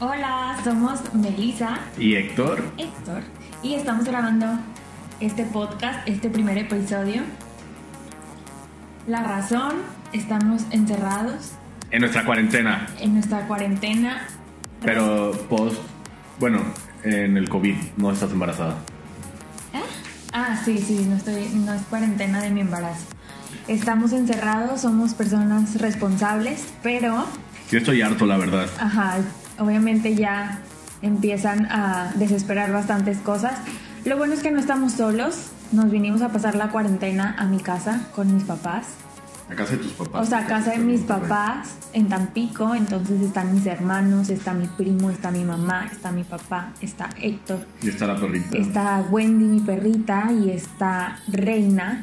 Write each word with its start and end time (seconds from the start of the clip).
Hola, 0.00 0.56
somos 0.62 1.00
Melissa, 1.14 1.78
Y 1.98 2.14
Héctor, 2.14 2.62
Héctor, 2.76 3.22
y 3.62 3.74
estamos 3.74 4.04
grabando 4.04 4.46
este 5.20 5.44
podcast, 5.44 6.06
este 6.06 6.30
primer 6.30 6.56
episodio. 6.58 7.22
La 9.08 9.22
razón, 9.24 9.74
estamos 10.12 10.62
encerrados 10.70 11.52
en 11.90 12.00
nuestra 12.02 12.24
cuarentena, 12.24 12.86
en 13.00 13.14
nuestra 13.14 13.46
cuarentena. 13.48 14.22
pero 14.84 15.32
post, 15.48 15.76
bueno, 16.38 16.60
en 17.02 17.36
el 17.36 17.48
COVID, 17.48 17.74
no 17.96 18.12
estás 18.12 18.30
embarazada. 18.30 18.74
¿Eh? 19.72 19.82
Ah, 20.32 20.60
sí, 20.64 20.78
sí, 20.78 21.06
no, 21.08 21.16
estoy, 21.16 21.48
no 21.54 21.72
es 21.74 21.82
cuarentena 21.82 22.40
de 22.40 22.50
mi 22.50 22.60
embarazo. 22.60 23.04
Estamos 23.66 24.12
encerrados, 24.12 24.82
somos 24.82 25.14
personas 25.14 25.80
responsables, 25.80 26.68
pero, 26.84 27.26
Yo 27.70 27.78
estoy 27.78 28.00
harto, 28.02 28.26
la 28.26 28.36
verdad. 28.36 28.68
ajá, 28.78 29.16
obviamente 29.58 30.14
ya 30.14 30.60
empiezan 31.02 31.66
a 31.66 32.12
desesperar 32.16 32.72
bastantes 32.72 33.18
cosas. 33.18 33.58
Lo 34.04 34.16
bueno 34.16 34.34
es 34.34 34.40
que 34.40 34.50
no 34.50 34.58
estamos 34.58 34.92
solos, 34.92 35.50
nos 35.72 35.90
vinimos 35.90 36.22
a 36.22 36.30
pasar 36.30 36.54
la 36.54 36.70
cuarentena 36.70 37.34
a 37.38 37.44
mi 37.44 37.58
casa 37.58 38.08
con 38.14 38.32
mis 38.34 38.44
papás. 38.44 38.86
A 39.50 39.54
casa 39.54 39.72
de 39.72 39.78
tus 39.78 39.92
papás. 39.92 40.26
O 40.26 40.28
sea, 40.28 40.38
a 40.40 40.46
casa 40.46 40.72
de 40.72 40.78
mis 40.78 41.00
papás 41.02 41.74
en 41.92 42.08
Tampico, 42.08 42.74
entonces 42.74 43.20
están 43.22 43.54
mis 43.54 43.66
hermanos, 43.66 44.28
está 44.28 44.52
mi 44.52 44.66
primo, 44.66 45.10
está 45.10 45.30
mi 45.30 45.44
mamá, 45.44 45.88
está 45.90 46.12
mi 46.12 46.22
papá, 46.24 46.72
está 46.80 47.08
Héctor, 47.20 47.66
Y 47.82 47.88
está 47.88 48.06
la 48.06 48.16
perrita. 48.16 48.58
está 48.58 49.00
Wendy, 49.10 49.44
mi 49.44 49.60
perrita, 49.60 50.30
y 50.32 50.50
está 50.50 51.18
Reina. 51.28 52.02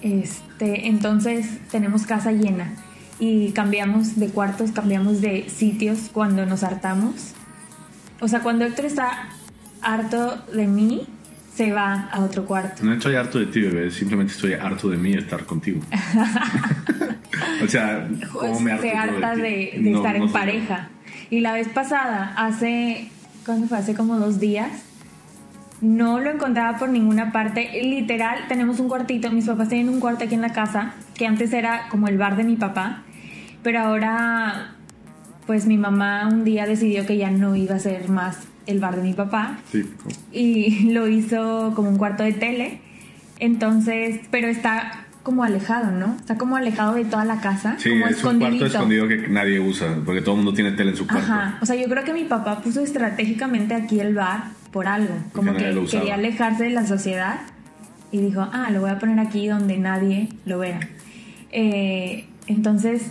Este, 0.00 0.88
entonces 0.88 1.58
tenemos 1.70 2.06
casa 2.06 2.32
llena 2.32 2.72
y 3.18 3.52
cambiamos 3.52 4.18
de 4.18 4.28
cuartos, 4.28 4.72
cambiamos 4.72 5.20
de 5.20 5.48
sitios 5.48 6.10
cuando 6.12 6.46
nos 6.46 6.62
hartamos. 6.62 7.34
O 8.20 8.28
sea, 8.28 8.40
cuando 8.40 8.64
Héctor 8.64 8.86
está 8.86 9.28
harto 9.80 10.36
de 10.52 10.66
mí, 10.66 11.06
se 11.54 11.72
va 11.72 12.08
a 12.10 12.20
otro 12.20 12.46
cuarto. 12.46 12.82
No 12.84 12.94
estoy 12.94 13.14
harto 13.14 13.38
de 13.38 13.46
ti, 13.46 13.60
bebé. 13.60 13.90
Simplemente 13.90 14.32
estoy 14.32 14.54
harto 14.54 14.88
de 14.88 14.96
mí 14.96 15.12
estar 15.14 15.44
contigo. 15.44 15.80
o 17.64 17.68
sea, 17.68 18.08
¿cómo 18.32 18.60
me 18.60 18.72
harto 18.72 18.82
se 18.82 18.92
harta 18.92 19.34
ti? 19.34 19.40
de, 19.42 19.72
de 19.76 19.90
No, 19.90 19.98
estar 19.98 20.18
no 20.18 20.24
en 20.24 20.32
pareja. 20.32 20.88
Y 21.30 21.40
la 21.40 21.52
vez 21.52 21.68
pasada, 21.68 22.32
hace, 22.36 23.10
¿cuándo 23.44 23.66
fue? 23.66 23.78
Hace 23.78 23.94
como 23.94 24.18
dos 24.18 24.40
días, 24.40 24.70
no 25.82 26.20
lo 26.20 26.30
encontraba 26.30 26.78
por 26.78 26.88
ninguna 26.88 27.32
parte. 27.32 27.70
Literal, 27.82 28.38
tenemos 28.48 28.80
un 28.80 28.88
cuartito, 28.88 29.30
mis 29.30 29.46
papás 29.46 29.68
tienen 29.68 29.88
un 29.90 30.00
cuarto 30.00 30.24
aquí 30.24 30.34
en 30.34 30.40
la 30.40 30.52
casa, 30.52 30.94
que 31.14 31.26
antes 31.26 31.52
era 31.52 31.88
como 31.90 32.08
el 32.08 32.16
bar 32.16 32.36
de 32.36 32.44
mi 32.44 32.56
papá, 32.56 33.02
pero 33.62 33.80
ahora, 33.80 34.74
pues 35.46 35.66
mi 35.66 35.76
mamá 35.76 36.28
un 36.28 36.44
día 36.44 36.66
decidió 36.66 37.04
que 37.04 37.16
ya 37.16 37.30
no 37.30 37.54
iba 37.56 37.74
a 37.74 37.78
ser 37.80 38.08
más 38.08 38.38
el 38.66 38.78
bar 38.78 38.94
de 38.96 39.02
mi 39.02 39.12
papá 39.12 39.58
Sí. 39.72 39.84
y 40.32 40.90
lo 40.92 41.08
hizo 41.08 41.72
como 41.74 41.88
un 41.90 41.98
cuarto 41.98 42.22
de 42.22 42.32
tele. 42.32 42.80
Entonces, 43.40 44.20
pero 44.30 44.46
está 44.46 45.04
como 45.24 45.42
alejado, 45.44 45.90
¿no? 45.90 46.14
Está 46.16 46.36
como 46.38 46.56
alejado 46.56 46.94
de 46.94 47.04
toda 47.04 47.24
la 47.24 47.40
casa, 47.40 47.74
Sí, 47.78 47.90
como 47.90 48.06
es 48.06 48.22
un 48.22 48.38
cuarto 48.38 48.66
escondido 48.66 49.08
que 49.08 49.26
nadie 49.28 49.58
usa, 49.58 49.96
porque 50.04 50.20
todo 50.20 50.32
el 50.36 50.42
mundo 50.42 50.54
tiene 50.54 50.72
tele 50.72 50.90
en 50.92 50.96
su 50.96 51.06
cuarto. 51.08 51.24
Ajá, 51.32 51.58
o 51.60 51.66
sea, 51.66 51.74
yo 51.76 51.88
creo 51.88 52.04
que 52.04 52.12
mi 52.12 52.24
papá 52.24 52.60
puso 52.60 52.80
estratégicamente 52.82 53.74
aquí 53.74 53.98
el 54.00 54.14
bar 54.14 54.44
por 54.72 54.88
algo, 54.88 55.14
como 55.32 55.54
que 55.54 55.86
quería 55.90 56.14
alejarse 56.14 56.64
de 56.64 56.70
la 56.70 56.86
sociedad 56.86 57.40
y 58.10 58.20
dijo, 58.20 58.48
ah, 58.52 58.70
lo 58.72 58.80
voy 58.80 58.90
a 58.90 58.98
poner 58.98 59.18
aquí 59.20 59.46
donde 59.46 59.78
nadie 59.78 60.28
lo 60.44 60.58
vea. 60.58 60.80
Eh, 61.50 62.26
entonces, 62.46 63.10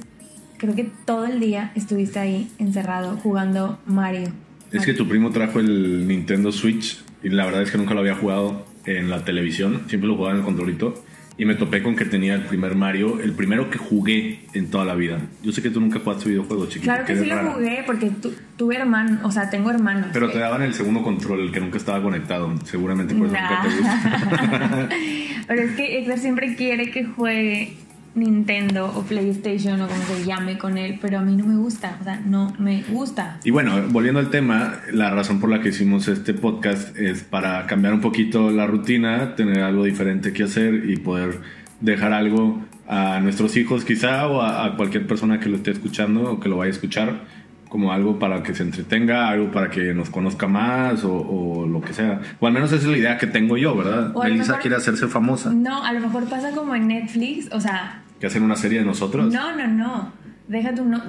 creo 0.58 0.76
que 0.76 0.90
todo 1.06 1.26
el 1.26 1.40
día 1.40 1.72
estuviste 1.76 2.20
ahí 2.20 2.52
encerrado 2.60 3.18
jugando 3.18 3.80
Mario. 3.86 4.30
Es 4.72 4.86
que 4.86 4.94
tu 4.94 5.08
primo 5.08 5.32
trajo 5.32 5.60
el 5.60 6.08
Nintendo 6.08 6.52
Switch 6.52 7.04
y 7.24 7.30
la 7.30 7.46
verdad 7.46 7.64
es 7.64 7.72
que 7.72 7.78
nunca 7.78 7.94
lo 7.94 8.00
había 8.00 8.16
jugado 8.16 8.66
en 8.86 9.10
la 9.10 9.24
televisión, 9.24 9.84
siempre 9.88 10.08
lo 10.08 10.16
jugaba 10.16 10.34
en 10.34 10.40
el 10.40 10.46
controlito 10.46 11.04
y 11.38 11.46
me 11.46 11.56
topé 11.56 11.82
con 11.82 11.96
que 11.96 12.06
tenía 12.06 12.36
el 12.36 12.42
primer 12.44 12.76
Mario, 12.76 13.20
el 13.22 13.32
primero 13.32 13.70
que 13.70 13.78
jugué 13.78 14.42
en 14.54 14.70
toda 14.70 14.86
la 14.86 14.94
vida. 14.96 15.20
Yo 15.42 15.52
sé 15.52 15.62
que 15.62 15.70
tú 15.70 15.80
nunca 15.80 16.00
jugaste 16.00 16.30
videojuegos, 16.30 16.70
chiquito. 16.70 16.92
Claro 16.92 17.06
que 17.06 17.16
sí 17.18 17.26
lo 17.26 17.52
jugué 17.54 17.84
porque 17.86 18.10
tu- 18.12 18.34
tuve 18.58 18.76
hermano, 18.76 19.20
o 19.24 19.32
sea, 19.32 19.50
tengo 19.50 19.72
hermanos. 19.72 20.08
Pero 20.14 20.28
que- 20.28 20.34
te 20.34 20.40
daban 20.40 20.62
el 20.62 20.74
segundo 20.74 21.02
control, 21.02 21.40
el 21.42 21.52
que 21.52 21.60
nunca 21.60 21.78
estaba 21.78 22.02
conectado. 22.04 22.54
Seguramente 22.66 23.16
por 23.16 23.28
eso 23.28 23.36
nunca 23.36 23.62
te 23.64 23.76
gusta. 23.78 24.90
Pero 25.48 25.62
es 25.64 25.72
que 25.76 26.00
Héctor 26.00 26.18
siempre 26.20 26.56
quiere 26.56 26.92
que 26.92 27.06
juegue 27.06 27.74
Nintendo 28.16 28.92
o 28.96 29.04
PlayStation 29.04 29.82
o 29.82 29.88
como 29.88 30.04
se 30.04 30.26
llame 30.26 30.58
con 30.58 30.78
él, 30.78 31.00
pero 31.02 31.20
a 31.20 31.22
mí 31.22 31.36
no 31.36 31.46
me 31.46 31.56
gusta, 31.56 31.98
o 32.02 32.04
sea, 32.04 32.22
no 32.26 32.54
me 32.60 32.84
gusta. 32.90 33.40
Y 33.44 33.52
bueno, 33.52 33.82
volviendo 33.90 34.20
al 34.20 34.30
tema, 34.30 34.80
la 34.92 35.10
razón 35.12 35.40
por 35.40 35.50
la 35.50 35.62
que 35.62 35.70
hicimos 35.70 36.08
este 36.08 36.34
podcast 36.34 36.98
es 36.98 37.24
para 37.24 37.66
cambiar 37.68 37.94
un 37.94 38.02
poquito 38.02 38.52
la 38.52 38.68
rutina, 38.68 39.36
tener 39.36 39.62
algo 39.62 39.84
diferente 39.86 40.34
que 40.34 40.44
hacer 40.44 40.90
y 40.90 40.98
poder 40.98 41.40
dejar 41.80 42.14
algo 42.14 42.64
a 42.88 43.20
nuestros 43.22 43.56
hijos 43.56 43.86
quizá 43.86 44.28
o 44.28 44.42
a, 44.42 44.66
a 44.66 44.76
cualquier 44.76 45.08
persona 45.08 45.40
que 45.40 45.48
lo 45.50 45.56
esté 45.56 45.72
escuchando 45.72 46.30
o 46.30 46.40
que 46.40 46.50
lo 46.50 46.58
vaya 46.58 46.70
a 46.70 46.74
escuchar 46.74 47.41
como 47.72 47.94
algo 47.94 48.20
para 48.20 48.44
que 48.44 48.54
se 48.54 48.64
entretenga, 48.64 49.30
algo 49.30 49.50
para 49.50 49.70
que 49.70 49.94
nos 49.94 50.10
conozca 50.10 50.46
más 50.46 51.06
o, 51.06 51.14
o 51.16 51.66
lo 51.66 51.80
que 51.80 51.94
sea. 51.94 52.20
O 52.42 52.46
al 52.48 52.52
menos 52.52 52.70
esa 52.74 52.82
es 52.84 52.92
la 52.92 52.98
idea 52.98 53.18
que 53.18 53.28
tengo 53.28 53.56
yo, 53.56 53.76
¿verdad? 53.78 54.14
Melissa 54.22 54.60
quiere 54.60 54.76
hacerse 54.76 55.08
famosa. 55.08 55.54
No, 55.54 55.82
a 55.82 55.94
lo 55.94 56.02
mejor 56.02 56.26
pasa 56.26 56.52
como 56.52 56.76
en 56.76 56.88
Netflix, 56.90 57.48
o 57.54 57.62
sea, 57.62 58.04
Que 58.20 58.28
hacen 58.28 58.44
una 58.44 58.58
serie 58.58 58.80
de 58.80 58.86
nosotros. 58.86 59.34
no, 59.34 59.56
no, 59.56 59.68
no. 59.68 60.12
Déjate 60.50 60.82
no, 60.82 61.02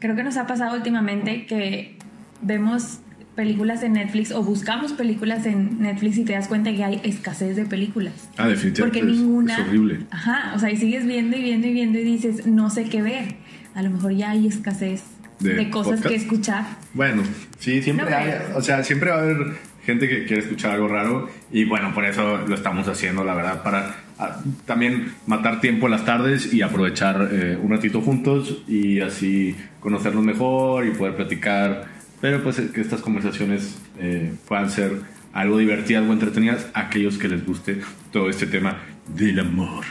creo 0.00 0.14
que 0.14 0.22
nos 0.22 0.36
ha 0.36 0.46
pasado 0.46 0.76
últimamente 0.76 1.46
que 1.46 1.96
vemos 2.42 2.98
películas 3.34 3.82
en 3.82 3.94
Netflix 3.94 4.32
o 4.32 4.42
buscamos 4.42 4.92
películas 4.92 5.46
en 5.46 5.80
Netflix 5.80 6.18
y 6.18 6.24
te 6.26 6.34
das 6.34 6.46
cuenta 6.48 6.70
que 6.74 6.84
hay 6.84 7.00
escasez 7.04 7.56
de 7.56 7.64
películas. 7.64 8.28
Ah, 8.36 8.48
definitivamente. 8.48 9.00
Porque 9.00 9.12
es- 9.12 9.18
ninguna. 9.18 9.54
Es 9.54 9.60
horrible. 9.66 10.00
Ajá, 10.10 10.52
o 10.54 10.58
sea, 10.58 10.70
y 10.70 10.76
sigues 10.76 11.06
viendo 11.06 11.38
y 11.38 11.42
viendo 11.42 11.66
y 11.68 11.72
viendo 11.72 11.98
y 11.98 12.04
dices, 12.04 12.46
no 12.46 12.68
sé 12.68 12.84
qué 12.84 13.00
ver. 13.00 13.36
A 13.74 13.80
lo 13.82 13.88
mejor 13.88 14.12
ya 14.12 14.32
hay 14.32 14.46
escasez 14.46 15.02
¿De 15.42 15.54
de, 15.54 15.70
cosas 15.70 16.00
podcast? 16.00 16.08
que 16.08 16.14
escuchar. 16.14 16.64
Bueno, 16.94 17.22
sí, 17.58 17.82
siempre 17.82 18.10
No, 18.10 18.16
hay, 18.16 18.32
o 18.54 18.62
sea, 18.62 18.82
siempre 18.84 19.10
va 19.10 19.16
a 19.16 19.20
haber 19.20 19.56
gente 19.84 20.08
que 20.08 20.24
quiere 20.24 20.42
escuchar 20.42 20.72
algo 20.72 20.88
raro 20.88 21.28
y 21.50 21.64
bueno, 21.64 21.92
por 21.92 22.04
eso 22.04 22.38
lo 22.46 22.54
estamos 22.54 22.86
haciendo, 22.88 23.24
la 23.24 23.34
verdad, 23.34 23.62
para 23.62 23.96
ah, 24.18 24.40
también 24.64 25.12
matar 25.26 25.60
tiempo 25.60 25.86
en 25.86 25.92
las 25.92 26.04
tardes 26.04 26.52
y 26.54 26.62
aprovechar 26.62 27.28
eh, 27.32 27.58
un 27.60 27.70
ratito 27.70 28.00
juntos 28.00 28.62
y 28.68 29.00
así 29.00 29.56
conocernos 29.80 30.22
mejor 30.22 30.86
y 30.86 30.90
poder 30.90 31.16
platicar, 31.16 31.86
pero 32.20 32.42
pues 32.42 32.60
que 32.60 32.80
estas 32.80 33.00
conversaciones 33.00 33.76
eh, 33.98 34.32
puedan 34.46 34.70
ser 34.70 35.00
algo 35.32 35.58
divertidas 35.58 36.04
o 36.08 36.12
entretenidas 36.12 36.68
a 36.74 36.82
aquellos 36.82 37.18
que 37.18 37.28
les 37.28 37.44
guste 37.44 37.80
todo 38.12 38.28
este 38.28 38.46
tema 38.46 38.76
del 39.08 39.40
amor. 39.40 39.84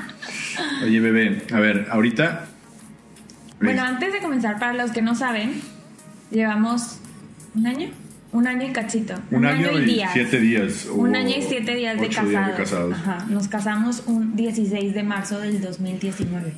Oye, 0.82 1.00
bebé, 1.00 1.42
a 1.52 1.60
ver, 1.60 1.86
ahorita... 1.90 2.46
Bueno, 3.60 3.82
antes 3.82 4.12
de 4.12 4.20
comenzar, 4.20 4.58
para 4.58 4.72
los 4.74 4.90
que 4.92 5.02
no 5.02 5.14
saben, 5.14 5.60
llevamos 6.30 6.98
un 7.54 7.66
año, 7.66 7.88
un 8.32 8.46
año 8.46 8.66
y 8.68 8.72
cachito. 8.72 9.14
Un, 9.30 9.44
año, 9.46 9.78
y 9.78 9.84
días. 9.84 10.10
siete 10.12 10.38
días. 10.40 10.86
Un 10.92 11.16
año 11.16 11.36
y 11.36 11.42
siete 11.42 11.74
días 11.74 12.00
de 12.00 12.08
casados. 12.08 12.30
días 12.30 12.46
de 12.46 12.52
casados. 12.54 12.94
Ajá. 12.94 13.26
Nos 13.28 13.48
casamos 13.48 14.02
un 14.06 14.36
16 14.36 14.94
de 14.94 15.02
marzo 15.02 15.40
del 15.40 15.60
2019. 15.60 16.52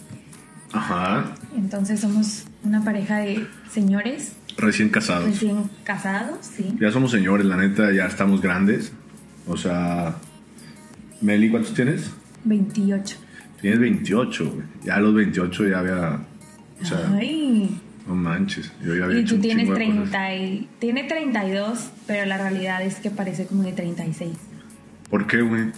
Ajá. 0.72 1.34
Entonces 1.56 2.00
somos 2.00 2.44
una 2.62 2.84
pareja 2.84 3.18
de 3.18 3.46
señores 3.70 4.34
Recién 4.56 4.90
casados. 4.90 5.24
recién 5.24 5.70
casados, 5.84 6.38
sí. 6.42 6.76
Ya 6.78 6.90
somos 6.92 7.10
señores, 7.10 7.46
la 7.46 7.56
neta, 7.56 7.90
ya 7.92 8.06
estamos 8.06 8.40
grandes. 8.42 8.92
O 9.46 9.56
sea, 9.56 10.16
Meli, 11.20 11.48
¿cuántos 11.50 11.72
tienes? 11.74 12.10
28. 12.44 13.16
Tienes 13.60 13.80
28, 13.80 14.52
güey. 14.52 14.66
Ya 14.84 14.96
a 14.96 15.00
los 15.00 15.14
28 15.14 15.68
ya 15.68 15.78
había. 15.78 16.18
O 16.82 16.84
sea, 16.86 16.98
Ay. 17.14 17.80
no 18.06 18.14
manches. 18.14 18.72
Yo 18.84 18.94
ya 18.94 19.04
había 19.04 19.18
Y 19.18 19.22
hecho 19.22 19.34
tú 19.36 19.41
tienes 19.42 19.64
chingo 19.66 19.78
de 19.78 19.86
cosas. 19.86 20.10
30 20.10 20.34
y... 20.36 20.68
Tiene 20.78 21.04
32, 21.04 21.91
pero 22.06 22.27
la 22.27 22.38
realidad 22.38 22.82
es 22.82 22.97
que 22.97 23.10
parece 23.10 23.47
como 23.47 23.62
de 23.62 23.72
36. 23.72 24.32
¿Por 25.10 25.27
qué, 25.27 25.42
güey? 25.42 25.72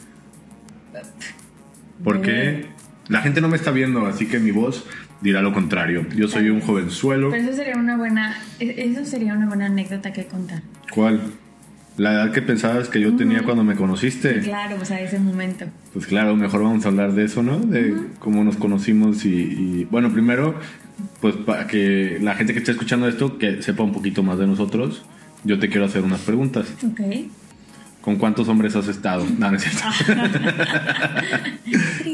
¿Por 2.04 2.20
qué? 2.22 2.66
La 3.08 3.20
gente 3.20 3.40
no 3.40 3.48
me 3.48 3.56
está 3.56 3.70
viendo, 3.70 4.06
así 4.06 4.26
que 4.26 4.38
mi 4.38 4.50
voz 4.50 4.84
dirá 5.20 5.40
lo 5.42 5.52
contrario. 5.52 6.06
Yo 6.16 6.28
soy 6.28 6.50
un 6.50 6.60
jovenzuelo. 6.60 7.30
Pero 7.30 7.42
eso 7.44 7.52
sería 7.54 7.76
una 7.76 7.96
buena... 7.96 8.36
e- 8.60 8.74
Eso 8.90 9.04
sería 9.04 9.34
una 9.34 9.46
buena 9.46 9.66
anécdota 9.66 10.12
que 10.12 10.26
contar. 10.26 10.62
¿Cuál? 10.92 11.20
La 11.98 12.14
edad 12.14 12.32
que 12.32 12.40
pensabas 12.40 12.88
que 12.88 13.00
yo 13.00 13.14
tenía 13.16 13.42
cuando 13.42 13.64
me 13.64 13.76
conociste. 13.76 14.40
Claro, 14.40 14.78
o 14.80 14.84
sea, 14.84 15.00
ese 15.00 15.18
momento. 15.18 15.66
Pues 15.92 16.06
claro, 16.06 16.34
mejor 16.36 16.62
vamos 16.62 16.86
a 16.86 16.88
hablar 16.88 17.12
de 17.12 17.24
eso, 17.24 17.42
¿no? 17.42 17.58
De 17.58 17.94
cómo 18.18 18.44
nos 18.44 18.56
conocimos 18.56 19.26
y, 19.26 19.30
y, 19.30 19.88
bueno, 19.90 20.10
primero, 20.10 20.54
pues 21.20 21.36
para 21.36 21.66
que 21.66 22.18
la 22.20 22.34
gente 22.34 22.54
que 22.54 22.60
esté 22.60 22.72
escuchando 22.72 23.08
esto 23.08 23.36
que 23.36 23.62
sepa 23.62 23.82
un 23.82 23.92
poquito 23.92 24.22
más 24.22 24.38
de 24.38 24.46
nosotros, 24.46 25.04
yo 25.44 25.58
te 25.58 25.68
quiero 25.68 25.84
hacer 25.84 26.02
unas 26.02 26.20
preguntas. 26.20 26.66
Ok. 26.84 27.00
¿Con 28.00 28.16
cuántos 28.16 28.48
hombres 28.48 28.74
has 28.74 28.88
estado? 28.88 29.24
No, 29.38 29.50
no 29.50 29.56
es 29.56 29.62
cierto. 29.62 29.82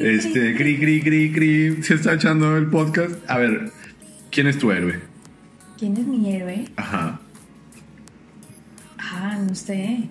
este, 0.03 0.55
cri, 0.55 0.79
cri, 0.79 1.01
cri, 1.01 1.33
cri. 1.33 1.83
Se 1.83 1.95
está 1.95 2.15
echando 2.15 2.57
el 2.57 2.67
podcast. 2.67 3.13
A 3.27 3.39
ver, 3.39 3.71
¿quién 4.31 4.49
es 4.49 4.59
tu 4.59 4.71
héroe? 4.71 5.01
¿Quién 5.79 5.97
es 5.97 6.07
mi 6.07 6.35
héroe? 6.35 6.67
Ajá. 6.77 7.21
Ah, 9.11 9.39
no 9.41 9.55
sé. 9.55 10.09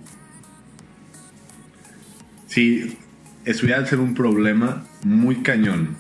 Si 2.48 2.98
estuviera 3.46 3.82
a 3.82 3.86
ser 3.86 4.00
un 4.00 4.14
problema 4.14 4.84
muy 5.04 5.38
cañón, 5.38 5.98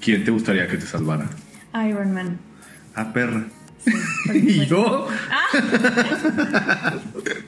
¿quién 0.00 0.24
te 0.24 0.30
gustaría 0.30 0.68
que 0.68 0.76
te 0.76 0.86
salvara? 0.86 1.28
Iron 1.88 2.12
Man. 2.12 2.38
Ah, 2.94 3.12
perra. 3.12 3.44
Sí, 3.84 3.92
¿Y 4.34 4.66
yo? 4.66 5.08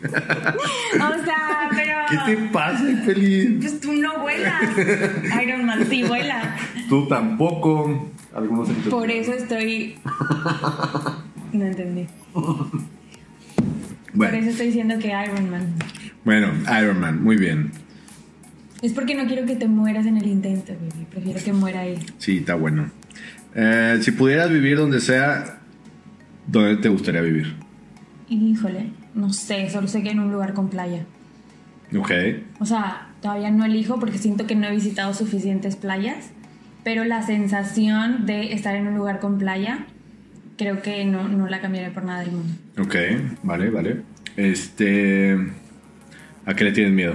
O 0.03 1.25
sea, 1.25 1.71
pero. 1.71 1.99
¿Qué 2.09 2.17
te 2.35 2.37
pasa, 2.49 2.85
feliz? 3.05 3.59
Pues 3.61 3.81
tú 3.81 3.93
no 3.93 4.21
vuelas. 4.21 4.63
Iron 5.43 5.65
Man 5.65 5.87
sí 5.89 6.03
vuela. 6.03 6.57
Tú 6.89 7.07
tampoco. 7.09 8.11
Algunos. 8.35 8.69
Por 8.89 9.11
eso 9.11 9.33
estoy. 9.33 9.99
No 11.53 11.65
entendí. 11.67 12.07
Por 14.11 14.17
Bueno, 14.19 14.37
eso 14.39 14.51
estoy 14.51 14.67
diciendo 14.67 14.99
que 14.99 15.09
Iron 15.09 15.51
Man. 15.51 15.75
bueno, 16.25 16.49
Iron 16.81 17.01
Man, 17.01 17.23
muy 17.23 17.37
bien. 17.37 17.71
Es 18.83 18.93
porque 18.93 19.15
no 19.15 19.27
quiero 19.27 19.47
que 19.47 19.57
te 19.57 19.69
mueras 19.69 20.07
en 20.07 20.17
el 20.17 20.27
intento, 20.27 20.73
baby. 20.73 21.07
Prefiero 21.11 21.41
que 21.45 21.53
muera 21.53 21.85
él. 21.87 21.99
Sí, 22.19 22.39
está 22.39 22.55
bueno. 22.55 22.91
Eh, 23.55 23.99
si 24.01 24.13
pudieras 24.13 24.51
vivir 24.51 24.77
donde 24.79 25.01
sea, 25.01 25.61
¿dónde 26.47 26.77
te 26.77 26.89
gustaría 26.89 27.21
vivir? 27.21 27.55
Híjole, 28.29 28.91
no 29.15 29.33
sé, 29.33 29.69
solo 29.71 29.87
sé 29.89 30.03
que 30.03 30.11
en 30.11 30.21
un 30.21 30.33
lugar 30.33 30.55
con 30.55 30.69
playa. 30.71 31.05
Ok. 31.97 32.11
O 32.61 32.65
sea, 32.65 33.09
todavía 33.21 33.51
no 33.51 33.65
elijo 33.65 33.99
porque 33.99 34.19
siento 34.19 34.47
que 34.47 34.55
no 34.55 34.67
he 34.67 34.71
visitado 34.71 35.13
suficientes 35.15 35.77
playas, 35.77 36.31
pero 36.85 37.05
la 37.05 37.23
sensación 37.23 38.25
de 38.27 38.53
estar 38.53 38.75
en 38.77 38.87
un 38.87 38.95
lugar 38.97 39.19
con 39.21 39.39
playa, 39.39 39.87
creo 40.61 40.83
que 40.83 41.05
no, 41.07 41.27
no 41.27 41.49
la 41.49 41.59
cambiaré 41.63 41.91
por 41.91 42.05
nada 42.05 42.21
del 42.21 42.33
mundo. 42.33 42.53
Ok, 42.79 42.95
vale, 43.43 43.71
vale. 43.71 44.03
Este. 44.37 45.35
¿A 46.45 46.53
qué 46.55 46.65
le 46.65 46.73
tienes 46.73 46.93
miedo? 46.93 47.15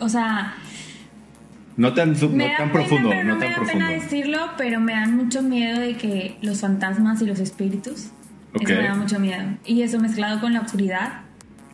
O 0.00 0.08
sea, 0.08 0.54
No 1.76 1.94
tan, 1.94 2.12
no 2.20 2.28
me 2.30 2.50
tan 2.56 2.72
profundo, 2.72 3.10
no, 3.14 3.24
no 3.24 3.34
me 3.36 3.40
tan 3.40 3.50
da 3.50 3.56
profundo. 3.56 3.86
pena 3.86 3.90
decirlo, 3.90 4.38
pero 4.58 4.80
me 4.80 4.92
dan 4.92 5.16
mucho 5.16 5.42
miedo 5.42 5.78
de 5.80 5.96
que 5.96 6.36
los 6.42 6.60
fantasmas 6.60 7.22
y 7.22 7.26
los 7.26 7.38
espíritus, 7.38 8.08
Ok. 8.54 8.62
eso 8.68 8.74
me 8.82 8.88
da 8.88 8.94
mucho 8.94 9.20
miedo. 9.20 9.44
Y 9.64 9.82
eso 9.82 9.98
mezclado 10.00 10.40
con 10.40 10.52
la 10.52 10.60
oscuridad, 10.62 11.20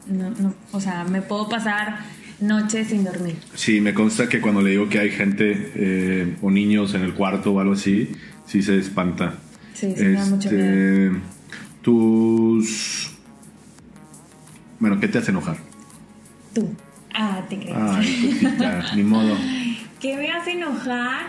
no, 0.06 0.30
no, 0.30 0.54
o 0.72 0.80
sea, 0.80 1.04
me 1.04 1.22
puedo 1.22 1.48
pasar 1.48 2.00
noches 2.40 2.88
sin 2.88 3.04
dormir. 3.04 3.36
Sí, 3.54 3.80
me 3.80 3.94
consta 3.94 4.28
que 4.28 4.40
cuando 4.40 4.60
le 4.62 4.70
digo 4.70 4.88
que 4.88 4.98
hay 5.00 5.10
gente 5.10 5.72
eh, 5.74 6.36
o 6.42 6.50
niños 6.50 6.94
en 6.94 7.02
el 7.02 7.14
cuarto 7.14 7.52
o 7.52 7.60
algo 7.60 7.72
así, 7.72 8.12
sí 8.48 8.62
se 8.62 8.78
espanta. 8.78 9.34
Sí, 9.74 9.94
sí, 9.96 10.04
me 10.04 10.12
da 10.12 10.26
mucho 10.26 10.50
miedo. 10.50 10.64
Este, 10.64 11.20
Tus. 11.82 13.10
Bueno, 14.80 14.98
¿qué 14.98 15.08
te 15.08 15.18
hace 15.18 15.30
enojar? 15.30 15.56
Tú. 16.54 16.74
Ah, 17.14 17.42
te 17.48 17.58
crees. 17.58 17.76
Ay, 17.76 18.40
cosita, 18.40 18.94
ni 18.96 19.02
modo. 19.02 19.36
¿Qué 20.00 20.16
me 20.16 20.30
hace 20.30 20.52
enojar? 20.52 21.26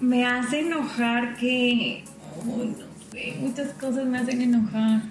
Me 0.00 0.26
hace 0.26 0.60
enojar 0.60 1.36
que... 1.36 2.04
Uy, 2.44 2.66
no 2.66 2.86
sé, 3.12 3.36
muchas 3.40 3.72
cosas 3.74 4.04
me 4.06 4.18
hacen 4.18 4.42
enojar. 4.42 5.02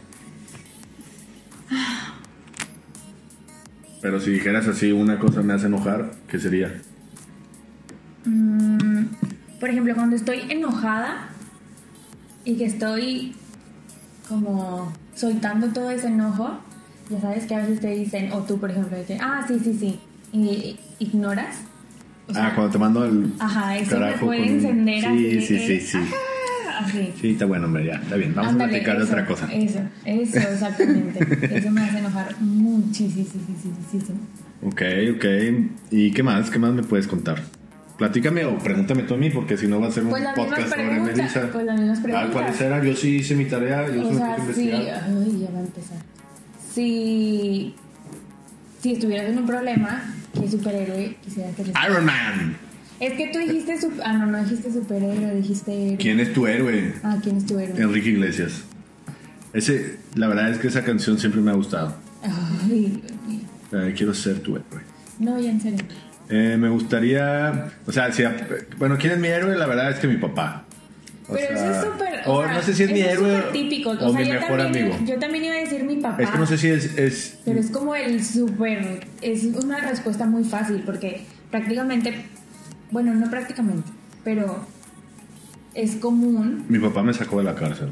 Pero 4.01 4.19
si 4.19 4.31
dijeras 4.31 4.67
así, 4.67 4.91
una 4.91 5.17
cosa 5.17 5.41
me 5.41 5.53
hace 5.53 5.67
enojar, 5.67 6.11
¿qué 6.27 6.39
sería? 6.39 6.81
Mm, 8.25 9.05
por 9.59 9.69
ejemplo, 9.69 9.95
cuando 9.95 10.15
estoy 10.17 10.41
enojada 10.49 11.30
y 12.45 12.55
que 12.55 12.65
estoy 12.65 13.33
como 14.27 14.91
soltando 15.15 15.67
todo 15.67 15.91
ese 15.91 16.07
enojo, 16.07 16.59
ya 17.09 17.19
sabes 17.21 17.45
que 17.45 17.55
a 17.55 17.59
veces 17.59 17.79
te 17.81 17.89
dicen, 17.89 18.31
o 18.31 18.39
tú 18.43 18.59
por 18.59 18.71
ejemplo, 18.71 18.97
que, 19.05 19.17
ah, 19.21 19.43
sí, 19.47 19.59
sí, 19.63 19.73
sí, 19.79 19.99
y 20.33 20.79
ignoras. 20.99 21.57
O 22.27 22.33
sea, 22.33 22.47
ah, 22.47 22.55
cuando 22.55 22.71
te 22.71 22.77
mando 22.77 23.03
el. 23.05 23.33
Ajá, 23.39 23.77
eso 23.77 23.95
me 23.95 24.05
carajo 24.05 24.25
puede 24.27 24.39
con- 24.39 24.49
encender 24.49 25.01
Sí, 25.03 25.07
así 25.07 25.41
sí, 25.41 25.59
sí, 25.59 25.79
sí. 25.81 25.97
"Ah", 25.97 26.85
así. 26.85 27.13
Sí, 27.19 27.31
está 27.31 27.45
bueno, 27.45 27.65
hombre, 27.65 27.85
ya, 27.85 27.95
está 27.95 28.15
bien. 28.15 28.33
Vamos 28.33 28.53
Ándale, 28.53 28.69
a 28.69 28.71
platicar 28.71 28.97
de 28.97 29.03
otra 29.03 29.25
cosa. 29.25 29.51
Eso, 29.51 29.79
eso, 30.05 30.39
exactamente. 30.39 31.19
eso 31.57 31.71
me 31.71 31.81
hace 31.81 31.97
enojar 31.99 32.35
muchísimo. 32.39 33.33
Ok, 34.63 34.81
ok. 35.15 35.25
¿Y 35.89 36.11
qué 36.11 36.23
más? 36.23 36.49
¿Qué 36.49 36.59
más 36.59 36.71
me 36.73 36.83
puedes 36.83 37.07
contar? 37.07 37.41
Platícame 37.97 38.45
o 38.45 38.57
pregúntame 38.57 39.03
tú 39.03 39.13
a 39.13 39.17
mí, 39.17 39.29
porque 39.29 39.57
si 39.57 39.67
no 39.67 39.79
va 39.79 39.87
a 39.87 39.91
ser 39.91 40.03
un 40.03 40.09
Pues 40.09 40.23
podcast 40.35 40.69
sobre 40.69 40.99
Melissa. 40.99 41.49
pues 41.51 41.65
las 41.65 41.79
mismas 41.79 41.99
Ah, 41.99 42.03
preguntas. 42.03 42.31
¿Cuáles 42.31 42.61
eran? 42.61 42.83
Yo 42.83 42.95
sí 42.95 43.17
hice 43.17 43.35
mi 43.35 43.45
tarea, 43.45 43.87
yo 43.93 44.07
O 44.07 44.13
sea, 44.15 44.35
sí, 44.35 44.41
investigar. 44.41 45.03
ay, 45.07 45.39
ya 45.39 45.51
va 45.51 45.59
a 45.59 45.61
empezar. 45.61 45.97
Si, 46.73 47.75
si 48.81 48.93
estuvieras 48.93 49.29
en 49.31 49.37
un 49.39 49.45
problema, 49.45 50.03
¿qué 50.33 50.49
superhéroe 50.49 51.15
quisieras 51.23 51.55
que 51.55 51.63
te 51.63 51.69
Iron 51.89 52.05
Man. 52.05 52.57
Es 52.99 53.13
que 53.13 53.27
tú 53.33 53.39
dijiste, 53.39 53.75
ah, 54.03 54.13
no, 54.13 54.25
no 54.27 54.43
dijiste 54.43 54.71
superhéroe, 54.71 55.35
dijiste 55.35 55.71
héroe. 55.73 55.97
¿Quién 55.97 56.19
es 56.19 56.33
tu 56.33 56.45
héroe? 56.47 56.93
Ah, 57.03 57.17
¿quién 57.21 57.37
es 57.37 57.45
tu 57.45 57.59
héroe? 57.59 57.81
Enrique 57.81 58.09
Iglesias. 58.09 58.63
Ese, 59.53 59.97
la 60.15 60.27
verdad 60.27 60.49
es 60.51 60.59
que 60.59 60.67
esa 60.67 60.83
canción 60.83 61.17
siempre 61.19 61.41
me 61.41 61.51
ha 61.51 61.55
gustado. 61.55 61.95
Ay, 62.23 63.01
Dios 63.01 63.11
mío. 63.27 63.41
Eh, 63.87 63.93
quiero 63.97 64.13
ser 64.13 64.39
tu 64.39 64.55
héroe. 64.55 64.81
No, 65.19 65.39
ya 65.39 65.49
en 65.51 65.59
serio. 65.61 65.79
Eh, 66.31 66.55
me 66.57 66.69
gustaría, 66.69 67.71
o 67.85 67.91
sea, 67.91 68.11
si, 68.11 68.23
bueno, 68.77 68.97
¿quién 68.97 69.13
es 69.13 69.19
mi 69.19 69.27
héroe? 69.27 69.57
La 69.57 69.67
verdad 69.67 69.91
es 69.91 69.99
que 69.99 70.07
mi 70.07 70.15
papá. 70.15 70.63
O 71.27 71.33
Pero 71.33 71.47
sea, 71.47 71.55
eso 71.55 71.71
es 71.71 71.93
súper. 71.93 72.21
O, 72.25 72.43
sea, 72.43 72.53
no 72.53 72.61
sé 72.61 72.73
si 72.73 72.83
es 72.83 72.91
mi 72.91 73.01
héroe 73.01 73.43
típico. 73.51 73.89
o, 73.89 73.93
O 73.93 74.11
sea, 74.11 74.21
mi 74.21 74.27
yo 74.27 74.33
mejor 74.35 74.57
también, 74.57 74.91
amigo. 74.91 75.05
Yo 75.05 75.19
también 75.19 75.43
iba 75.43 75.55
a 75.55 75.57
decir 75.57 75.83
mi 75.83 75.97
papá. 75.97 76.23
Es 76.23 76.29
que 76.29 76.37
no 76.37 76.45
sé 76.45 76.57
si 76.57 76.69
es, 76.69 76.97
es 76.97 77.39
Pero 77.43 77.59
es 77.59 77.69
como 77.69 77.95
el 77.95 78.23
súper. 78.23 79.07
Es 79.21 79.43
una 79.43 79.81
respuesta 79.81 80.25
muy 80.25 80.43
fácil 80.45 80.83
porque 80.85 81.25
prácticamente. 81.51 82.13
Bueno, 82.91 83.13
no 83.13 83.29
prácticamente, 83.29 83.89
pero 84.23 84.65
es 85.73 85.95
común. 85.95 86.65
mi 86.67 86.79
papá 86.79 87.03
me 87.03 87.13
sacó 87.13 87.37
de 87.39 87.43
la 87.43 87.55
cárcel. 87.55 87.91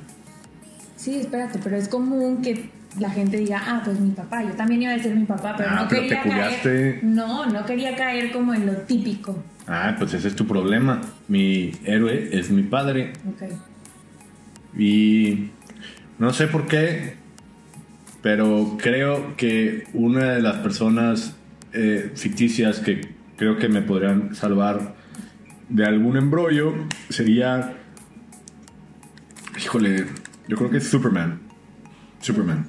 Sí, 0.96 1.20
espérate, 1.20 1.60
pero 1.64 1.78
es 1.78 1.88
común 1.88 2.42
que 2.42 2.70
la 2.98 3.10
gente 3.10 3.38
diga, 3.38 3.62
ah, 3.66 3.82
pues 3.84 4.00
mi 4.00 4.12
papá. 4.12 4.44
Yo 4.44 4.52
también 4.52 4.82
iba 4.84 4.92
a 4.92 4.96
decir 4.96 5.16
mi 5.16 5.26
papá, 5.26 5.54
pero 5.58 5.70
Ah, 5.70 5.82
no 5.84 5.88
pero 5.88 6.02
quería 6.02 6.24
caer. 6.24 7.00
No, 7.04 7.46
no 7.46 7.66
quería 7.66 7.96
caer 7.96 8.32
como 8.32 8.54
en 8.54 8.66
lo 8.66 8.74
típico. 8.78 9.44
Ah, 9.68 9.96
pues 9.98 10.14
ese 10.14 10.28
es 10.30 10.36
tu 10.36 10.48
problema. 10.48 11.02
Mi 11.28 11.72
héroe 11.86 12.30
es 12.32 12.50
mi 12.50 12.64
padre. 12.64 13.14
Y 14.78 15.50
no 16.18 16.34
sé 16.34 16.48
por 16.48 16.68
qué, 16.68 17.16
pero 18.22 18.78
creo 18.82 19.36
que 19.38 19.86
una 19.94 20.34
de 20.34 20.42
las 20.42 20.58
personas 20.58 21.36
eh, 21.74 22.12
ficticias 22.16 22.80
que 22.80 23.14
creo 23.38 23.58
que 23.58 23.70
me 23.70 23.82
podrían 23.82 24.36
salvar 24.36 24.96
de 25.70 25.86
algún 25.86 26.18
embrollo 26.18 26.74
sería, 27.10 27.74
híjole, 29.58 30.06
yo 30.48 30.58
creo 30.58 30.70
que 30.70 30.78
es 30.78 30.88
Superman. 30.90 31.40
Superman. 32.20 32.66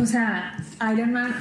O 0.00 0.06
sea, 0.06 0.56
Iron 0.94 1.12
Man 1.12 1.34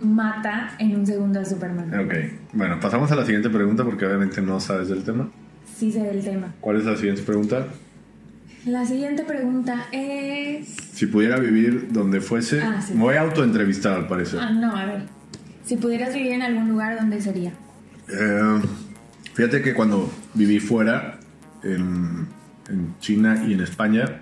mata 0.00 0.70
en 0.78 0.96
un 0.96 1.06
segundo 1.06 1.40
a 1.40 1.44
Superman. 1.44 1.92
Ok, 1.98 2.14
bueno, 2.52 2.78
pasamos 2.80 3.10
a 3.10 3.16
la 3.16 3.24
siguiente 3.24 3.50
pregunta 3.50 3.84
porque 3.84 4.06
obviamente 4.06 4.40
no 4.40 4.60
sabes 4.60 4.88
del 4.88 5.02
tema. 5.04 5.28
Sí 5.76 5.90
sé 5.92 6.00
del 6.00 6.22
tema. 6.24 6.54
¿Cuál 6.60 6.78
es 6.78 6.84
la 6.84 6.96
siguiente 6.96 7.22
pregunta? 7.22 7.66
La 8.66 8.84
siguiente 8.84 9.22
pregunta 9.24 9.86
es... 9.92 10.68
Si 10.92 11.06
pudiera 11.06 11.38
vivir 11.38 11.88
donde 11.92 12.20
fuese, 12.20 12.60
Ah, 12.60 12.82
sí. 12.84 12.94
me 12.94 13.00
voy 13.00 13.14
a 13.14 13.22
autoentrevistar 13.22 13.94
al 13.96 14.06
parecer. 14.08 14.40
Ah, 14.40 14.50
no, 14.50 14.76
a 14.76 14.84
ver. 14.84 15.02
Si 15.64 15.76
pudieras 15.76 16.12
vivir 16.14 16.32
en 16.32 16.42
algún 16.42 16.68
lugar, 16.68 16.96
¿dónde 16.98 17.20
sería? 17.20 17.52
Eh, 18.08 18.60
fíjate 19.34 19.62
que 19.62 19.74
cuando 19.74 20.12
viví 20.34 20.58
fuera, 20.60 21.18
en, 21.62 22.26
en 22.68 22.94
China 23.00 23.44
y 23.46 23.52
en 23.54 23.60
España, 23.60 24.20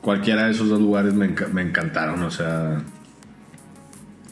cualquiera 0.00 0.46
de 0.46 0.52
esos 0.52 0.68
dos 0.68 0.80
lugares 0.80 1.14
me, 1.14 1.34
enca- 1.34 1.48
me 1.48 1.62
encantaron. 1.62 2.22
O 2.22 2.30
sea, 2.30 2.82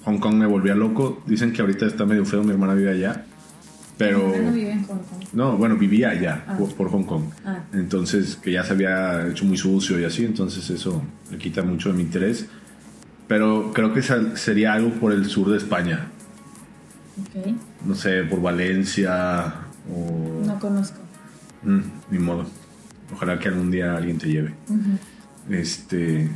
Hong 0.05 0.19
Kong 0.19 0.35
me 0.37 0.47
volvía 0.47 0.75
loco. 0.75 1.23
Dicen 1.27 1.53
que 1.53 1.61
ahorita 1.61 1.87
está 1.87 2.05
medio 2.05 2.25
feo, 2.25 2.43
mi 2.43 2.51
hermana 2.53 2.75
vive 2.75 2.91
allá. 2.91 3.25
Pero... 3.97 4.33
Hermano 4.33 4.53
vive 4.55 4.71
en 4.73 4.85
Hong 4.87 4.99
Kong. 4.99 5.25
No, 5.33 5.57
bueno, 5.57 5.77
vivía 5.77 6.11
allá, 6.11 6.45
Ah. 6.47 6.57
por, 6.57 6.73
por 6.75 6.91
Hong 6.91 7.03
Kong. 7.05 7.25
Ah. 7.45 7.59
Entonces, 7.73 8.37
que 8.37 8.53
ya 8.53 8.63
se 8.65 8.73
había 8.73 9.27
hecho 9.29 9.45
muy 9.45 9.57
sucio 9.57 9.99
y 10.01 10.05
así, 10.05 10.25
entonces 10.25 10.71
eso 10.71 11.03
le 11.31 11.39
quita 11.39 11.63
mucho 11.63 11.91
de 11.91 11.97
mi 11.97 12.03
interés. 12.03 12.47
Pero 13.27 13.73
creo 13.75 13.93
que 13.93 14.01
sería 14.03 14.73
algo 14.73 14.91
por 14.93 15.13
el 15.13 15.27
sur 15.27 15.51
de 15.51 15.59
España. 15.59 16.07
Ok. 17.21 17.53
No 17.85 17.95
sé, 17.95 18.23
por 18.23 18.41
Valencia 18.41 19.53
o... 19.93 20.43
No 20.47 20.59
conozco. 20.61 21.01
Mm, 21.65 21.81
ni 22.13 22.19
modo. 22.21 22.47
Ojalá 23.13 23.39
que 23.39 23.49
algún 23.49 23.71
día 23.71 23.97
alguien 23.97 24.17
te 24.19 24.29
lleve. 24.29 24.55
Este... 25.51 26.29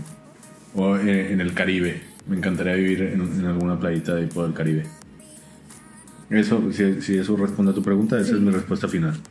O 0.75 0.97
eh, 0.97 1.33
en 1.33 1.41
el 1.41 1.53
Caribe. 1.55 2.01
Me 2.27 2.37
encantaría 2.37 2.75
vivir 2.75 3.03
en, 3.03 3.21
en 3.21 3.45
alguna 3.47 3.79
playita 3.79 4.15
de 4.15 4.23
ahí 4.23 4.27
por 4.27 4.47
el 4.47 4.55
Caribe. 4.55 4.85
Eso, 6.31 6.73
si, 6.73 7.03
si 7.03 7.19
eso 7.19 7.37
responde 7.37 7.73
a 7.73 7.75
tu 7.75 7.83
pregunta, 7.83 8.17
esa 8.19 8.31
Sí. 8.31 8.35
es 8.37 8.41
mi 8.41 8.51
respuesta 8.51 8.89
final. 8.89 9.19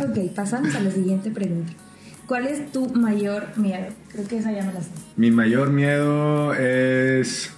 Ok, 0.00 0.32
pasamos 0.34 0.74
a 0.74 0.80
la 0.80 0.90
siguiente 0.90 1.30
pregunta. 1.30 1.72
¿Cuál 2.26 2.46
es 2.46 2.72
tu 2.72 2.88
mayor 2.94 3.48
miedo? 3.56 3.88
Creo 4.12 4.26
que 4.26 4.38
esa 4.38 4.52
ya 4.52 4.64
me 4.64 4.72
la 4.72 4.80
sé. 4.80 4.88
Mi 5.16 5.30
mayor 5.30 5.70
miedo 5.70 6.54
es... 6.54 7.50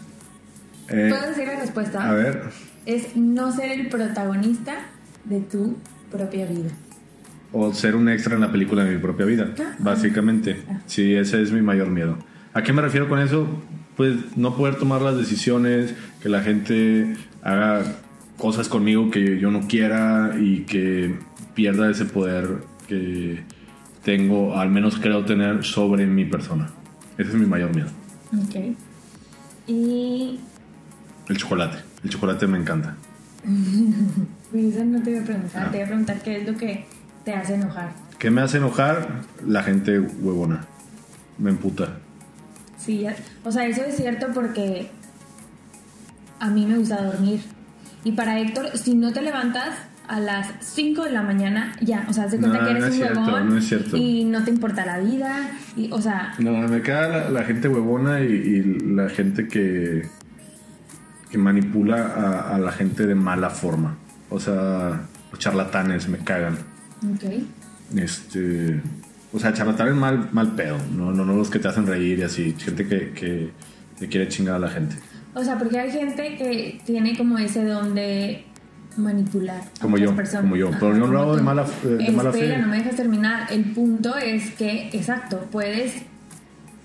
eh, 0.88 1.06
¿Puedo 1.10 1.28
decir 1.28 1.46
la 1.46 1.60
respuesta? 1.60 2.08
a 2.10 2.14
ver, 2.14 2.42
Es 2.86 3.14
no 3.16 3.52
ser 3.52 3.70
el 3.72 3.88
protagonista 3.88 4.74
de 5.24 5.40
tu 5.40 5.76
propia 6.10 6.46
vida. 6.46 6.70
O 7.52 7.72
ser 7.74 7.96
un 7.96 8.08
extra 8.08 8.34
en 8.34 8.40
la 8.40 8.52
película 8.52 8.84
de 8.84 8.92
mi 8.94 8.98
propia 9.00 9.26
vida, 9.26 9.50
Ah. 9.58 9.74
básicamente. 9.78 10.62
Sí, 10.86 11.14
ese 11.14 11.42
es 11.42 11.52
mi 11.52 11.62
mayor 11.62 11.88
miedo. 11.88 12.16
¿A 12.54 12.62
qué 12.62 12.72
me 12.72 12.82
refiero 12.82 13.08
con 13.08 13.18
eso? 13.20 13.46
Pues 13.96 14.36
no 14.36 14.56
poder 14.56 14.76
tomar 14.76 15.02
las 15.02 15.16
decisiones, 15.16 15.94
que 16.22 16.28
la 16.28 16.42
gente 16.42 17.14
haga 17.42 17.82
cosas 18.36 18.68
conmigo 18.68 19.10
que 19.10 19.38
yo 19.38 19.50
no 19.50 19.66
quiera 19.68 20.36
y 20.40 20.60
que 20.60 21.14
pierda 21.54 21.90
ese 21.90 22.04
poder 22.06 22.58
que 22.88 23.42
tengo, 24.04 24.58
al 24.58 24.70
menos 24.70 24.98
creo 24.98 25.24
tener 25.24 25.64
sobre 25.64 26.06
mi 26.06 26.24
persona. 26.24 26.70
Ese 27.18 27.30
es 27.30 27.34
mi 27.36 27.46
mayor 27.46 27.74
miedo. 27.74 27.88
Ok. 28.32 28.74
Y... 29.66 30.40
El 31.28 31.36
chocolate. 31.36 31.78
El 32.02 32.10
chocolate 32.10 32.46
me 32.46 32.58
encanta. 32.58 32.96
Pues 34.50 34.74
eso 34.74 34.84
no 34.84 35.00
te 35.00 35.10
voy 35.12 35.20
a 35.20 35.24
preguntar. 35.24 35.62
Ah. 35.66 35.70
Te 35.70 35.76
voy 35.76 35.84
a 35.84 35.86
preguntar 35.86 36.22
qué 36.24 36.36
es 36.38 36.48
lo 36.48 36.56
que 36.56 36.84
te 37.24 37.32
hace 37.32 37.54
enojar. 37.54 37.90
¿Qué 38.18 38.30
me 38.30 38.40
hace 38.42 38.58
enojar? 38.58 39.22
La 39.46 39.62
gente 39.62 39.98
huevona. 39.98 40.64
Me 41.38 41.50
emputa. 41.50 41.98
Sí, 42.78 43.00
ya- 43.00 43.16
o 43.44 43.50
sea, 43.52 43.66
eso 43.66 43.82
es 43.82 43.96
cierto 43.96 44.28
porque 44.34 44.90
a 46.38 46.48
mí 46.50 46.66
me 46.66 46.78
gusta 46.78 47.02
dormir. 47.02 47.40
Y 48.04 48.12
para 48.12 48.38
Héctor, 48.40 48.76
si 48.78 48.94
no 48.94 49.12
te 49.12 49.20
levantas 49.22 49.76
a 50.08 50.18
las 50.20 50.48
5 50.60 51.04
de 51.04 51.12
la 51.12 51.22
mañana, 51.22 51.72
ya, 51.82 52.04
o 52.08 52.12
sea, 52.12 52.24
haz 52.24 52.32
de 52.32 52.38
cuenta 52.38 52.58
No, 52.58 52.64
que 52.64 52.70
eres 52.70 52.82
no 52.82 52.86
es 52.88 52.92
un 52.94 52.98
cierto, 52.98 53.20
huevón 53.20 53.48
no 53.50 53.56
es 53.58 53.68
cierto. 53.68 53.96
y 53.96 54.24
no 54.24 54.42
te 54.42 54.50
importa 54.50 54.84
la 54.86 54.98
vida, 54.98 55.50
y, 55.76 55.92
o 55.92 56.00
sea, 56.00 56.34
No, 56.38 56.52
me 56.52 56.82
queda 56.82 57.08
la, 57.08 57.30
la 57.30 57.44
gente 57.44 57.68
huevona 57.68 58.20
y, 58.20 58.24
y 58.32 58.62
la 58.94 59.08
gente 59.08 59.46
que, 59.46 60.08
que 61.30 61.38
manipula 61.38 62.06
a, 62.06 62.56
a 62.56 62.58
la 62.58 62.72
gente 62.72 63.06
de 63.06 63.14
mala 63.14 63.50
forma. 63.50 63.96
O 64.30 64.40
sea, 64.40 65.02
los 65.30 65.38
charlatanes 65.38 66.08
me 66.08 66.18
cagan. 66.18 66.58
Ok. 67.02 67.42
Este, 67.96 68.80
o 69.32 69.38
sea, 69.38 69.52
charlatanes 69.52 69.94
mal, 69.94 70.28
mal 70.32 70.52
pedo. 70.54 70.76
No, 70.96 71.12
no, 71.12 71.24
no 71.24 71.34
los 71.34 71.50
que 71.50 71.58
te 71.58 71.68
hacen 71.68 71.86
reír 71.86 72.18
y 72.20 72.22
así. 72.22 72.54
Gente 72.58 72.86
que, 72.86 73.10
que, 73.12 73.50
que 73.98 74.08
quiere 74.08 74.28
chingar 74.28 74.56
a 74.56 74.58
la 74.58 74.68
gente. 74.68 74.96
O 75.34 75.42
sea, 75.44 75.58
porque 75.58 75.78
hay 75.78 75.90
gente 75.90 76.36
que 76.36 76.80
tiene 76.84 77.16
como 77.16 77.38
ese 77.38 77.64
don 77.64 77.94
de 77.94 78.44
manipular. 78.96 79.60
a 79.60 79.80
Como 79.80 79.94
otras 79.94 80.10
yo, 80.10 80.16
personas. 80.16 80.42
como 80.42 80.56
yo. 80.56 80.70
Pero 80.72 80.96
yo 80.96 81.06
no 81.06 81.20
hago 81.20 81.36
de 81.36 81.42
mala- 81.42 81.66
de 81.84 82.10
mala 82.12 82.30
Espera, 82.30 82.56
fe. 82.56 82.58
no 82.62 82.68
me 82.68 82.76
dejas 82.78 82.96
terminar. 82.96 83.46
El 83.52 83.64
punto 83.72 84.16
es 84.16 84.50
que, 84.52 84.88
exacto, 84.92 85.46
puedes 85.50 85.94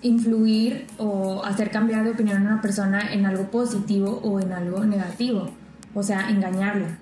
influir 0.02 0.86
o 0.98 1.44
hacer 1.44 1.72
cambiar 1.72 2.04
de 2.04 2.12
opinión 2.12 2.38
a 2.38 2.52
una 2.54 2.62
persona 2.62 3.12
en 3.14 3.26
algo 3.26 3.50
positivo 3.50 4.20
o 4.24 4.40
en 4.40 4.52
algo 4.54 4.84
negativo. 4.86 5.52
O 5.94 6.04
sea, 6.04 6.30
engañarla. 6.30 7.00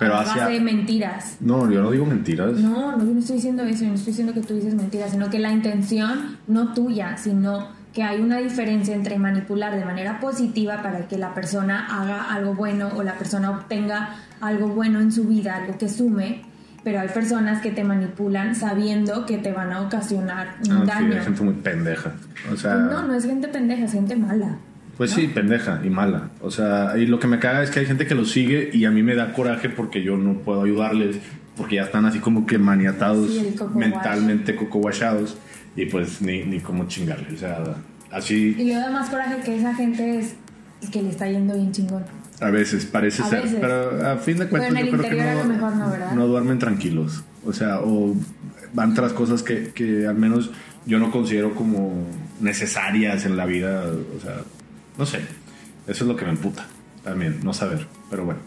Pero 0.00 0.14
base 0.14 0.30
hacia... 0.30 0.46
de 0.48 0.60
mentiras. 0.60 1.36
No, 1.40 1.70
yo 1.70 1.80
no 1.82 1.92
digo 1.92 2.04
mentiras. 2.06 2.54
No, 2.54 2.96
no, 2.96 3.04
yo 3.04 3.12
no 3.12 3.20
estoy 3.20 3.36
diciendo 3.36 3.62
eso, 3.62 3.84
yo 3.84 3.90
no 3.90 3.94
estoy 3.94 4.10
diciendo 4.12 4.34
que 4.34 4.40
tú 4.40 4.54
dices 4.54 4.74
mentiras, 4.74 5.12
sino 5.12 5.30
que 5.30 5.38
la 5.38 5.52
intención, 5.52 6.38
no 6.48 6.72
tuya, 6.74 7.16
sino 7.16 7.68
que 7.92 8.02
hay 8.02 8.20
una 8.20 8.38
diferencia 8.38 8.94
entre 8.94 9.18
manipular 9.18 9.76
de 9.76 9.84
manera 9.84 10.18
positiva 10.18 10.82
para 10.82 11.06
que 11.06 11.18
la 11.18 11.34
persona 11.34 11.86
haga 12.00 12.32
algo 12.32 12.54
bueno 12.54 12.88
o 12.96 13.02
la 13.02 13.14
persona 13.14 13.50
obtenga 13.50 14.16
algo 14.40 14.68
bueno 14.68 15.00
en 15.00 15.12
su 15.12 15.24
vida, 15.24 15.56
algo 15.56 15.76
que 15.76 15.88
sume, 15.88 16.42
pero 16.82 17.00
hay 17.00 17.08
personas 17.08 17.60
que 17.60 17.70
te 17.72 17.84
manipulan 17.84 18.54
sabiendo 18.54 19.26
que 19.26 19.36
te 19.38 19.52
van 19.52 19.70
a 19.72 19.82
ocasionar 19.82 20.54
un 20.66 20.72
Ah, 20.72 20.80
sí, 20.80 20.86
daño. 20.86 21.14
hay 21.14 21.24
gente 21.24 21.42
muy 21.42 21.54
pendeja. 21.54 22.12
O 22.50 22.56
sea... 22.56 22.74
no, 22.76 23.02
no 23.02 23.12
es 23.14 23.26
gente 23.26 23.48
pendeja, 23.48 23.84
es 23.84 23.92
gente 23.92 24.16
mala. 24.16 24.56
Pues 25.00 25.12
sí, 25.12 25.28
pendeja 25.28 25.80
y 25.82 25.88
mala. 25.88 26.28
O 26.42 26.50
sea, 26.50 26.92
y 26.98 27.06
lo 27.06 27.18
que 27.18 27.26
me 27.26 27.38
caga 27.38 27.62
es 27.62 27.70
que 27.70 27.80
hay 27.80 27.86
gente 27.86 28.06
que 28.06 28.14
lo 28.14 28.26
sigue 28.26 28.68
y 28.70 28.84
a 28.84 28.90
mí 28.90 29.02
me 29.02 29.14
da 29.14 29.32
coraje 29.32 29.70
porque 29.70 30.02
yo 30.02 30.18
no 30.18 30.34
puedo 30.40 30.62
ayudarles, 30.62 31.16
porque 31.56 31.76
ya 31.76 31.84
están 31.84 32.04
así 32.04 32.18
como 32.18 32.44
que 32.44 32.58
maniatados, 32.58 33.30
Sí, 33.30 33.54
coco 33.58 33.78
mentalmente 33.78 34.54
coco 34.54 34.78
washados, 34.80 35.38
y 35.74 35.86
pues 35.86 36.20
ni, 36.20 36.42
ni 36.44 36.60
cómo 36.60 36.86
chingarles. 36.86 37.32
O 37.32 37.38
sea, 37.38 37.76
así 38.10 38.54
Y 38.58 38.64
le 38.64 38.74
da 38.74 38.90
más 38.90 39.08
coraje 39.08 39.40
que 39.42 39.56
esa 39.56 39.74
gente 39.74 40.18
es 40.18 40.34
que 40.92 41.00
le 41.00 41.08
está 41.08 41.26
yendo 41.30 41.54
bien 41.54 41.72
chingón. 41.72 42.04
a 42.38 42.50
veces 42.50 42.84
parece 42.84 43.22
A 43.22 43.26
ser. 43.26 43.42
veces. 43.44 43.58
Pero 43.58 44.06
a 44.06 44.18
fin 44.18 44.36
de 44.36 44.48
cuentas 44.48 44.84
yo 44.84 44.98
creo 44.98 45.10
que 45.10 46.14
no 46.14 46.26
duermen 46.26 46.58
tranquilos. 46.58 47.24
O 47.46 47.54
sea, 47.54 47.80
o 47.80 48.14
van 48.74 48.92
tras 48.92 49.14
cosas 49.14 49.42
que, 49.42 49.72
que 49.74 50.06
al 50.06 50.16
menos 50.16 50.50
yo 50.84 50.98
no 50.98 51.10
considero 51.10 51.54
como 51.54 52.06
necesarias 52.38 53.24
en 53.24 53.38
la 53.38 53.46
vida. 53.46 53.82
O 54.14 54.20
sea, 54.20 54.34
no 55.00 55.06
sé. 55.06 55.20
Eso 55.88 56.04
es 56.04 56.08
lo 56.08 56.14
que 56.14 56.26
me 56.26 56.30
emputa 56.30 56.66
también, 57.02 57.40
no 57.42 57.54
saber. 57.54 57.86
Pero 58.10 58.26
bueno. 58.26 58.40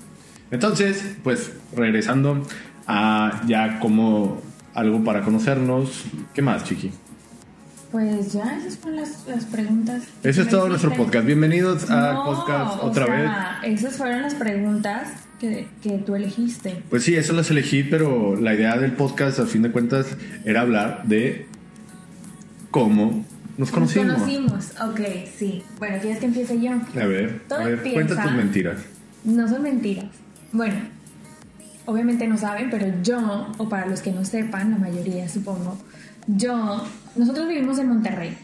Entonces, 0.51 1.15
pues 1.23 1.51
regresando 1.75 2.45
a 2.87 3.41
ya 3.47 3.79
como 3.79 4.39
algo 4.75 5.03
para 5.03 5.23
conocernos. 5.23 6.03
¿Qué 6.33 6.43
más, 6.43 6.63
Chiqui? 6.63 6.91
Pues 7.91 8.33
ya, 8.33 8.57
esas 8.57 8.77
fueron 8.77 9.01
las, 9.01 9.25
las 9.27 9.45
preguntas. 9.45 10.03
Eso 10.23 10.43
es 10.43 10.49
todo 10.49 10.69
nuestro 10.69 10.93
podcast. 10.93 11.25
Bienvenidos 11.25 11.89
No, 11.89 12.23
podcast 12.23 12.81
o 12.81 12.85
otra 12.85 13.05
vez. 13.07 13.79
Esas 13.79 13.97
fueron 13.97 14.21
las 14.21 14.35
preguntas 14.35 15.09
que, 15.39 15.67
que 15.81 15.97
tú 15.99 16.15
elegiste. 16.15 16.83
Pues 16.89 17.03
sí, 17.03 17.15
eso 17.15 17.33
las 17.33 17.49
elegí, 17.49 17.83
pero 17.83 18.35
la 18.35 18.53
idea 18.53 18.77
del 18.77 18.93
podcast, 18.93 19.39
a 19.39 19.47
fin 19.47 19.63
de 19.63 19.71
cuentas, 19.71 20.17
era 20.45 20.61
hablar 20.61 21.03
de 21.05 21.47
cómo 22.69 23.25
nos 23.57 23.71
conocimos. 23.71 24.07
Nos 24.07 24.17
conocimos, 24.19 24.71
ok, 24.81 24.99
sí. 25.37 25.63
Bueno, 25.79 25.97
¿quieres 26.01 26.19
que 26.19 26.25
empiece 26.25 26.59
yo? 26.59 26.71
A 26.71 27.05
ver, 27.05 27.41
Todo 27.47 27.59
a 27.59 27.63
ver, 27.65 27.73
empieza- 27.75 27.93
cuenta 27.95 28.23
tus 28.23 28.31
mentiras. 28.33 28.79
No 29.23 29.47
son 29.47 29.61
mentiras. 29.63 30.05
Bueno, 30.51 30.75
obviamente 31.85 32.27
no 32.27 32.37
saben, 32.37 32.69
pero 32.69 32.87
yo, 33.01 33.47
o 33.57 33.69
para 33.69 33.85
los 33.87 34.01
que 34.01 34.11
no 34.11 34.25
sepan, 34.25 34.71
la 34.71 34.77
mayoría 34.77 35.27
supongo, 35.29 35.77
yo, 36.27 36.83
nosotros 37.15 37.47
vivimos 37.47 37.77
en 37.79 37.89
Monterrey. 37.89 38.37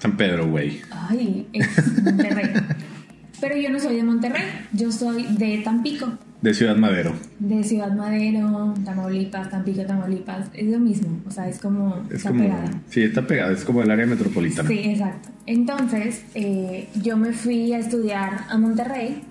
San 0.00 0.16
Pedro, 0.16 0.46
güey. 0.48 0.80
Ay, 0.90 1.48
es 1.52 2.02
Monterrey. 2.02 2.50
pero 3.40 3.56
yo 3.56 3.70
no 3.70 3.80
soy 3.80 3.96
de 3.96 4.02
Monterrey, 4.02 4.42
yo 4.72 4.92
soy 4.92 5.24
de 5.36 5.58
Tampico. 5.58 6.12
De 6.46 6.54
Ciudad 6.54 6.76
Madero. 6.76 7.12
De 7.40 7.64
Ciudad 7.64 7.92
Madero, 7.92 8.72
Tamaulipas, 8.84 9.50
Tampico, 9.50 9.84
Tamaulipas, 9.84 10.46
es 10.54 10.68
lo 10.70 10.78
mismo, 10.78 11.08
o 11.26 11.30
sea, 11.32 11.48
es 11.48 11.58
como 11.58 12.04
Es 12.08 12.18
está 12.18 12.28
como. 12.30 12.42
pegada. 12.44 12.70
Sí, 12.88 13.02
está 13.02 13.26
pegada, 13.26 13.50
es 13.52 13.64
como 13.64 13.82
el 13.82 13.90
área 13.90 14.06
metropolitana. 14.06 14.68
Sí, 14.68 14.78
exacto. 14.78 15.28
Entonces, 15.46 16.24
eh, 16.36 16.88
yo 17.02 17.16
me 17.16 17.32
fui 17.32 17.72
a 17.72 17.78
estudiar 17.80 18.42
a 18.48 18.56
Monterrey 18.58 19.22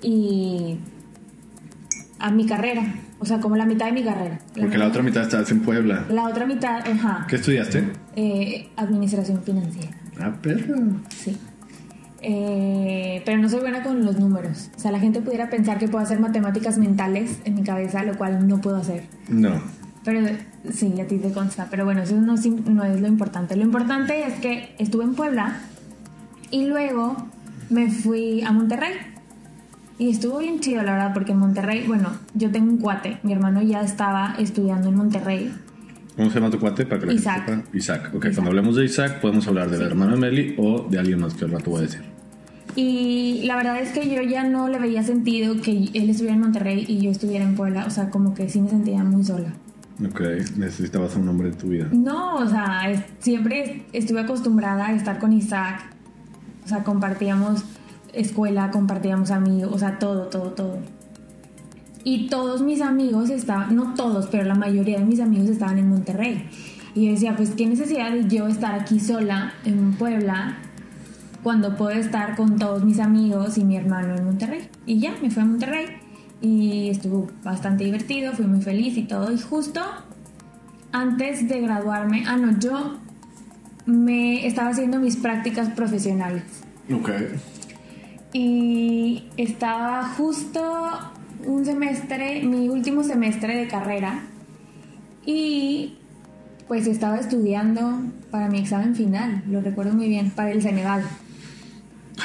y 0.00 0.78
a 2.18 2.30
mi 2.30 2.46
carrera, 2.46 2.84
o 3.18 3.26
sea, 3.26 3.38
como 3.40 3.56
la 3.56 3.66
mitad 3.66 3.84
de 3.86 3.92
mi 3.92 4.02
carrera. 4.02 4.38
Porque 4.58 4.78
la 4.78 4.86
otra 4.88 5.02
mitad 5.02 5.22
estás 5.24 5.50
en 5.50 5.60
Puebla. 5.60 6.06
La 6.08 6.26
otra 6.26 6.46
mitad, 6.46 6.80
ajá, 6.88 7.26
¿Qué 7.28 7.36
estudiaste? 7.36 7.84
eh, 8.16 8.68
administración 8.76 9.42
financiera. 9.42 9.90
Ah, 10.18 10.32
perro. 10.40 10.74
Sí. 11.10 11.36
Eh, 12.22 13.22
pero 13.24 13.38
no 13.38 13.48
soy 13.48 13.60
buena 13.60 13.82
con 13.82 14.04
los 14.04 14.18
números. 14.18 14.70
O 14.76 14.78
sea, 14.78 14.92
la 14.92 15.00
gente 15.00 15.20
pudiera 15.20 15.48
pensar 15.48 15.78
que 15.78 15.88
puedo 15.88 16.04
hacer 16.04 16.20
matemáticas 16.20 16.78
mentales 16.78 17.40
en 17.44 17.54
mi 17.54 17.62
cabeza, 17.62 18.02
lo 18.04 18.16
cual 18.16 18.46
no 18.46 18.60
puedo 18.60 18.76
hacer. 18.76 19.04
No. 19.28 19.60
Pero 20.04 20.26
sí, 20.72 21.00
a 21.00 21.06
ti 21.06 21.18
te 21.18 21.32
consta. 21.32 21.68
Pero 21.70 21.84
bueno, 21.84 22.02
eso 22.02 22.16
no, 22.16 22.34
no 22.36 22.84
es 22.84 23.00
lo 23.00 23.08
importante. 23.08 23.56
Lo 23.56 23.64
importante 23.64 24.26
es 24.26 24.34
que 24.34 24.74
estuve 24.78 25.04
en 25.04 25.14
Puebla 25.14 25.58
y 26.50 26.66
luego 26.66 27.16
me 27.68 27.90
fui 27.90 28.42
a 28.42 28.52
Monterrey. 28.52 28.92
Y 29.98 30.10
estuvo 30.10 30.38
bien 30.38 30.60
chido, 30.60 30.82
la 30.82 30.92
verdad, 30.92 31.12
porque 31.12 31.32
en 31.32 31.38
Monterrey, 31.38 31.84
bueno, 31.86 32.10
yo 32.34 32.50
tengo 32.50 32.70
un 32.72 32.78
cuate. 32.78 33.18
Mi 33.22 33.32
hermano 33.32 33.60
ya 33.60 33.82
estaba 33.82 34.34
estudiando 34.38 34.88
en 34.88 34.96
Monterrey. 34.96 35.52
¿Cómo 36.16 36.30
se 36.30 36.36
llama 36.36 36.50
tu 36.50 36.58
cuate? 36.58 36.86
Para 36.86 37.02
que 37.02 37.14
Isaac. 37.14 37.46
sepa? 37.46 37.62
Isaac. 37.74 38.10
Ok, 38.14 38.24
Isaac. 38.24 38.34
cuando 38.34 38.50
hablemos 38.50 38.76
de 38.76 38.84
Isaac, 38.86 39.20
podemos 39.20 39.46
hablar 39.46 39.70
del 39.70 39.82
hermano 39.82 40.12
de 40.12 40.18
Meli 40.18 40.54
o 40.58 40.86
de 40.88 40.98
alguien 40.98 41.20
más 41.20 41.34
que 41.34 41.44
al 41.44 41.50
rato 41.50 41.70
voy 41.70 41.80
a 41.80 41.82
decir. 41.82 42.02
Y 42.76 43.42
la 43.44 43.56
verdad 43.56 43.80
es 43.80 43.90
que 43.90 44.08
yo 44.08 44.22
ya 44.22 44.44
no 44.44 44.68
le 44.68 44.78
veía 44.78 45.02
sentido 45.02 45.60
que 45.60 45.72
él 45.92 46.10
estuviera 46.10 46.34
en 46.36 46.40
Monterrey 46.42 46.84
y 46.86 47.00
yo 47.00 47.10
estuviera 47.10 47.44
en 47.44 47.54
Puebla. 47.56 47.84
O 47.86 47.90
sea, 47.90 48.10
como 48.10 48.34
que 48.34 48.48
sí 48.48 48.60
me 48.60 48.70
sentía 48.70 49.02
muy 49.04 49.24
sola. 49.24 49.52
Ok, 50.08 50.20
necesitabas 50.56 51.14
un 51.16 51.28
hombre 51.28 51.48
en 51.48 51.54
tu 51.58 51.68
vida. 51.68 51.88
No, 51.92 52.36
o 52.36 52.48
sea, 52.48 52.90
es- 52.90 53.02
siempre 53.18 53.84
estuve 53.92 54.20
acostumbrada 54.20 54.86
a 54.86 54.94
estar 54.94 55.18
con 55.18 55.32
Isaac. 55.32 55.82
O 56.64 56.68
sea, 56.68 56.84
compartíamos 56.84 57.64
escuela, 58.14 58.70
compartíamos 58.70 59.30
amigos, 59.30 59.70
o 59.72 59.78
sea, 59.78 59.98
todo, 59.98 60.28
todo, 60.28 60.52
todo. 60.52 60.78
Y 62.02 62.28
todos 62.28 62.62
mis 62.62 62.80
amigos 62.80 63.28
estaban, 63.30 63.76
no 63.76 63.94
todos, 63.94 64.26
pero 64.28 64.44
la 64.44 64.54
mayoría 64.54 64.98
de 64.98 65.04
mis 65.04 65.20
amigos 65.20 65.50
estaban 65.50 65.78
en 65.78 65.88
Monterrey. 65.90 66.48
Y 66.94 67.06
yo 67.06 67.12
decía, 67.12 67.36
pues 67.36 67.50
qué 67.50 67.66
necesidad 67.66 68.10
de 68.12 68.26
yo 68.26 68.48
estar 68.48 68.74
aquí 68.74 68.98
sola 69.00 69.52
en 69.64 69.92
Puebla 69.92 70.56
cuando 71.42 71.76
puedo 71.76 71.92
estar 71.98 72.36
con 72.36 72.58
todos 72.58 72.84
mis 72.84 72.98
amigos 72.98 73.58
y 73.58 73.64
mi 73.64 73.76
hermano 73.76 74.14
en 74.16 74.24
Monterrey. 74.24 74.68
Y 74.86 75.00
ya, 75.00 75.14
me 75.22 75.30
fui 75.30 75.42
a 75.42 75.46
Monterrey 75.46 75.86
y 76.40 76.88
estuvo 76.88 77.28
bastante 77.42 77.84
divertido, 77.84 78.32
fui 78.32 78.46
muy 78.46 78.60
feliz 78.60 78.96
y 78.96 79.02
todo. 79.04 79.32
Y 79.32 79.38
justo 79.38 79.80
antes 80.92 81.48
de 81.48 81.60
graduarme, 81.60 82.24
ah, 82.26 82.36
no, 82.36 82.58
yo 82.58 82.98
me 83.86 84.46
estaba 84.46 84.70
haciendo 84.70 84.98
mis 84.98 85.16
prácticas 85.16 85.70
profesionales. 85.70 86.44
Ok. 86.92 87.10
Y 88.32 89.24
estaba 89.36 90.04
justo 90.04 90.62
un 91.46 91.64
semestre, 91.64 92.42
mi 92.42 92.68
último 92.68 93.02
semestre 93.02 93.56
de 93.56 93.66
carrera. 93.66 94.22
Y 95.24 95.96
pues 96.68 96.86
estaba 96.86 97.16
estudiando 97.16 98.00
para 98.30 98.48
mi 98.48 98.58
examen 98.58 98.94
final, 98.94 99.42
lo 99.48 99.60
recuerdo 99.60 99.92
muy 99.92 100.08
bien, 100.08 100.30
para 100.30 100.52
el 100.52 100.62
Ceneval. 100.62 101.02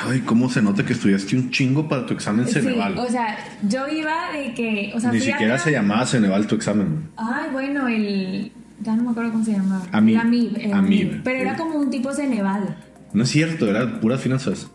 Ay, 0.04 0.22
¿cómo 0.22 0.50
se 0.50 0.62
nota 0.62 0.86
que 0.86 0.94
estudiaste 0.94 1.36
un 1.36 1.52
chingo 1.52 1.88
para 1.88 2.06
tu 2.06 2.14
examen 2.14 2.48
Ceneval? 2.48 2.94
Sí, 2.94 3.00
o 3.00 3.10
sea, 3.10 3.38
yo 3.68 3.88
iba 3.88 4.32
de 4.34 4.54
que. 4.54 4.92
O 4.96 5.00
sea, 5.00 5.12
Ni 5.12 5.20
siquiera 5.20 5.58
se 5.58 5.72
llamaba 5.72 6.06
Ceneval 6.06 6.48
tu 6.48 6.56
examen. 6.56 7.10
Ay, 7.18 7.50
bueno, 7.52 7.88
el. 7.88 8.52
Ya 8.82 8.96
no 8.96 9.04
me 9.04 9.12
acuerdo 9.12 9.32
cómo 9.32 9.46
se 9.46 9.54
llamaba. 9.54 9.86
Amib. 9.92 10.20
Amib. 10.20 10.58
el 10.58 10.74
Amib. 10.74 11.10
Amib. 11.10 11.22
Pero 11.24 11.40
era 11.40 11.56
como 11.56 11.80
un 11.80 11.90
tipo 11.90 12.12
Ceneval. 12.12 12.76
No 13.14 13.24
es 13.24 13.30
cierto, 13.30 13.70
eran 13.70 14.00
puras 14.02 14.22
finanzas. 14.22 14.70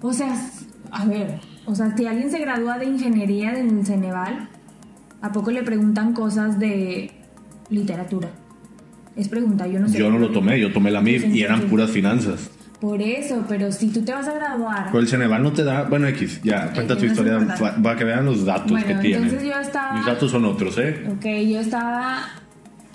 O 0.00 0.12
sea, 0.12 0.34
a 0.90 1.04
ver. 1.06 1.40
O 1.66 1.74
sea, 1.74 1.96
si 1.96 2.06
alguien 2.06 2.30
se 2.30 2.38
gradúa 2.40 2.78
de 2.78 2.86
ingeniería 2.86 3.52
del 3.52 3.86
Ceneval, 3.86 4.48
¿a 5.22 5.32
poco 5.32 5.50
le 5.50 5.62
preguntan 5.62 6.12
cosas 6.12 6.58
de 6.58 7.10
literatura? 7.70 8.30
Es 9.16 9.28
pregunta, 9.28 9.66
yo 9.66 9.78
no 9.78 9.88
sé. 9.88 9.98
Yo 9.98 10.10
no 10.10 10.18
lo 10.18 10.30
tomé, 10.30 10.58
yo 10.60 10.72
tomé 10.72 10.90
la 10.90 11.00
MIB 11.00 11.32
y 11.32 11.42
eran 11.42 11.62
puras 11.62 11.90
finanzas. 11.90 12.50
Por 12.84 13.00
eso, 13.00 13.42
pero 13.48 13.72
si 13.72 13.88
tú 13.88 14.02
te 14.04 14.12
vas 14.12 14.28
a 14.28 14.34
graduar. 14.34 14.88
Pero 14.88 14.98
el 14.98 15.08
Ceneval 15.08 15.42
no 15.42 15.54
te 15.54 15.64
da. 15.64 15.84
Bueno, 15.84 16.06
X, 16.08 16.42
ya, 16.42 16.70
cuenta 16.70 16.94
tu 16.98 17.06
no 17.06 17.10
historia 17.12 17.38
para 17.82 17.96
que 17.96 18.04
vean 18.04 18.26
los 18.26 18.44
datos 18.44 18.70
Bueno, 18.70 18.86
que 18.86 18.94
tienen. 18.96 19.24
entonces 19.24 19.48
yo 19.48 19.58
estaba- 19.58 19.94
Mis 19.94 20.04
datos 20.04 20.30
son 20.30 20.44
otros, 20.44 20.76
¿eh? 20.76 21.02
Ok, 21.10 21.24
yo 21.50 21.60
estaba 21.60 22.18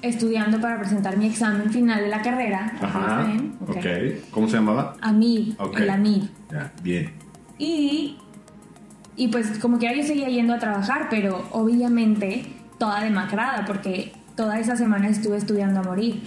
estudiando 0.03 0.62
para 0.62 0.77
presentar 0.77 1.17
mi 1.17 1.25
examen 1.25 1.72
final 1.72 2.01
de 2.01 2.08
la 2.08 2.22
carrera. 2.22 2.72
Ajá. 2.79 3.24
¿Ven? 3.25 3.55
Ok. 3.67 4.29
¿Cómo 4.29 4.48
se 4.48 4.58
llamaba? 4.58 4.96
AMIB, 5.01 5.55
Ok. 5.60 5.79
el 5.79 5.89
AMIB. 5.89 6.24
Ya, 6.51 6.72
bien. 6.84 7.10
Y, 7.58 8.15
y 9.15 9.27
pues 9.29 9.58
como 9.58 9.79
que 9.79 9.88
yo 9.98 10.03
seguía 10.03 10.29
yendo 10.29 10.53
a 10.53 10.60
trabajar, 10.60 11.08
pero 11.10 11.48
obviamente 11.51 12.46
toda 12.77 13.03
demacrada, 13.03 13.65
porque 13.65 14.13
toda 14.36 14.60
esa 14.60 14.75
semana 14.75 15.08
estuve 15.10 15.38
estudiando 15.38 15.79
a 15.79 15.84
morir. 15.84 16.22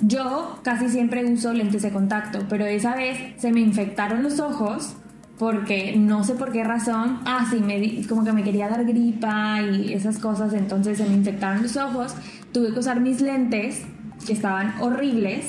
Yo 0.00 0.58
casi 0.62 0.88
siempre 0.90 1.24
uso 1.24 1.52
lentes 1.52 1.82
de 1.82 1.90
contacto, 1.90 2.40
pero 2.48 2.66
esa 2.66 2.94
vez 2.94 3.18
se 3.38 3.50
me 3.52 3.60
infectaron 3.60 4.22
los 4.22 4.40
ojos 4.40 4.94
porque 5.38 5.94
no 5.96 6.24
sé 6.24 6.34
por 6.34 6.52
qué 6.52 6.64
razón, 6.64 7.20
ah, 7.24 7.46
sí, 7.50 7.60
me 7.60 8.06
como 8.06 8.24
que 8.24 8.32
me 8.32 8.42
quería 8.42 8.68
dar 8.68 8.84
gripa 8.84 9.60
y 9.60 9.92
esas 9.92 10.18
cosas, 10.18 10.54
entonces 10.54 10.98
se 10.98 11.04
me 11.04 11.14
infectaron 11.14 11.62
los 11.62 11.76
ojos, 11.76 12.14
tuve 12.52 12.72
que 12.72 12.78
usar 12.78 13.00
mis 13.00 13.20
lentes, 13.20 13.82
que 14.26 14.32
estaban 14.32 14.74
horribles, 14.80 15.46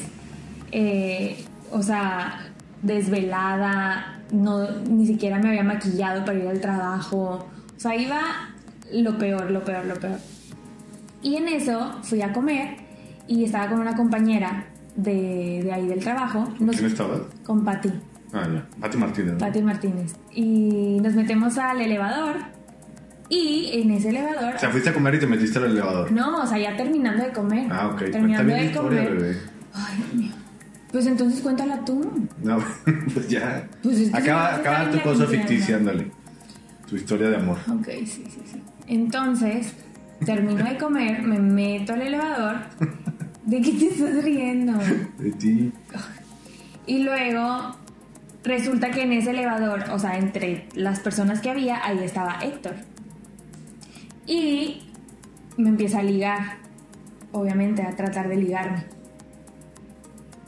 eh, 0.71 1.37
o 1.71 1.81
sea, 1.81 2.51
desvelada, 2.81 4.21
no, 4.31 4.69
ni 4.89 5.07
siquiera 5.07 5.39
me 5.39 5.49
había 5.49 5.63
maquillado 5.63 6.25
para 6.25 6.37
ir 6.37 6.47
al 6.47 6.59
trabajo, 6.59 7.47
o 7.75 7.79
sea, 7.79 7.95
iba 7.95 8.21
lo 8.91 9.17
peor, 9.17 9.51
lo 9.51 9.63
peor, 9.63 9.85
lo 9.85 9.95
peor. 9.95 10.19
Y 11.21 11.35
en 11.35 11.47
eso 11.47 11.95
fui 12.03 12.21
a 12.21 12.33
comer 12.33 12.86
y 13.27 13.43
estaba 13.43 13.67
con 13.69 13.79
una 13.79 13.95
compañera 13.95 14.65
de, 14.95 15.61
de 15.63 15.71
ahí 15.71 15.87
del 15.87 15.99
trabajo, 15.99 16.47
nos- 16.59 16.75
¿Quién 16.75 16.87
estabas? 16.91 17.21
con 17.45 17.63
Patti. 17.63 17.91
Ah, 18.33 18.47
ya. 18.53 18.65
Pati 18.81 18.97
Martínez. 18.97 19.33
¿no? 19.33 19.37
Pati 19.39 19.61
Martínez. 19.61 20.15
Y 20.33 20.99
nos 21.01 21.13
metemos 21.13 21.57
al 21.57 21.79
elevador. 21.81 22.35
Y 23.29 23.71
en 23.81 23.91
ese 23.91 24.09
elevador. 24.09 24.55
O 24.55 24.59
sea, 24.59 24.69
fuiste 24.69 24.89
a 24.89 24.93
comer 24.93 25.15
y 25.15 25.19
te 25.19 25.27
metiste 25.27 25.59
al 25.59 25.65
elevador. 25.65 26.11
no, 26.11 26.41
o 26.41 26.47
sea, 26.47 26.57
ya 26.57 26.75
terminando 26.77 27.23
de 27.23 27.31
comer. 27.31 27.67
Ah, 27.71 27.87
ok. 27.87 27.99
Terminando 28.11 28.53
de 28.53 28.65
historia, 28.65 29.03
comer. 29.05 29.15
bebé. 29.21 29.37
Ay, 29.73 29.97
Dios 29.97 30.13
mío. 30.13 30.31
Pues 30.91 31.05
entonces 31.07 31.41
cuéntala 31.41 31.83
tú. 31.85 32.27
No, 32.41 32.57
pues 33.13 33.27
ya. 33.27 33.67
Pues 33.83 33.99
es 33.99 34.11
que 34.11 34.17
acaba 34.17 34.55
acaba 34.55 34.89
tu 34.91 34.99
cosa 35.01 35.25
ficticia, 35.27 35.75
ándale. 35.75 36.11
Tu 36.89 36.95
historia 36.95 37.29
de 37.29 37.35
amor. 37.35 37.57
Ok, 37.69 37.87
sí, 38.05 38.23
sí, 38.29 38.41
sí. 38.49 38.61
Entonces, 38.87 39.73
termino 40.25 40.63
de 40.63 40.77
comer, 40.77 41.21
me 41.23 41.39
meto 41.39 41.93
al 41.93 42.01
elevador. 42.03 42.55
¿De 43.47 43.61
qué 43.61 43.71
te 43.71 43.87
estás 43.87 44.23
riendo? 44.25 44.73
De 45.17 45.31
ti. 45.31 45.71
Y 46.85 46.99
luego 46.99 47.77
resulta 48.43 48.91
que 48.91 49.03
en 49.03 49.13
ese 49.13 49.29
elevador, 49.29 49.85
o 49.91 49.97
sea, 49.97 50.17
entre 50.17 50.67
las 50.75 50.99
personas 50.99 51.39
que 51.39 51.49
había, 51.49 51.85
ahí 51.85 51.99
estaba 52.03 52.39
Héctor. 52.41 52.75
Y 54.25 54.81
me 55.55 55.69
empieza 55.69 55.99
a 55.99 56.03
ligar, 56.03 56.57
obviamente, 57.31 57.83
a 57.83 57.95
tratar 57.95 58.27
de 58.27 58.35
ligarme. 58.35 58.83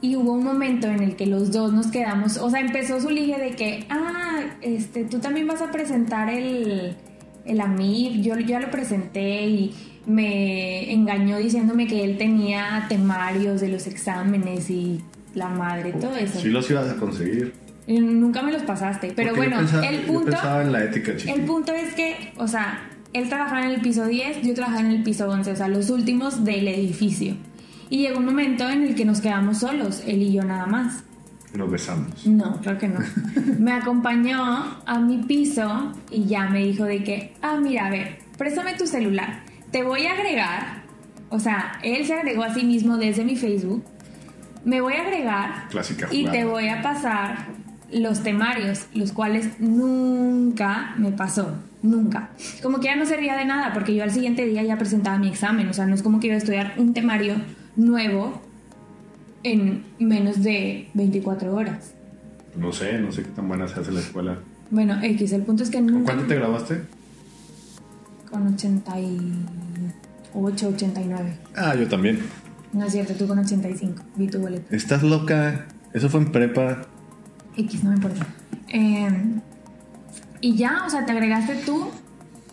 Y 0.02 0.18
hubo 0.18 0.34
un 0.34 0.44
momento 0.44 0.88
en 0.88 1.02
el 1.02 1.16
que 1.16 1.26
los 1.26 1.54
dos 1.54 1.72
nos 1.72 1.88
quedamos, 1.88 2.38
o 2.38 2.50
sea, 2.50 2.60
empezó 2.60 3.00
su 3.00 3.10
ligue 3.10 3.38
de 3.38 3.52
que, 3.52 3.86
ah, 3.90 4.42
este, 4.60 5.06
tú 5.06 5.20
también 5.20 5.48
vas 5.48 5.62
a 5.62 5.72
presentar 5.72 6.30
el, 6.30 6.98
el 7.46 8.22
yo 8.22 8.38
ya 8.40 8.60
lo 8.60 8.70
presenté 8.70 9.46
y 9.46 9.74
me 10.10 10.92
engañó 10.92 11.38
diciéndome 11.38 11.86
que 11.86 12.04
él 12.04 12.18
tenía 12.18 12.86
temarios 12.90 13.62
de 13.62 13.70
los 13.70 13.86
exámenes 13.86 14.70
y 14.72 15.02
la 15.36 15.50
madre, 15.50 15.94
todo 15.94 16.16
eso. 16.16 16.40
Sí 16.40 16.50
los 16.50 16.70
ibas 16.72 16.90
a 16.90 16.96
conseguir. 16.96 17.54
Nunca 17.88 18.42
me 18.42 18.52
los 18.52 18.64
pasaste, 18.64 19.14
pero 19.16 19.30
Porque 19.30 19.48
bueno, 19.48 19.58
pensaba- 19.58 19.86
el 19.88 20.00
punto... 20.02 20.62
en 20.62 20.72
la 20.72 20.84
ética. 20.84 21.12
El 21.32 21.42
punto 21.42 21.74
es 21.74 21.94
que, 21.94 22.34
o 22.38 22.48
sea, 22.48 22.90
él 23.14 23.30
trabajaba 23.30 23.66
en 23.66 23.72
el 23.72 23.82
piso 23.82 24.06
10, 24.08 24.42
yo 24.42 24.54
trabajaba 24.56 24.82
en 24.82 24.92
el 24.92 25.04
piso 25.04 25.30
11, 25.30 25.52
o 25.52 25.56
sea, 25.56 25.68
los 25.68 25.90
últimos 25.92 26.44
del 26.44 26.68
edificio. 26.68 27.36
Y 27.92 28.00
llegó 28.00 28.20
un 28.20 28.26
momento 28.26 28.68
en 28.70 28.84
el 28.84 28.96
que 28.96 29.06
nos 29.06 29.22
quedamos 29.22 29.60
solos, 29.60 30.04
él 30.08 30.22
y 30.24 30.34
yo 30.34 30.44
nada 30.44 30.66
más. 30.66 31.04
Nos 31.54 31.70
besamos. 31.72 32.26
No, 32.28 32.60
claro 32.62 32.78
que 32.80 32.88
no. 32.88 33.00
Me 33.60 33.72
acompañó 33.74 34.78
a 34.86 35.00
mi 35.00 35.18
piso 35.24 35.92
y 36.12 36.26
ya 36.26 36.48
me 36.50 36.64
dijo 36.66 36.84
de 36.86 37.04
que, 37.04 37.34
ah, 37.42 37.58
mira, 37.62 37.88
a 37.88 37.90
ver, 37.90 38.20
préstame 38.38 38.74
tu 38.76 38.86
celular. 38.86 39.42
Te 39.72 39.84
voy 39.84 40.06
a 40.06 40.14
agregar. 40.14 40.84
O 41.30 41.40
sea, 41.40 41.74
él 41.84 42.06
se 42.06 42.14
agregó 42.14 42.44
a 42.44 42.54
sí 42.54 42.64
mismo 42.64 42.98
desde 42.98 43.24
mi 43.24 43.36
Facebook. 43.36 43.84
Me 44.66 44.82
voy 44.82 44.94
a 44.94 45.02
agregar 45.04 45.70
Clásica 45.70 46.08
y 46.12 46.26
te 46.26 46.44
voy 46.44 46.68
a 46.68 46.82
pasar 46.82 47.48
los 47.92 48.22
temarios, 48.24 48.88
los 48.94 49.12
cuales 49.14 49.60
nunca 49.60 50.94
me 50.98 51.12
pasó. 51.12 51.56
Nunca. 51.82 52.30
Como 52.62 52.80
que 52.80 52.86
ya 52.88 52.96
no 52.98 53.06
servía 53.06 53.38
de 53.38 53.46
nada 53.46 53.74
porque 53.74 53.96
yo 53.96 54.04
al 54.04 54.12
siguiente 54.12 54.46
día 54.46 54.64
ya 54.64 54.78
presentaba 54.78 55.18
mi 55.18 55.30
examen. 55.30 55.70
O 55.70 55.74
sea, 55.74 55.86
no 55.86 55.96
es 55.96 56.04
como 56.04 56.20
que 56.20 56.28
iba 56.28 56.36
a 56.36 56.40
estudiar 56.40 56.74
un 56.78 56.94
temario 56.94 57.36
nuevo 57.78 58.42
en 59.44 59.86
menos 60.00 60.44
de 60.44 60.90
24 60.94 61.56
horas. 61.56 61.94
No 62.58 62.74
sé, 62.74 63.00
no 63.00 63.12
sé 63.12 63.24
qué 63.24 63.30
tan 63.30 63.48
buena 63.48 63.68
se 63.68 63.80
hace 63.80 63.92
la 63.92 64.02
escuela. 64.02 64.40
Bueno, 64.72 65.00
X, 65.02 65.32
el 65.32 65.44
punto 65.44 65.64
es 65.64 65.70
que 65.70 65.78
¿Con 65.78 65.88
nunca... 65.88 66.14
cuánto 66.14 66.28
te 66.28 66.36
graduaste? 66.36 66.82
Con 68.32 68.48
88, 68.48 70.68
89. 70.68 71.38
Ah, 71.56 71.76
yo 71.76 71.88
también. 71.88 72.20
No 72.74 72.86
es 72.86 72.92
cierto, 72.92 73.14
tú 73.16 73.28
con 73.28 73.40
85. 73.40 74.04
Vi 74.16 74.28
tu 74.28 74.40
boleto. 74.40 74.76
¿Estás 74.76 75.02
loca? 75.04 75.66
Eso 75.94 76.10
fue 76.10 76.22
en 76.22 76.32
prepa. 76.32 76.84
X, 77.58 77.84
no 77.84 77.90
me 77.90 77.96
importa. 77.96 78.26
Eh, 78.68 79.10
y 80.42 80.56
ya, 80.56 80.84
o 80.86 80.90
sea, 80.90 81.06
te 81.06 81.12
agregaste 81.12 81.56
tú. 81.66 81.88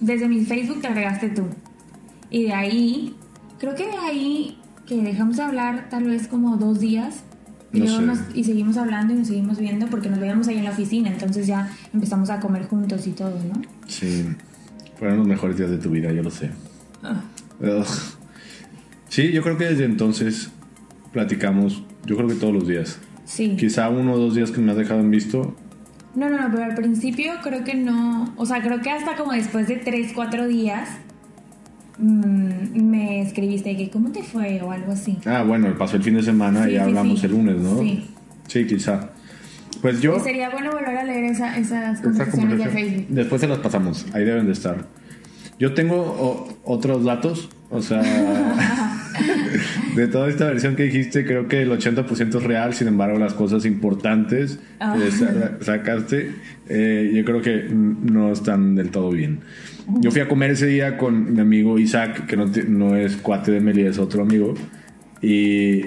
Desde 0.01 0.29
mi 0.29 0.45
Facebook 0.45 0.81
te 0.81 0.89
agregaste 0.89 1.29
tú. 1.29 1.45
Y 2.31 2.45
de 2.45 2.53
ahí, 2.55 3.17
creo 3.59 3.75
que 3.75 3.87
de 3.87 3.97
ahí 3.99 4.59
que 4.87 5.03
dejamos 5.03 5.37
de 5.37 5.43
hablar 5.43 5.89
tal 5.91 6.05
vez 6.05 6.29
como 6.29 6.57
dos 6.57 6.81
días. 6.81 7.17
Y, 7.73 7.81
No 7.81 7.85
luego 7.87 8.01
nos- 8.03 8.21
y 8.35 8.45
seguimos 8.45 8.77
hablando 8.79 9.13
y 9.13 9.19
nos 9.19 9.29
seguimos 9.29 9.59
viendo 9.59 9.87
porque 9.89 10.09
nos 10.09 10.19
veíamos 10.19 10.49
ahí 10.49 10.57
en 10.59 10.65
la 10.65 10.71
oficina. 10.71 11.11
Entonces 11.11 11.47
ya 11.47 11.71
empezamos 11.93 12.31
a 12.31 12.41
comer 12.41 12.67
juntos 12.67 13.07
y 13.07 13.11
todo, 13.11 13.39
¿no? 13.45 13.61
Sí. 13.87 14.25
Fueron 14.99 15.19
los 15.19 15.27
mejores 15.27 15.57
días 15.59 15.71
de 15.71 15.79
tu 15.79 15.91
vida, 15.91 16.11
yo 16.13 16.23
lo 16.23 16.31
sé. 16.31 16.51
Ah. 17.03 17.23
Sí, 19.09 19.31
yo 19.33 19.43
creo 19.43 19.57
que 19.57 19.65
desde 19.65 19.85
entonces 19.85 20.51
platicamos, 21.13 21.83
yo 22.05 22.17
creo 22.17 22.29
que 22.29 22.35
todos 22.35 22.53
los 22.55 22.67
días. 22.69 22.99
sí. 23.25 23.57
Quizá 23.59 23.89
uno 23.89 24.13
o 24.15 24.19
dos 24.19 24.35
días 24.35 24.51
que 24.51 24.61
me 24.61 24.73
has 24.73 24.79
dejado 24.79 25.01
en 25.01 25.11
visto. 25.11 25.57
No, 26.15 26.31
no, 26.31 26.39
no, 26.41 26.49
pero 26.51 26.65
al 26.65 26.75
principio 26.75 27.33
creo 27.43 27.63
que 27.63 27.75
no. 27.75 28.33
O 28.37 28.47
sea, 28.47 28.63
creo 28.63 28.81
que 28.81 28.91
hasta 28.91 29.17
como 29.17 29.33
después 29.33 29.69
de 29.69 29.77
3, 29.77 30.13
4 30.15 30.47
días 30.49 30.89
mm, 31.99 32.81
me 32.83 33.21
escribiste 33.21 33.77
que 33.77 33.91
cómo 33.91 34.11
te 34.13 34.23
fue 34.23 34.61
o 34.63 34.71
algo 34.71 34.93
así. 34.93 35.19
Ah, 35.27 35.43
bueno, 35.43 35.77
pasó 35.77 35.97
el 35.97 36.03
fin 36.03 36.15
de 36.15 36.23
semana 36.23 36.65
Sí, 36.65 36.71
y 36.71 36.73
sí, 36.73 36.79
hablamos 36.79 37.21
sí. 37.21 37.27
el 37.27 37.33
lunes, 37.33 37.57
¿no? 37.59 37.79
Sí. 37.81 38.05
Sí, 38.49 38.67
quizá. 38.67 39.11
Pues 39.83 40.01
yo... 40.01 40.17
Y 40.17 40.21
sería 40.21 40.51
bueno 40.51 40.71
volver 40.73 40.97
a 40.97 41.05
leer 41.05 41.25
esa- 41.25 41.57
esas 41.59 42.01
conversaciones 42.01 42.59
de 42.59 42.67
Facebook. 42.67 43.07
Después 43.11 43.41
se 43.41 43.49
las 43.49 43.59
pasamos, 43.59 44.07
ahí 44.13 44.25
deben 44.25 44.47
de 44.47 44.53
estar. 44.53 44.87
Yo 45.59 45.73
tengo 45.75 45.97
o- 45.97 46.49
otros 46.65 47.05
datos, 47.05 47.49
o 47.71 47.81
sea, 47.81 48.03
de 49.97 50.07
toda 50.09 50.29
esta 50.29 50.47
versión 50.47 50.77
que 50.77 50.85
dijiste, 50.85 51.25
creo 51.25 51.49
que 51.49 51.63
el 51.63 51.71
80% 51.71 52.37
es 52.37 52.43
real, 52.43 52.75
sin 52.75 52.89
embargo, 52.89 53.19
las 53.19 53.33
cosas 53.35 53.65
importantes 53.65 54.59
Ah. 54.81 54.97
que 54.99 55.11
sa- 55.11 55.59
sacaste, 55.63 56.33
eh, 56.69 57.11
yo 57.15 57.25
creo 57.25 57.41
que 57.43 57.69
no 57.71 58.33
están 58.33 58.75
del 58.75 58.91
todo 58.91 59.11
bien. 59.11 59.41
Yo 60.01 60.11
fui 60.11 60.21
a 60.21 60.29
comer 60.29 60.51
ese 60.51 60.67
día 60.67 60.99
con 60.99 61.33
mi 61.35 61.41
amigo 61.41 61.79
Isaac, 61.79 62.27
que 62.27 62.37
no, 62.37 62.47
no 62.69 62.97
es 62.97 63.17
cuate 63.17 63.53
de 63.53 63.61
Meli, 63.61 63.83
es 63.87 63.99
otro 63.99 64.23
amigo. 64.23 64.55
Y 65.23 65.83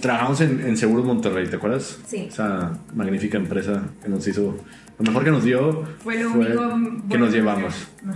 trabajamos 0.00 0.40
en, 0.40 0.60
en 0.60 0.76
Seguros 0.76 1.04
Monterrey, 1.04 1.46
¿te 1.48 1.56
acuerdas? 1.56 1.98
Sí. 2.06 2.26
Esa 2.28 2.78
magnífica 2.94 3.38
empresa 3.38 3.82
que 4.02 4.08
nos 4.08 4.26
hizo. 4.26 4.56
Lo 4.98 5.04
mejor 5.04 5.24
que 5.24 5.30
nos 5.30 5.44
dio 5.44 5.84
Fue 5.98 6.18
lo 6.22 6.30
único 6.32 6.80
que 7.08 7.18
nos 7.18 7.30
llevamos. 7.32 7.74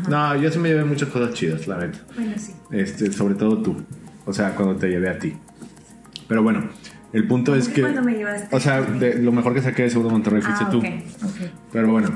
No, 0.09 0.35
yo 0.37 0.51
sí 0.51 0.59
me 0.59 0.71
llevé 0.71 0.85
muchas 0.85 1.11
cosas 1.11 1.35
chidas, 1.35 1.67
la 1.67 1.77
neta. 1.79 1.99
Bueno, 2.17 2.33
sí. 2.39 2.53
Este, 2.71 3.13
sobre 3.13 3.35
todo 3.35 3.59
tú. 3.59 3.77
O 4.25 4.33
sea, 4.33 4.55
cuando 4.55 4.77
te 4.77 4.89
llevé 4.89 5.11
a 5.11 5.19
ti. 5.19 5.35
Pero 6.27 6.43
bueno, 6.43 6.65
el 7.13 7.27
punto 7.27 7.55
es 7.55 7.69
que 7.69 7.83
cuando 7.83 8.03
me 8.03 8.15
llevaste? 8.15 8.55
O 8.55 8.61
sea, 8.61 8.81
de- 8.83 9.21
lo 9.23 9.31
mejor 9.33 9.53
que 9.53 9.61
saqué 9.63 9.83
de 9.83 9.91
Seguro 9.91 10.11
Monterrey 10.11 10.41
fuiste 10.41 10.65
Ah, 10.67 10.71
tú. 10.71 10.79
ok, 10.79 10.85
ok. 11.25 11.51
Pero 11.73 11.91
bueno, 11.93 12.09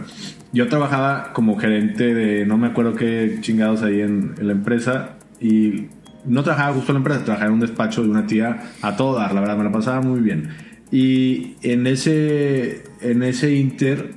yo 0.52 0.68
trabajaba 0.68 1.32
como 1.32 1.58
gerente 1.58 2.14
de 2.14 2.46
no 2.46 2.56
me 2.56 2.68
acuerdo 2.68 2.94
qué 2.94 3.38
chingados 3.42 3.82
ahí 3.82 4.00
en, 4.00 4.34
en 4.38 4.46
la 4.46 4.52
empresa 4.52 5.16
y 5.40 5.88
no 6.26 6.42
trabajaba 6.42 6.74
justo 6.74 6.92
en 6.92 6.94
la 6.94 6.98
empresa, 6.98 7.24
trabajaba 7.24 7.48
en 7.48 7.54
un 7.54 7.60
despacho 7.60 8.02
de 8.02 8.08
una 8.08 8.26
tía 8.26 8.70
a 8.82 8.96
todo 8.96 9.18
dar, 9.18 9.34
la 9.34 9.40
verdad, 9.40 9.56
me 9.56 9.64
la 9.64 9.72
pasaba 9.72 10.00
muy 10.00 10.20
bien. 10.20 10.48
Y 10.90 11.54
en 11.62 11.86
ese, 11.86 12.84
en 13.00 13.22
ese 13.22 13.54
inter, 13.54 14.12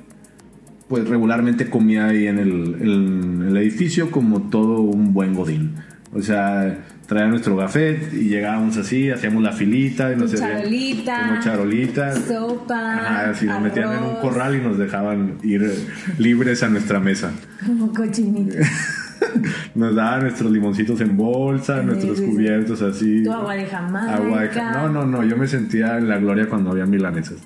pues 0.88 1.08
regularmente 1.08 1.68
comía 1.68 2.06
ahí 2.06 2.26
en 2.26 2.38
el, 2.38 2.76
en 2.80 3.44
el 3.48 3.56
edificio 3.56 4.10
como 4.10 4.42
todo 4.48 4.80
un 4.80 5.12
buen 5.12 5.34
godín. 5.34 5.74
O 6.14 6.22
sea, 6.22 6.78
traía 7.06 7.26
nuestro 7.26 7.56
gafet 7.56 8.12
y 8.12 8.28
llegábamos 8.28 8.76
así, 8.76 9.10
hacíamos 9.10 9.42
la 9.42 9.52
filita 9.52 10.12
y 10.12 10.16
nos 10.16 10.34
Charolita. 10.34 11.28
como 11.28 11.40
charolita. 11.40 12.14
Sopa. 12.14 12.94
Ajá, 12.94 13.30
así 13.30 13.46
nos 13.46 13.60
metían 13.60 13.92
en 13.92 14.04
un 14.04 14.16
corral 14.16 14.56
y 14.56 14.60
nos 14.60 14.78
dejaban 14.78 15.38
ir 15.42 15.70
libres 16.18 16.62
a 16.62 16.68
nuestra 16.68 17.00
mesa. 17.00 17.32
Como 17.64 17.92
cochinito. 17.92 18.56
Nos 19.74 19.94
daban 19.94 20.22
nuestros 20.22 20.50
limoncitos 20.50 21.00
en 21.00 21.16
bolsa, 21.16 21.80
Sí, 21.80 21.86
nuestros 21.86 22.18
sí, 22.18 22.24
cubiertos 22.24 22.82
así. 22.82 23.22
Tu 23.24 23.32
agua 23.32 23.54
de 23.54 23.66
Jamaica. 23.66 24.14
Agua 24.14 24.42
de 24.42 24.48
ja- 24.48 24.72
No, 24.72 24.88
no, 24.88 25.06
no, 25.06 25.24
yo 25.24 25.36
me 25.36 25.46
sentía 25.46 25.98
en 25.98 26.08
la 26.08 26.18
gloria 26.18 26.48
cuando 26.48 26.70
había 26.70 26.86
milanesas. 26.86 27.36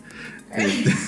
Este- 0.54 0.92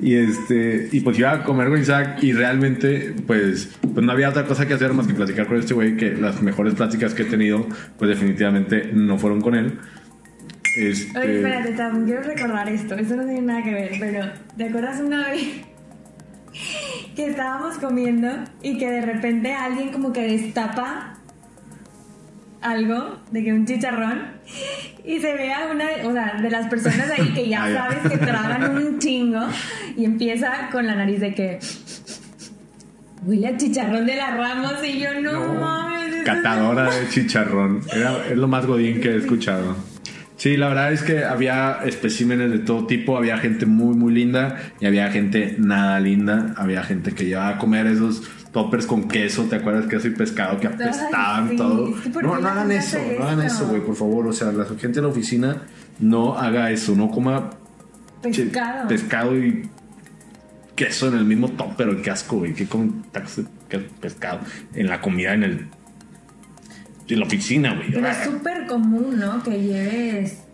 y 0.00 0.14
este 0.14 0.88
y 0.92 1.00
pues 1.00 1.18
iba 1.18 1.32
a 1.32 1.44
comer 1.44 1.68
con 1.68 1.78
Isaac 1.80 2.22
y 2.22 2.32
realmente 2.32 3.14
pues 3.26 3.68
pues 3.92 4.04
no 4.06 4.12
había 4.12 4.30
otra 4.30 4.46
cosa 4.46 4.66
que 4.66 4.74
hacer 4.74 4.92
más 4.94 5.06
que 5.06 5.12
platicar 5.14 5.46
con 5.46 5.58
este 5.58 5.74
güey 5.74 5.96
que 5.96 6.12
las 6.14 6.40
mejores 6.42 6.74
pláticas 6.74 7.12
que 7.12 7.22
he 7.22 7.26
tenido 7.26 7.66
pues 7.98 8.08
definitivamente 8.08 8.90
no 8.94 9.18
fueron 9.18 9.40
con 9.40 9.54
él. 9.54 9.78
Este, 10.76 11.18
Oye, 11.18 11.36
espérate, 11.38 11.72
Tam, 11.72 12.04
quiero 12.06 12.22
recordar 12.22 12.68
esto. 12.68 12.94
Esto 12.94 13.16
no 13.16 13.24
tiene 13.24 13.42
nada 13.42 13.62
que 13.64 13.74
ver, 13.74 13.90
pero 13.98 14.24
¿te 14.56 14.64
acuerdas 14.68 15.00
una 15.00 15.28
vez 15.28 15.42
que 17.16 17.26
estábamos 17.26 17.78
comiendo 17.78 18.28
y 18.62 18.78
que 18.78 18.90
de 18.90 19.00
repente 19.00 19.52
alguien 19.52 19.90
como 19.90 20.12
que 20.12 20.22
destapa 20.22 21.16
algo, 22.60 23.16
de 23.30 23.44
que 23.44 23.52
un 23.52 23.66
chicharrón, 23.66 24.22
y 25.04 25.18
se 25.18 25.34
ve 25.34 25.52
a 25.52 25.68
una, 25.72 25.86
o 26.04 26.12
sea, 26.12 26.38
de 26.40 26.50
las 26.50 26.68
personas 26.68 27.10
ahí 27.10 27.32
que 27.32 27.48
ya 27.48 27.64
Ah, 27.70 27.72
sabes 27.72 28.12
que 28.12 28.18
tragan 28.18 28.76
un 28.76 28.98
chingo 28.98 29.40
y 29.96 30.04
empieza 30.04 30.68
con 30.70 30.86
la 30.86 30.94
nariz 30.94 31.20
de 31.20 31.34
que 31.34 31.58
huele 33.24 33.48
a 33.48 33.56
chicharrón 33.56 34.06
de 34.06 34.16
las 34.16 34.36
ramos 34.36 34.74
y 34.84 34.98
yo 34.98 35.20
no, 35.20 35.32
No, 35.32 35.54
mames. 35.54 36.24
Catadora 36.24 36.90
de 36.90 37.08
chicharrón. 37.08 37.82
Era, 37.92 38.26
es 38.26 38.36
lo 38.36 38.48
más 38.48 38.66
godín 38.66 39.00
que 39.00 39.10
he 39.10 39.16
escuchado. 39.16 39.76
Sí, 40.40 40.56
la 40.56 40.68
verdad 40.68 40.90
es 40.90 41.02
que 41.02 41.22
había 41.22 41.80
especímenes 41.84 42.50
de 42.50 42.60
todo 42.60 42.86
tipo. 42.86 43.18
Había 43.18 43.36
gente 43.36 43.66
muy, 43.66 43.94
muy 43.94 44.10
linda 44.14 44.56
y 44.80 44.86
había 44.86 45.10
gente 45.10 45.56
nada 45.58 46.00
linda. 46.00 46.54
Había 46.56 46.82
gente 46.82 47.12
que 47.12 47.26
llevaba 47.26 47.50
a 47.50 47.58
comer 47.58 47.86
esos 47.86 48.22
toppers 48.50 48.86
con 48.86 49.06
queso. 49.06 49.44
¿Te 49.50 49.56
acuerdas? 49.56 49.84
Queso 49.84 50.08
y 50.08 50.12
pescado 50.12 50.58
que 50.58 50.68
apestaban 50.68 51.50
sí. 51.50 51.56
todo. 51.56 51.94
Es 51.94 52.00
que 52.00 52.08
¿por 52.08 52.22
No, 52.24 52.38
no 52.40 52.48
hagan 52.48 52.72
eso. 52.72 52.96
No 53.18 53.24
hagan 53.28 53.42
eso, 53.42 53.68
güey, 53.68 53.82
por 53.82 53.94
favor. 53.96 54.28
O 54.28 54.32
sea, 54.32 54.50
la 54.50 54.64
gente 54.64 55.00
en 55.00 55.04
la 55.04 55.10
oficina 55.10 55.62
no 55.98 56.38
haga 56.38 56.70
eso. 56.70 56.96
No 56.96 57.10
coma 57.10 57.50
Pescado. 58.22 58.88
pescado 58.88 59.36
y 59.36 59.68
queso 60.74 61.08
en 61.08 61.18
el 61.18 61.26
mismo 61.26 61.50
topper. 61.50 62.00
Qué 62.00 62.10
asco, 62.12 62.38
güey. 62.38 62.54
Qué 62.54 62.64
con 62.64 63.04
pescado 64.00 64.40
en 64.74 64.86
la 64.86 65.02
comida 65.02 65.34
en 65.34 65.42
el 65.42 65.66
en 67.14 67.20
la 67.20 67.26
oficina, 67.26 67.74
güey. 67.74 67.90
Pero 67.92 68.06
es 68.08 68.16
súper 68.18 68.66
común, 68.66 69.18
¿no? 69.18 69.42
Que 69.42 69.60
lleves. 69.62 70.44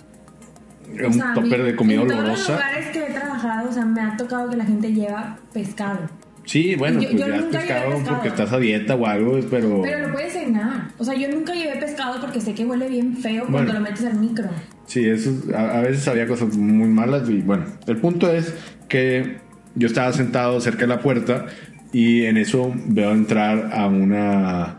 o 1.03 1.07
Un 1.07 1.13
sea, 1.15 1.33
a 1.33 1.35
mí, 1.35 1.41
topper 1.43 1.63
de 1.65 1.77
comida 1.77 2.03
en 2.03 2.09
todos 2.09 2.21
los 2.21 2.29
olorosa. 2.49 2.53
lugares 2.53 2.87
que 2.89 2.99
he 3.07 3.11
trabajado, 3.13 3.69
o 3.69 3.73
sea, 3.73 3.85
me 3.85 4.01
ha 4.01 4.17
tocado 4.17 4.49
que 4.51 4.57
la 4.57 4.65
gente 4.65 4.93
lleva 4.93 5.37
pescado. 5.53 6.01
Sí, 6.45 6.77
bueno, 6.77 7.01
Yo- 7.01 7.11
pues 7.11 7.21
yo 7.23 7.29
ya 7.29 7.37
nunca 7.39 7.59
pescado 7.59 7.91
pescado. 7.91 8.09
porque 8.15 8.29
estás 8.29 8.53
a 8.53 8.59
dieta 8.59 8.95
o 8.95 9.05
algo, 9.07 9.41
pero. 9.51 9.83
Pero 9.83 10.07
lo 10.07 10.13
puedes 10.13 10.33
cenar. 10.33 10.89
O 10.97 11.05
sea, 11.05 11.15
yo 11.15 11.29
nunca 11.29 11.53
llevé 11.55 11.77
pescado 11.81 12.21
porque 12.21 12.41
sé 12.41 12.55
que 12.55 12.65
huele 12.65 12.89
bien 12.89 13.17
feo 13.17 13.47
Bueno. 13.49 13.53
cuando 13.53 13.73
lo 13.73 13.81
metes 13.81 14.05
al 14.05 14.15
micro. 14.21 14.49
Sí, 14.87 15.05
eso, 15.09 15.33
a, 15.57 15.79
a 15.79 15.81
veces 15.81 16.07
había 16.07 16.29
cosas 16.29 16.57
muy 16.57 16.89
malas 16.89 17.29
y 17.29 17.41
bueno, 17.41 17.65
el 17.89 17.97
punto 17.97 18.31
es 18.33 18.55
que 18.89 19.39
yo 19.75 19.89
estaba 19.89 20.13
sentado 20.13 20.61
cerca 20.61 20.83
de 20.83 20.87
la 20.87 21.01
puerta 21.01 21.47
y 21.93 22.27
en 22.27 22.37
eso 22.37 22.73
veo 22.87 23.11
entrar 23.11 23.71
a 23.73 23.87
una 23.89 24.77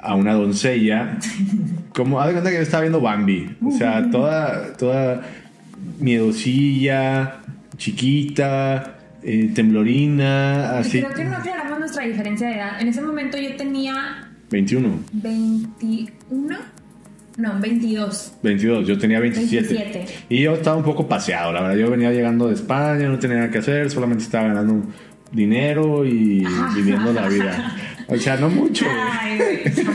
a 0.00 0.14
una 0.14 0.34
doncella 0.34 1.18
como 1.94 2.20
haz 2.20 2.28
de 2.28 2.32
cuenta 2.34 2.50
que 2.50 2.56
yo 2.56 2.62
estaba 2.62 2.82
viendo 2.82 3.00
Bambi, 3.00 3.56
o 3.64 3.70
sea, 3.72 4.08
toda 4.10 4.72
toda 4.74 5.22
miedosilla, 5.98 7.40
chiquita, 7.76 8.98
eh, 9.22 9.50
temblorina, 9.54 10.78
así 10.78 11.02
creo 11.02 11.14
que 11.14 11.24
no 11.24 11.36
aclaramos 11.36 11.78
nuestra 11.80 12.04
diferencia 12.04 12.48
de 12.48 12.54
edad. 12.54 12.80
En 12.80 12.88
ese 12.88 13.02
momento 13.02 13.36
yo 13.36 13.56
tenía 13.56 14.28
21, 14.50 15.00
21. 15.12 16.58
No, 17.36 17.60
22. 17.60 18.32
22, 18.42 18.88
yo 18.88 18.98
tenía 18.98 19.20
27. 19.20 19.74
27. 19.74 20.24
Y 20.28 20.42
yo 20.42 20.54
estaba 20.54 20.76
un 20.76 20.82
poco 20.82 21.06
paseado, 21.06 21.52
la 21.52 21.62
verdad. 21.62 21.76
Yo 21.76 21.90
venía 21.90 22.10
llegando 22.10 22.48
de 22.48 22.54
España, 22.54 23.08
no 23.08 23.18
tenía 23.18 23.36
nada 23.36 23.50
que 23.50 23.58
hacer, 23.58 23.90
solamente 23.90 24.24
estaba 24.24 24.48
ganando 24.48 24.82
dinero 25.30 26.04
y 26.04 26.44
viviendo 26.74 27.12
la 27.12 27.28
vida. 27.28 27.76
O 28.08 28.16
sea, 28.16 28.38
no 28.38 28.48
mucho, 28.48 28.86
Ay, 28.88 29.38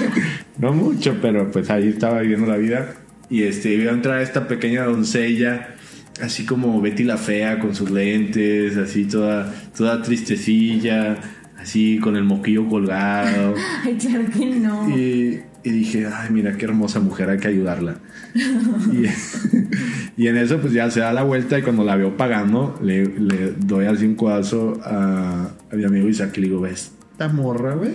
no 0.59 0.71
mucho, 0.71 1.17
pero 1.19 1.51
pues 1.51 1.69
ahí 1.71 1.87
estaba 1.87 2.21
viviendo 2.21 2.45
la 2.45 2.57
vida. 2.57 2.93
Y 3.29 3.43
este, 3.43 3.73
iba 3.73 3.91
a 3.91 3.95
entrar 3.95 4.21
esta 4.21 4.47
pequeña 4.47 4.83
doncella, 4.83 5.75
así 6.21 6.45
como 6.45 6.79
Betty 6.79 7.03
la 7.03 7.17
Fea, 7.17 7.59
con 7.59 7.73
sus 7.73 7.89
lentes, 7.89 8.77
así 8.77 9.05
toda, 9.05 9.51
toda 9.75 10.03
tristecilla, 10.03 11.17
así 11.57 11.97
con 11.97 12.15
el 12.15 12.23
moquillo 12.23 12.69
colgado. 12.69 13.55
Ay, 13.83 13.95
claro 13.95 14.25
que 14.31 14.45
no. 14.45 14.95
Y, 14.95 15.41
y 15.63 15.69
dije, 15.71 16.05
ay, 16.05 16.29
mira 16.29 16.55
qué 16.55 16.65
hermosa 16.65 16.99
mujer, 16.99 17.31
hay 17.31 17.39
que 17.39 17.47
ayudarla. 17.47 17.95
y, 18.35 20.21
y 20.21 20.27
en 20.27 20.37
eso, 20.37 20.59
pues 20.59 20.73
ya 20.73 20.91
se 20.91 20.99
da 20.99 21.13
la 21.13 21.23
vuelta 21.23 21.57
y 21.57 21.63
cuando 21.63 21.83
la 21.83 21.95
veo 21.95 22.15
pagando, 22.15 22.79
le, 22.83 23.05
le 23.05 23.53
doy 23.57 23.85
así 23.85 24.05
un 24.05 24.13
codazo 24.13 24.79
a, 24.83 25.49
a 25.71 25.75
mi 25.75 25.83
amigo 25.83 26.07
Isaac 26.07 26.37
y 26.37 26.41
le 26.41 26.47
digo, 26.49 26.61
¿ves 26.61 26.91
esta 27.13 27.27
morra, 27.29 27.75
güey? 27.75 27.93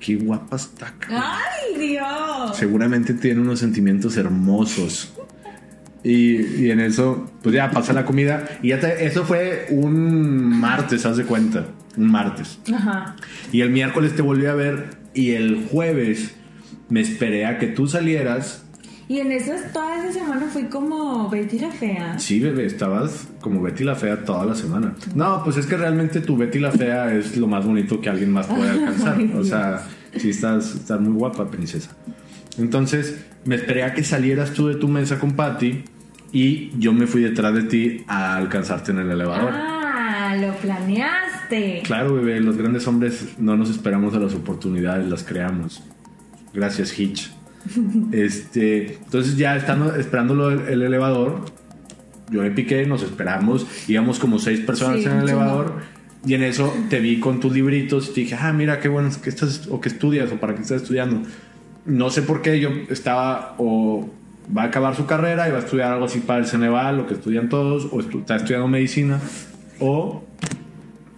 Qué 0.00 0.16
guapa 0.16 0.56
está, 0.56 0.94
cabrón". 0.98 1.22
¡Ay, 1.22 1.78
Dios! 1.88 2.56
Seguramente 2.56 3.14
tiene 3.14 3.40
unos 3.40 3.58
sentimientos 3.60 4.16
hermosos. 4.16 5.12
Y, 6.04 6.64
y 6.64 6.70
en 6.72 6.80
eso, 6.80 7.30
pues 7.42 7.54
ya 7.54 7.70
pasa 7.70 7.92
la 7.92 8.04
comida. 8.04 8.48
Y 8.62 8.68
ya 8.70 8.80
te- 8.80 9.06
eso 9.06 9.24
fue 9.24 9.66
un 9.70 10.48
martes, 10.58 11.06
haz 11.06 11.16
de 11.16 11.24
cuenta. 11.24 11.66
Un 11.96 12.10
martes. 12.10 12.58
Ajá. 12.74 13.14
Y 13.52 13.60
el 13.60 13.70
miércoles 13.70 14.16
te 14.16 14.22
volví 14.22 14.46
a 14.46 14.54
ver 14.54 14.96
y 15.14 15.32
el 15.32 15.66
jueves 15.70 16.34
me 16.88 17.00
esperé 17.00 17.46
a 17.46 17.58
que 17.58 17.68
tú 17.68 17.86
salieras. 17.86 18.61
Y 19.12 19.20
en 19.20 19.30
esas, 19.30 19.70
toda 19.74 20.02
esa 20.02 20.20
semana 20.20 20.46
fui 20.50 20.62
como 20.70 21.28
Betty 21.28 21.58
la 21.58 21.70
Fea. 21.70 22.18
Sí, 22.18 22.40
bebé, 22.40 22.64
estabas 22.64 23.28
como 23.42 23.60
Betty 23.60 23.84
la 23.84 23.94
Fea 23.94 24.24
toda 24.24 24.46
la 24.46 24.54
semana. 24.54 24.94
No, 25.14 25.44
pues 25.44 25.58
es 25.58 25.66
que 25.66 25.76
realmente 25.76 26.22
tu 26.22 26.34
Betty 26.34 26.58
la 26.58 26.70
Fea 26.70 27.12
es 27.12 27.36
lo 27.36 27.46
más 27.46 27.66
bonito 27.66 28.00
que 28.00 28.08
alguien 28.08 28.32
más 28.32 28.46
puede 28.46 28.70
alcanzar. 28.70 29.18
Ay, 29.18 29.30
O 29.36 29.44
sea, 29.44 29.86
sí 30.16 30.30
estás, 30.30 30.74
estás 30.76 30.98
muy 31.02 31.12
guapa, 31.12 31.50
princesa. 31.50 31.90
Entonces, 32.56 33.22
me 33.44 33.56
esperé 33.56 33.82
a 33.82 33.92
que 33.92 34.02
salieras 34.02 34.54
tú 34.54 34.68
de 34.68 34.76
tu 34.76 34.88
mesa 34.88 35.18
con 35.18 35.32
Patty 35.32 35.84
y 36.32 36.70
yo 36.78 36.94
me 36.94 37.06
fui 37.06 37.20
detrás 37.20 37.52
de 37.52 37.64
ti 37.64 38.04
a 38.08 38.36
alcanzarte 38.36 38.92
en 38.92 39.00
el 39.00 39.10
elevador. 39.10 39.52
Ah, 39.52 40.34
lo 40.40 40.54
planeaste. 40.54 41.82
Claro, 41.84 42.14
bebé, 42.14 42.40
los 42.40 42.56
grandes 42.56 42.86
hombres 42.88 43.34
no 43.38 43.58
nos 43.58 43.68
esperamos 43.68 44.14
a 44.14 44.18
las 44.20 44.32
oportunidades, 44.32 45.06
las 45.06 45.22
creamos. 45.22 45.82
Gracias, 46.54 46.98
Hitch. 46.98 47.30
Este, 48.12 48.94
entonces 48.96 49.36
ya 49.36 49.56
estando 49.56 49.94
esperándolo 49.94 50.50
el, 50.50 50.60
el 50.68 50.82
elevador, 50.82 51.44
yo 52.30 52.42
me 52.42 52.50
piqué, 52.50 52.86
nos 52.86 53.02
esperamos, 53.02 53.66
íbamos 53.88 54.18
como 54.18 54.38
seis 54.38 54.60
personas 54.60 54.98
Sí, 55.00 55.04
en 55.06 55.12
el 55.12 55.22
elevador 55.24 55.74
y 56.26 56.34
en 56.34 56.42
eso 56.44 56.72
te 56.88 57.00
vi 57.00 57.20
con 57.20 57.40
tus 57.40 57.52
libritos 57.52 58.08
y 58.10 58.14
te 58.14 58.20
dije, 58.22 58.36
ah, 58.40 58.52
mira 58.52 58.80
qué 58.80 58.88
bueno 58.88 59.10
que 59.22 59.28
estás 59.28 59.66
o 59.70 59.80
que 59.80 59.88
estudias 59.88 60.30
o 60.32 60.36
para 60.36 60.54
qué 60.54 60.62
estás 60.62 60.82
estudiando. 60.82 61.22
No 61.84 62.10
sé 62.10 62.22
por 62.22 62.42
qué 62.42 62.60
yo 62.60 62.70
estaba 62.90 63.54
o 63.58 64.08
va 64.56 64.62
a 64.62 64.66
acabar 64.66 64.94
su 64.96 65.06
carrera 65.06 65.48
y 65.48 65.52
va 65.52 65.58
a 65.58 65.60
estudiar 65.60 65.92
algo 65.92 66.04
así 66.06 66.20
para 66.20 66.38
el 66.40 66.46
Ceneval, 66.46 66.96
lo 66.96 67.06
que 67.06 67.14
estudian 67.14 67.48
todos, 67.48 67.86
o 67.86 67.98
estu- 68.00 68.20
está 68.20 68.36
estudiando 68.36 68.68
medicina 68.68 69.20
o 69.80 70.22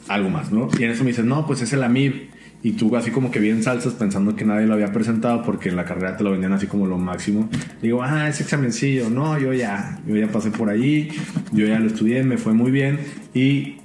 algo 0.09 0.30
más, 0.30 0.50
¿no? 0.52 0.68
Y 0.78 0.85
en 0.85 0.90
eso 0.90 1.04
me 1.04 1.11
dices, 1.11 1.24
no, 1.24 1.46
pues 1.46 1.61
es 1.62 1.72
el 1.72 1.83
AMIB. 1.83 2.30
Y 2.64 2.72
tú 2.72 2.96
así 2.96 3.11
como 3.11 3.31
que 3.31 3.40
bien 3.40 3.62
salsas 3.62 3.92
pensando 3.92 4.35
que 4.35 4.46
nadie 4.46 4.66
lo 4.66 4.72
había 4.72 4.90
presentado 4.90 5.42
porque 5.42 5.68
en 5.68 5.77
la 5.77 5.85
carrera 5.85 6.16
te 6.16 6.24
lo 6.24 6.31
vendían 6.31 6.55
así 6.55 6.66
como 6.66 6.87
lo 6.87 6.96
máximo. 6.96 7.50
Digo, 7.83 8.03
ah, 8.03 8.27
ese 8.27 8.42
examencillo, 8.42 9.11
no, 9.11 9.38
yo 9.38 9.53
ya, 9.53 10.00
yo 10.07 10.16
ya 10.16 10.29
pasé 10.29 10.50
por 10.50 10.70
ahí, 10.70 11.11
yo 11.53 11.66
ya 11.66 11.79
lo 11.79 11.88
estudié, 11.88 12.24
me 12.24 12.38
fue 12.38 12.55
muy 12.55 12.70
bien 12.70 13.00
y, 13.35 13.77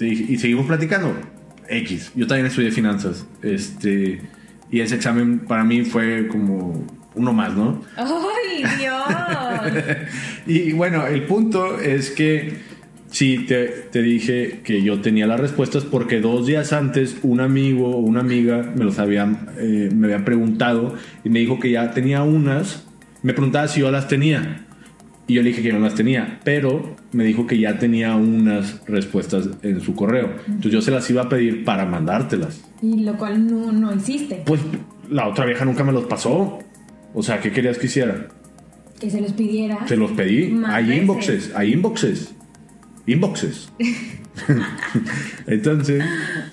y, 0.00 0.38
seguimos 0.38 0.66
platicando. 0.66 1.14
X, 1.68 2.12
yo 2.14 2.26
también 2.26 2.46
estudié 2.46 2.70
finanzas, 2.70 3.26
este, 3.42 4.22
y 4.70 4.80
ese 4.80 4.94
examen 4.94 5.40
para 5.40 5.62
mí 5.62 5.84
fue 5.84 6.26
como 6.28 6.82
uno 7.14 7.32
más, 7.34 7.54
¿no? 7.54 7.82
¡Ay, 7.98 8.64
Dios! 8.78 9.04
y 10.46 10.72
bueno, 10.72 11.06
el 11.06 11.24
punto 11.24 11.78
es 11.78 12.10
que 12.10 12.54
Sí, 13.14 13.46
te, 13.46 14.02
dije 14.02 14.62
que 14.64 14.82
yo 14.82 15.00
tenía 15.00 15.28
las 15.28 15.38
respuestas 15.38 15.84
porque 15.84 16.20
dos 16.20 16.48
días 16.48 16.72
antes 16.72 17.18
un 17.22 17.38
amigo 17.38 17.90
o 17.90 17.98
una 17.98 18.18
amiga 18.18 18.72
me 18.74 18.84
los 18.84 18.98
habían, 18.98 19.50
eh, 19.56 19.88
me 19.94 20.08
habían 20.08 20.24
preguntado 20.24 20.94
y 21.22 21.28
me 21.28 21.38
dijo 21.38 21.60
que 21.60 21.70
ya 21.70 21.92
tenía 21.92 22.24
unas. 22.24 22.84
Me 23.22 23.32
preguntaba 23.32 23.68
si 23.68 23.82
yo 23.82 23.92
las 23.92 24.08
tenía. 24.08 24.66
Y 25.28 25.34
yo 25.34 25.42
le 25.42 25.50
dije 25.50 25.62
que 25.62 25.72
no 25.72 25.78
las 25.78 25.94
tenía, 25.94 26.40
pero 26.42 26.96
me 27.12 27.22
dijo 27.22 27.46
que 27.46 27.56
ya 27.56 27.78
tenía 27.78 28.16
unas 28.16 28.84
respuestas 28.88 29.48
en 29.62 29.80
su 29.80 29.94
correo. 29.94 30.34
Entonces 30.48 30.72
yo 30.72 30.82
se 30.82 30.90
las 30.90 31.08
iba 31.08 31.22
a 31.22 31.28
pedir 31.28 31.64
para 31.64 31.86
mandártelas. 31.86 32.64
Y 32.82 33.04
lo 33.04 33.16
cual 33.16 33.46
no, 33.46 33.70
no 33.70 33.94
hiciste. 33.94 34.42
Pues 34.44 34.60
la 35.08 35.28
otra 35.28 35.44
vieja 35.44 35.64
nunca 35.64 35.84
me 35.84 35.92
los 35.92 36.06
pasó. 36.06 36.58
O 37.14 37.22
sea, 37.22 37.38
¿qué 37.38 37.52
querías 37.52 37.78
que 37.78 37.86
hiciera? 37.86 38.26
Que 38.98 39.08
se 39.08 39.20
los 39.20 39.34
pidiera. 39.34 39.86
Se 39.86 39.96
los 39.96 40.10
pedí. 40.10 40.60
Hay 40.66 40.92
inboxes, 40.92 41.52
hay 41.54 41.74
inboxes 41.74 42.34
inboxes. 43.06 43.72
Entonces, 45.46 46.04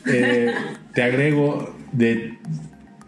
eh, 0.05 0.51
te 0.93 1.03
agrego 1.03 1.75
de... 1.91 2.37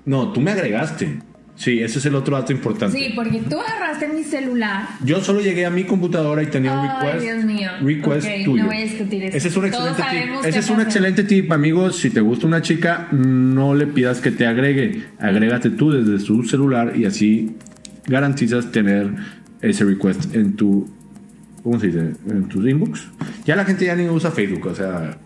No, 0.06 0.34
tú 0.34 0.42
me 0.42 0.52
agregaste. 0.52 1.20
Sí, 1.56 1.80
ese 1.82 2.00
es 2.00 2.06
el 2.08 2.16
otro 2.16 2.36
dato 2.36 2.52
importante. 2.52 2.98
Sí, 2.98 3.14
porque 3.16 3.40
tú 3.48 3.60
agarraste 3.60 4.08
mi 4.08 4.24
celular. 4.24 4.88
Yo 5.06 5.22
solo 5.22 5.40
llegué 5.40 5.66
a 5.66 5.70
mi 5.70 5.84
computadora 5.84 6.42
y 6.42 6.48
tenía 6.48 6.74
un 6.74 6.88
request. 6.88 7.24
Dios 7.24 7.46
mío. 7.46 7.70
Request 7.82 8.28
tuyo. 8.44 8.64
No 8.64 8.70
voy 8.70 8.78
a 8.78 8.84
discutir 8.84 9.24
eso. 9.26 9.38
Ese 9.38 9.48
es 9.48 9.58
un 9.58 9.66
excelente 9.66 10.04
tip. 10.04 10.46
Ese 10.46 10.60
es 10.60 10.70
un 10.70 10.82
excelente 10.82 11.24
tip, 11.24 11.52
amigos. 11.52 11.98
Si 11.98 12.10
te 12.10 12.22
gusta 12.22 12.48
una 12.48 12.62
chica, 12.62 13.08
no 13.12 13.76
le 13.76 13.86
pidas 13.86 14.20
que 14.20 14.32
te 14.32 14.48
agregue. 14.48 15.04
Agrégate 15.20 15.70
tú 15.70 15.92
desde 15.92 16.20
su 16.20 16.44
celular 16.44 16.94
y 16.98 17.06
así 17.06 17.56
garantizas 18.08 18.72
tener 18.72 19.14
ese 19.62 19.86
request 19.86 20.36
en 20.36 20.56
tu 20.56 20.90
¿cómo 21.64 21.80
se 21.80 21.88
dice? 21.88 22.14
En 22.28 22.48
tus 22.48 22.68
inbox. 22.68 23.08
Ya 23.46 23.56
la 23.56 23.66
gente 23.66 23.86
ya 23.86 23.96
ni 23.96 24.08
usa 24.10 24.32
Facebook, 24.32 24.68
o 24.68 24.76
sea, 24.76 25.18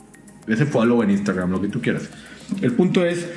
ese 0.48 0.66
follow 0.66 1.04
en 1.04 1.12
Instagram, 1.12 1.52
lo 1.52 1.62
que 1.62 1.68
tú 1.68 1.82
quieras. 1.82 2.10
El 2.62 2.72
punto 2.74 3.04
es 3.04 3.28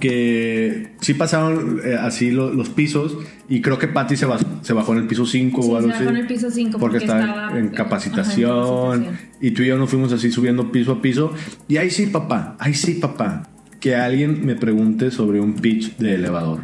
que 0.00 0.94
sí 1.00 1.14
pasaron 1.14 1.80
eh, 1.84 1.96
así 1.98 2.32
los 2.32 2.68
pisos 2.70 3.16
y 3.48 3.60
creo 3.60 3.78
que 3.78 3.86
Patty 3.86 4.16
se, 4.16 4.26
bajó, 4.26 4.44
se 4.62 4.72
bajó 4.72 4.92
en 4.92 4.98
el 4.98 5.06
piso 5.06 5.24
5 5.24 5.60
o 5.60 5.76
algo 5.76 5.88
se 5.92 5.98
bajó 5.98 6.10
en 6.10 6.16
el 6.16 6.26
piso 6.26 6.50
5 6.50 6.78
porque, 6.78 6.98
estaba 6.98 7.56
en 7.56 7.68
capacitación, 7.68 9.06
y 9.40 9.52
tú 9.52 9.62
y 9.62 9.66
yo 9.66 9.78
nos 9.78 9.88
fuimos 9.88 10.12
así 10.12 10.32
subiendo 10.32 10.72
piso 10.72 10.92
a 10.92 11.02
piso 11.02 11.32
y 11.68 11.76
ahí 11.76 11.90
sí 11.90 12.06
papá, 12.06 12.56
ahí 12.58 12.74
sí 12.74 12.94
papá, 12.94 13.48
que 13.78 13.94
alguien 13.94 14.44
me 14.44 14.56
pregunte 14.56 15.12
sobre 15.12 15.40
un 15.40 15.54
pitch 15.54 15.96
de 15.96 16.16
elevador 16.16 16.62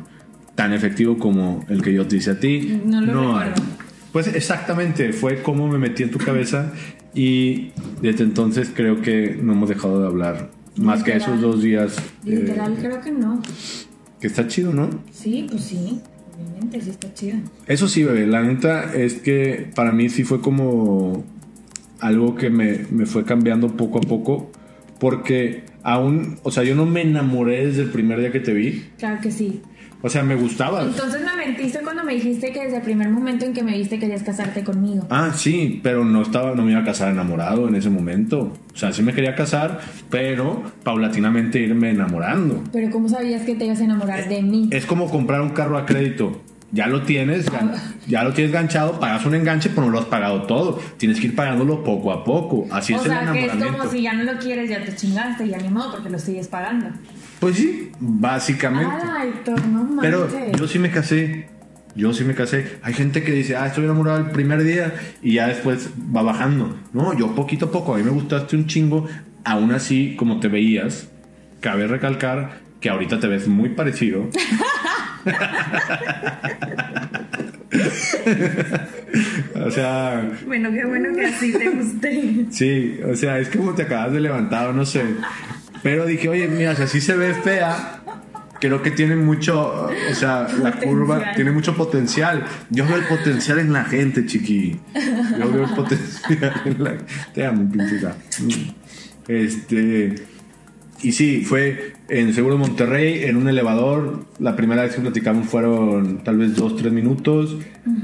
tan 0.56 0.72
efectivo 0.72 1.16
como 1.16 1.64
el 1.68 1.82
que 1.82 1.94
yo 1.94 2.06
te 2.06 2.16
hice 2.16 2.32
a 2.32 2.40
ti. 2.40 2.80
No 2.84 3.00
lo 3.00 3.14
no 3.14 3.38
recuerdo. 3.38 3.62
Pues 4.12 4.26
exactamente, 4.26 5.12
fue 5.12 5.42
como 5.42 5.68
me 5.68 5.78
metí 5.78 6.02
en 6.02 6.10
tu 6.10 6.18
cabeza 6.18 6.72
y 7.14 7.70
desde 8.00 8.24
entonces 8.24 8.70
creo 8.74 9.00
que 9.02 9.38
no 9.40 9.52
hemos 9.52 9.68
dejado 9.68 10.00
de 10.00 10.06
hablar. 10.06 10.50
Más 10.76 11.02
que 11.02 11.16
esos 11.16 11.40
dos 11.40 11.62
días. 11.62 11.96
Literal, 12.24 12.72
eh, 12.72 12.76
creo 12.80 13.00
que 13.00 13.10
no. 13.10 13.42
Que 14.20 14.26
está 14.26 14.46
chido, 14.46 14.72
¿no? 14.72 14.88
Sí, 15.12 15.46
pues 15.50 15.64
sí. 15.64 16.00
Obviamente, 16.34 16.80
sí 16.80 16.90
está 16.90 17.12
chido. 17.12 17.38
Eso 17.66 17.88
sí, 17.88 18.04
bebé. 18.04 18.26
La 18.26 18.42
neta 18.42 18.94
es 18.94 19.14
que 19.14 19.70
para 19.74 19.92
mí 19.92 20.08
sí 20.08 20.24
fue 20.24 20.40
como 20.40 21.24
algo 21.98 22.34
que 22.34 22.50
me, 22.50 22.86
me 22.90 23.06
fue 23.06 23.24
cambiando 23.24 23.76
poco 23.76 23.98
a 23.98 24.02
poco. 24.02 24.50
Porque 24.98 25.64
aún, 25.82 26.38
o 26.42 26.50
sea, 26.50 26.62
yo 26.62 26.74
no 26.74 26.86
me 26.86 27.02
enamoré 27.02 27.66
desde 27.66 27.82
el 27.82 27.90
primer 27.90 28.20
día 28.20 28.30
que 28.30 28.40
te 28.40 28.52
vi. 28.52 28.84
Claro 28.98 29.20
que 29.20 29.30
sí. 29.30 29.62
O 30.02 30.08
sea, 30.08 30.22
me 30.22 30.34
gustaba. 30.34 30.82
Entonces 30.82 31.20
me 31.22 31.46
mentiste 31.46 31.80
cuando 31.80 32.04
me 32.04 32.14
dijiste 32.14 32.52
que 32.52 32.64
desde 32.64 32.76
el 32.78 32.82
primer 32.82 33.10
momento 33.10 33.44
en 33.44 33.52
que 33.52 33.62
me 33.62 33.76
viste 33.76 33.98
querías 33.98 34.22
casarte 34.22 34.64
conmigo. 34.64 35.06
Ah, 35.10 35.32
sí, 35.34 35.80
pero 35.82 36.04
no 36.04 36.22
estaba, 36.22 36.54
no 36.54 36.62
me 36.64 36.72
iba 36.72 36.80
a 36.80 36.84
casar 36.84 37.10
enamorado 37.10 37.68
en 37.68 37.74
ese 37.74 37.90
momento. 37.90 38.52
O 38.72 38.76
sea, 38.76 38.92
sí 38.92 39.02
me 39.02 39.12
quería 39.12 39.34
casar, 39.34 39.80
pero 40.08 40.62
paulatinamente 40.82 41.60
irme 41.60 41.90
enamorando. 41.90 42.62
Pero 42.72 42.90
¿cómo 42.90 43.08
sabías 43.08 43.42
que 43.42 43.54
te 43.54 43.66
ibas 43.66 43.80
a 43.80 43.84
enamorar 43.84 44.28
de 44.28 44.42
mí? 44.42 44.68
Es 44.70 44.86
como 44.86 45.10
comprar 45.10 45.42
un 45.42 45.50
carro 45.50 45.76
a 45.76 45.84
crédito. 45.84 46.40
Ya 46.72 46.86
lo 46.86 47.02
tienes, 47.02 47.46
ya, 48.06 48.22
lo 48.22 48.32
tienes 48.32 48.52
ganchado, 48.52 49.00
pagas 49.00 49.26
un 49.26 49.34
enganche, 49.34 49.70
pero 49.70 49.86
no 49.86 49.90
lo 49.90 49.98
has 49.98 50.04
pagado 50.04 50.42
todo. 50.42 50.80
Tienes 50.98 51.18
que 51.18 51.26
ir 51.26 51.34
pagándolo 51.34 51.82
poco 51.82 52.12
a 52.12 52.22
poco. 52.22 52.68
Así 52.70 52.94
es 52.94 53.04
el 53.04 53.10
enamoramiento. 53.10 53.56
O 53.56 53.58
sea, 53.58 53.66
que 53.66 53.72
es 53.72 53.76
como 53.76 53.90
si 53.90 54.02
ya 54.02 54.12
no 54.12 54.22
lo 54.22 54.38
quieres, 54.38 54.70
ya 54.70 54.84
te 54.84 54.94
chingaste, 54.94 55.48
ya 55.48 55.58
ni 55.58 55.68
modo, 55.68 55.92
porque 55.92 56.10
lo 56.10 56.18
sigues 56.18 56.46
pagando. 56.46 56.90
Pues 57.40 57.56
sí, 57.56 57.90
básicamente. 57.98 58.94
Ay, 59.02 59.32
no 59.68 60.00
Pero 60.00 60.28
yo 60.56 60.68
sí 60.68 60.78
me 60.78 60.90
casé. 60.90 61.48
Yo 61.96 62.12
sí 62.12 62.22
me 62.22 62.34
casé. 62.34 62.78
Hay 62.82 62.94
gente 62.94 63.24
que 63.24 63.32
dice, 63.32 63.56
ah, 63.56 63.66
estoy 63.66 63.84
enamorado 63.84 64.18
el 64.18 64.30
primer 64.30 64.62
día 64.62 64.94
y 65.22 65.34
ya 65.34 65.48
después 65.48 65.90
va 66.14 66.22
bajando. 66.22 66.78
No, 66.92 67.18
yo 67.18 67.34
poquito 67.34 67.66
a 67.66 67.72
poco. 67.72 67.94
A 67.94 67.98
mí 67.98 68.04
me 68.04 68.10
gustaste 68.10 68.54
un 68.54 68.66
chingo. 68.66 69.08
Aún 69.42 69.72
así, 69.72 70.14
como 70.16 70.38
te 70.38 70.46
veías, 70.46 71.08
cabe 71.60 71.88
recalcar 71.88 72.60
que 72.80 72.90
ahorita 72.90 73.18
te 73.18 73.26
ves 73.26 73.48
muy 73.48 73.70
parecido. 73.70 74.28
o 79.54 79.70
sea. 79.70 80.28
Bueno, 80.46 80.70
qué 80.72 80.84
bueno 80.84 81.14
que 81.14 81.26
así 81.26 81.52
te 81.52 81.68
guste. 81.68 82.46
Sí, 82.50 83.00
o 83.06 83.14
sea, 83.14 83.38
es 83.38 83.48
como 83.48 83.74
te 83.74 83.82
acabas 83.82 84.12
de 84.12 84.20
levantar, 84.20 84.74
no 84.74 84.84
sé. 84.84 85.04
Pero 85.82 86.06
dije, 86.06 86.28
oye, 86.28 86.48
mira, 86.48 86.74
si 86.76 86.82
así 86.82 87.00
se 87.00 87.16
ve 87.16 87.34
fea, 87.34 88.00
creo 88.60 88.82
que 88.82 88.90
tiene 88.90 89.16
mucho, 89.16 89.88
o 90.10 90.14
sea, 90.14 90.46
la 90.62 90.72
curva 90.72 91.32
tiene 91.34 91.50
mucho 91.50 91.74
potencial. 91.74 92.44
Yo 92.68 92.86
veo 92.86 92.96
el 92.96 93.04
potencial 93.04 93.58
en 93.58 93.72
la 93.72 93.84
gente, 93.84 94.26
chiqui. 94.26 94.78
Yo 95.38 95.50
veo 95.50 95.64
el 95.64 95.74
potencial 95.74 96.62
en 96.66 96.84
la 96.84 96.98
Te 97.34 97.46
amo, 97.46 97.70
princesa. 97.70 98.16
Este. 99.26 100.14
Y 101.02 101.12
sí, 101.12 101.42
fue 101.44 101.94
en 102.08 102.34
Seguro 102.34 102.58
Monterrey, 102.58 103.24
en 103.24 103.36
un 103.36 103.48
elevador. 103.48 104.26
La 104.38 104.54
primera 104.54 104.82
vez 104.82 104.94
que 104.94 105.00
platicamos 105.00 105.48
fueron 105.48 106.22
tal 106.24 106.36
vez 106.36 106.56
dos, 106.56 106.76
tres 106.76 106.92
minutos. 106.92 107.56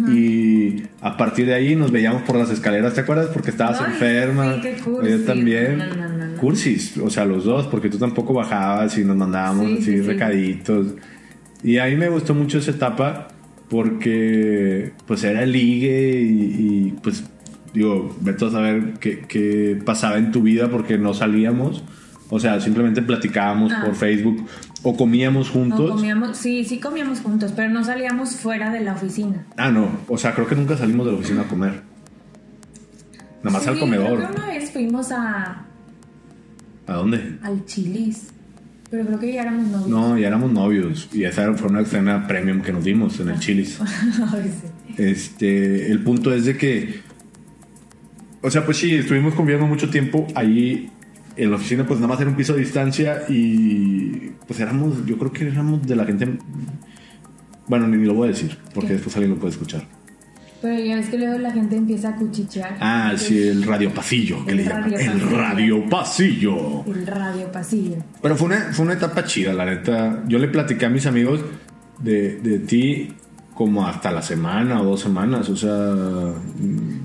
Y 0.09 0.83
a 1.03 1.17
partir 1.17 1.47
de 1.47 1.55
ahí 1.55 1.77
nos 1.77 1.93
veíamos 1.93 2.23
por 2.23 2.37
las 2.37 2.51
escaleras, 2.51 2.95
¿te 2.95 3.03
acuerdas? 3.03 3.29
Porque 3.33 3.51
estabas 3.51 3.81
enferma. 3.81 4.55
Sí, 4.55 4.61
qué 4.63 5.11
Yo 5.11 5.25
también. 5.25 5.83
Cursis, 6.41 6.97
o 6.99 7.11
sea, 7.11 7.25
los 7.25 7.45
dos, 7.45 7.67
porque 7.67 7.89
tú 7.89 7.99
tampoco 7.99 8.33
bajabas 8.33 8.97
y 8.99 9.05
nos 9.05 9.17
mandábamos 9.17 9.81
así 9.81 10.01
recaditos. 10.01 10.95
Y 11.63 11.79
a 11.79 11.87
mí 11.87 11.97
me 11.97 12.09
gustó 12.09 12.35
mucho 12.35 12.59
esa 12.59 12.71
etapa 12.71 13.29
porque 13.69 14.93
pues 15.07 15.25
era 15.25 15.45
ligue 15.45 16.21
y, 16.23 16.95
pues 17.03 17.25
digo, 17.75 18.15
vete 18.21 18.47
a 18.47 18.51
saber 18.51 18.95
qué, 19.01 19.21
qué 19.27 19.79
pasaba 19.85 20.19
en 20.19 20.31
tu 20.31 20.43
vida 20.43 20.71
porque 20.71 20.99
no 20.99 21.15
salíamos 21.15 21.83
o 22.29 22.41
sea, 22.41 22.61
simplemente 22.61 23.03
platicábamos 23.03 23.73
por 23.73 23.91
ah. 23.91 23.95
Facebook 23.95 24.47
o 24.83 24.97
comíamos 24.97 25.51
juntos. 25.51 25.93
comíamos, 25.93 26.37
sí, 26.37 26.65
sí 26.65 26.79
comíamos 26.79 27.21
juntos, 27.21 27.53
pero 27.55 27.71
no 27.71 27.85
salíamos 27.85 28.37
fuera 28.37 28.73
de 28.73 28.81
la 28.81 28.95
oficina. 28.95 29.47
Ah, 29.57 29.71
no. 29.71 29.91
O 30.09 30.19
sea, 30.19 30.35
creo 30.35 30.47
que 30.47 30.57
nunca 30.57 30.77
salimos 30.77 31.07
de 31.07 31.13
la 31.13 31.19
oficina 31.19 31.43
a 31.43 31.49
comer. 31.49 31.83
Nada 33.43 33.59
más 33.59 33.67
al 33.67 33.79
comedor. 33.79 34.19
Creo 34.19 34.31
que 34.31 34.37
una 34.37 34.47
vez 34.47 34.71
fuimos 34.73 35.13
a. 35.13 35.65
¿A 36.87 36.93
dónde? 36.93 37.39
Al 37.43 37.65
Chilis. 37.65 38.29
Pero 38.91 39.07
creo 39.07 39.19
que 39.19 39.33
ya 39.33 39.43
éramos 39.43 39.67
novios. 39.69 39.89
No, 39.89 40.19
ya 40.19 40.29
éramos 40.29 40.53
novios. 40.53 41.09
Y 41.13 41.25
esa 41.25 41.53
fue 41.55 41.69
una 41.69 41.85
cena 41.85 42.27
premium 42.27 42.63
que 42.63 42.73
nos 42.73 42.85
dimos 42.85 43.21
en 43.21 43.31
el 43.31 43.39
Chilis. 43.39 43.79
Este, 44.97 45.93
el 45.93 46.03
punto 46.03 46.33
es 46.33 46.47
de 46.47 46.57
que. 46.57 47.01
O 48.41 48.51
sea, 48.51 48.65
pues 48.65 48.79
sí, 48.79 48.95
estuvimos 48.95 49.35
conviviendo 49.35 49.67
mucho 49.67 49.91
tiempo 49.91 50.27
ahí 50.35 50.91
en 51.37 51.51
la 51.51 51.57
oficina 51.57 51.87
pues 51.87 52.01
nada 52.01 52.09
más 52.13 52.21
era 52.21 52.31
un 52.31 52.37
piso 52.37 52.55
de 52.55 52.61
distancia 52.61 53.25
y 53.29 54.33
pues 54.47 54.61
éramos, 54.61 55.05
yo 55.07 55.19
creo 55.19 55.33
que 55.33 55.49
éramos 55.49 55.87
de 55.87 55.97
la 55.97 56.05
gente, 56.05 56.39
bueno, 57.67 57.87
ni, 57.89 58.05
lo 58.05 58.15
voy 58.15 58.29
a 58.29 58.33
decir, 58.33 58.57
porque 58.75 58.95
después 58.95 59.15
alguien 59.17 59.35
lo 59.35 59.39
puede 59.39 59.53
escuchar. 59.53 59.83
Pero 60.63 60.83
ya 60.83 60.97
ves 60.97 61.09
que 61.09 61.19
luego 61.19 61.39
la 61.39 61.53
gente 61.53 61.77
empieza 61.77 62.09
a 62.09 62.17
cuchichear. 62.17 62.79
Ah, 62.81 63.13
sí, 63.17 63.47
el 63.47 63.63
radio 63.63 63.93
pasillo, 63.93 64.45
que 64.47 64.55
le 64.55 64.65
radio 64.65 64.99
el 64.99 65.21
radio 65.21 65.89
pasillo. 65.89 66.85
El 66.87 67.07
radio 67.07 67.53
pasillo. 67.53 67.97
Pero 68.23 68.37
fue 68.37 68.47
una, 68.49 68.57
fue 68.73 68.87
una 68.87 68.95
etapa 68.95 69.25
chida, 69.25 69.53
la 69.53 69.67
neta. 69.67 70.25
Yo 70.27 70.39
le 70.39 70.49
platicé 70.49 70.87
a 70.87 70.89
mis 70.89 71.07
amigos 71.07 71.45
de, 71.99 72.41
de 72.41 72.59
ti 72.61 73.15
como 73.57 73.87
hasta 73.87 74.13
la 74.13 74.21
semana 74.21 74.83
o 74.83 74.85
dos 74.85 75.01
semanas, 75.01 75.49
o 75.49 75.57
sea... 75.57 76.35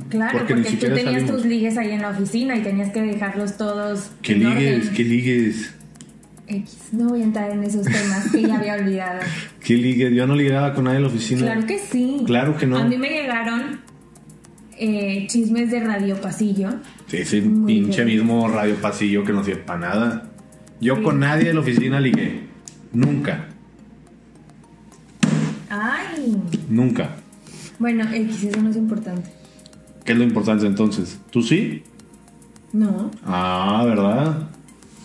Claro, 0.10 0.40
porque, 0.40 0.72
tú 0.72 0.94
tenías 0.94 1.26
tus 1.26 1.46
ligues 1.46 1.78
ahí 1.78 1.92
en 1.92 2.02
la 2.02 2.10
oficina 2.10 2.58
y 2.58 2.62
tenías 2.62 2.92
que 2.92 3.02
dejarlos 3.02 3.56
todos... 3.56 4.12
¿Qué 4.22 4.36
ligues? 4.36 4.90
¿Qué 4.90 5.04
ligues? 5.06 5.74
X, 6.48 6.90
no 6.92 7.08
voy 7.08 7.22
a 7.22 7.24
entrar 7.24 7.52
en 7.52 7.64
esos 7.64 7.86
temas 7.86 8.30
que 8.30 8.42
ya 8.42 8.58
había 8.58 8.74
olvidado. 8.74 9.22
¿Qué 9.64 9.76
ligue? 9.76 10.14
Yo 10.14 10.28
no 10.28 10.36
ligaba 10.36 10.74
con 10.74 10.84
nadie 10.84 10.98
en 10.98 11.04
la 11.04 11.08
oficina. 11.08 11.42
Claro 11.44 11.66
que 11.66 11.80
sí. 11.80 12.22
Claro 12.26 12.58
que 12.58 12.68
no. 12.68 12.78
A 12.78 12.84
mí 12.84 12.98
me 12.98 13.10
llegaron 13.10 13.80
eh, 14.78 15.28
chismes 15.28 15.72
de 15.72 15.80
Radio 15.80 16.20
Pasillo. 16.20 16.72
Sí, 17.08 17.18
ese 17.18 17.42
Muy 17.42 17.76
pinche 17.76 18.04
bien. 18.04 18.18
mismo 18.18 18.50
radio 18.50 18.76
pasillo 18.76 19.24
que 19.24 19.32
no 19.32 19.42
sirve 19.42 19.62
para 19.62 19.80
nada. 19.80 20.32
Yo 20.82 21.02
con 21.02 21.22
nadie 21.22 21.46
de 21.46 21.54
la 21.54 21.62
oficina 21.62 22.02
ligué. 22.02 22.42
Nunca. 22.92 23.51
Nunca. 26.70 27.16
Bueno, 27.80 28.04
X, 28.14 28.44
eso 28.44 28.62
no 28.62 28.70
es 28.70 28.76
importante. 28.76 29.30
¿Qué 30.04 30.14
es 30.14 30.18
lo 30.18 30.24
importante 30.24 30.66
entonces? 30.66 31.20
¿Tú 31.32 31.42
sí? 31.42 31.84
No. 32.74 33.12
Ah, 33.26 33.84
¿verdad? 33.86 34.50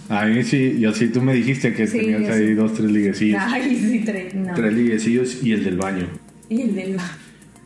A 0.08 0.24
mí 0.26 0.42
sí, 0.44 0.78
yo 0.78 0.92
sí, 0.92 1.08
tú 1.08 1.20
me 1.20 1.34
dijiste 1.34 1.74
que 1.74 1.86
Sí, 1.86 1.98
tenías 1.98 2.30
ahí 2.30 2.48
sí. 2.48 2.54
dos, 2.54 2.74
tres 2.74 2.90
liguecillos. 2.90 3.40
Ay, 3.44 3.76
sí, 3.76 4.02
tres. 4.04 4.34
No. 4.34 4.54
Tres 4.54 4.72
liguecillos 4.72 5.42
y 5.42 5.52
el 5.52 5.64
del 5.64 5.76
baño. 5.78 6.06
Y 6.48 6.62
el 6.62 6.74
del 6.74 6.96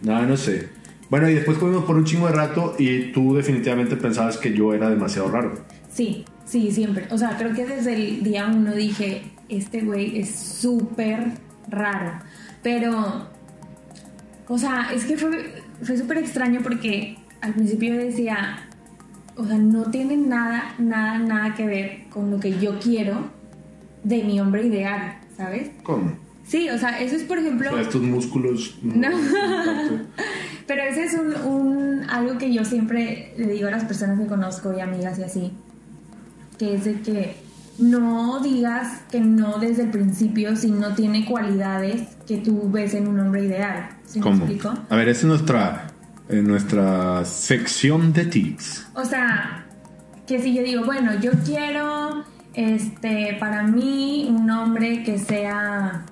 No, 0.02 0.24
no 0.26 0.36
sé. 0.36 0.68
Bueno, 1.10 1.28
y 1.28 1.34
después 1.34 1.58
comimos 1.58 1.84
por 1.84 1.96
un 1.96 2.04
chingo 2.04 2.26
de 2.28 2.32
rato 2.32 2.76
y 2.78 3.12
tú 3.12 3.34
definitivamente 3.34 3.96
pensabas 3.96 4.38
que 4.38 4.54
yo 4.54 4.72
era 4.72 4.88
demasiado 4.88 5.30
raro. 5.30 5.64
Sí, 5.92 6.24
sí, 6.46 6.70
siempre. 6.70 7.06
O 7.10 7.18
sea, 7.18 7.36
creo 7.36 7.52
que 7.52 7.66
desde 7.66 7.94
el 7.94 8.22
día 8.22 8.46
uno 8.46 8.72
dije, 8.74 9.22
este 9.48 9.82
güey 9.82 10.20
es 10.20 10.30
súper 10.34 11.32
raro. 11.68 12.12
Pero, 12.62 13.28
o 14.50 14.58
sea, 14.58 14.90
es 14.92 15.04
que 15.04 15.16
fue, 15.16 15.62
fue 15.82 15.96
súper 15.96 16.18
extraño 16.18 16.60
porque 16.62 17.16
al 17.40 17.54
principio 17.54 17.96
decía, 17.96 18.68
o 19.36 19.44
sea, 19.46 19.56
no 19.56 19.84
tiene 19.90 20.16
nada, 20.16 20.74
nada, 20.78 21.18
nada 21.18 21.54
que 21.54 21.64
ver 21.66 22.04
con 22.10 22.30
lo 22.30 22.38
que 22.40 22.58
yo 22.58 22.78
quiero 22.80 23.30
de 24.04 24.24
mi 24.24 24.40
hombre 24.40 24.66
ideal, 24.66 25.18
¿sabes? 25.36 25.70
¿Cómo? 25.84 26.12
Sí, 26.46 26.68
o 26.68 26.76
sea, 26.78 27.00
eso 27.00 27.14
es, 27.14 27.22
por 27.22 27.38
O 27.38 27.40
ejemplo... 27.40 27.70
sea, 27.70 27.80
estos 27.82 28.02
músculos. 28.02 28.76
No. 28.82 29.08
Pero 30.66 30.82
ese 30.82 31.04
es 31.04 31.14
un, 31.14 31.34
un- 31.48 32.10
algo 32.10 32.38
que 32.38 32.52
yo 32.52 32.64
siempre 32.64 33.32
le 33.36 33.46
digo 33.52 33.68
a 33.68 33.70
las 33.70 33.84
personas 33.84 34.18
que 34.18 34.26
conozco 34.26 34.72
y 34.76 34.80
amigas 34.80 35.18
y 35.18 35.22
así, 35.22 35.52
que 36.58 36.74
es 36.74 36.84
de 36.84 37.00
que 37.02 37.36
no 37.78 38.40
digas 38.40 39.02
que 39.10 39.20
no 39.20 39.58
desde 39.58 39.84
el 39.84 39.90
principio 39.90 40.56
si 40.56 40.70
no 40.70 40.94
tiene 40.94 41.24
cualidades 41.24 42.02
que 42.26 42.38
tú 42.38 42.68
ves 42.70 42.94
en 42.94 43.06
un 43.08 43.18
hombre 43.20 43.44
ideal. 43.44 43.88
¿Sí 44.11 44.18
me 44.18 44.25
¿Cómo? 44.25 44.37
explico? 44.44 44.75
A 44.88 44.96
ver, 44.96 45.09
es 45.09 45.23
nuestra, 45.25 45.87
eh, 46.29 46.42
nuestra 46.42 47.25
sección 47.25 48.12
de 48.12 48.27
tips. 48.27 48.87
O 48.94 49.05
sea, 49.05 49.64
que 50.27 50.40
si 50.42 50.53
yo 50.55 50.62
digo, 50.62 50.85
bueno, 50.85 51.14
yo 51.20 51.31
quiero, 51.44 52.25
este, 52.55 53.37
para 53.38 53.62
mí 53.62 54.27
un 54.29 54.51
hombre 54.51 55.03
que 55.05 55.18
sea, 55.18 56.05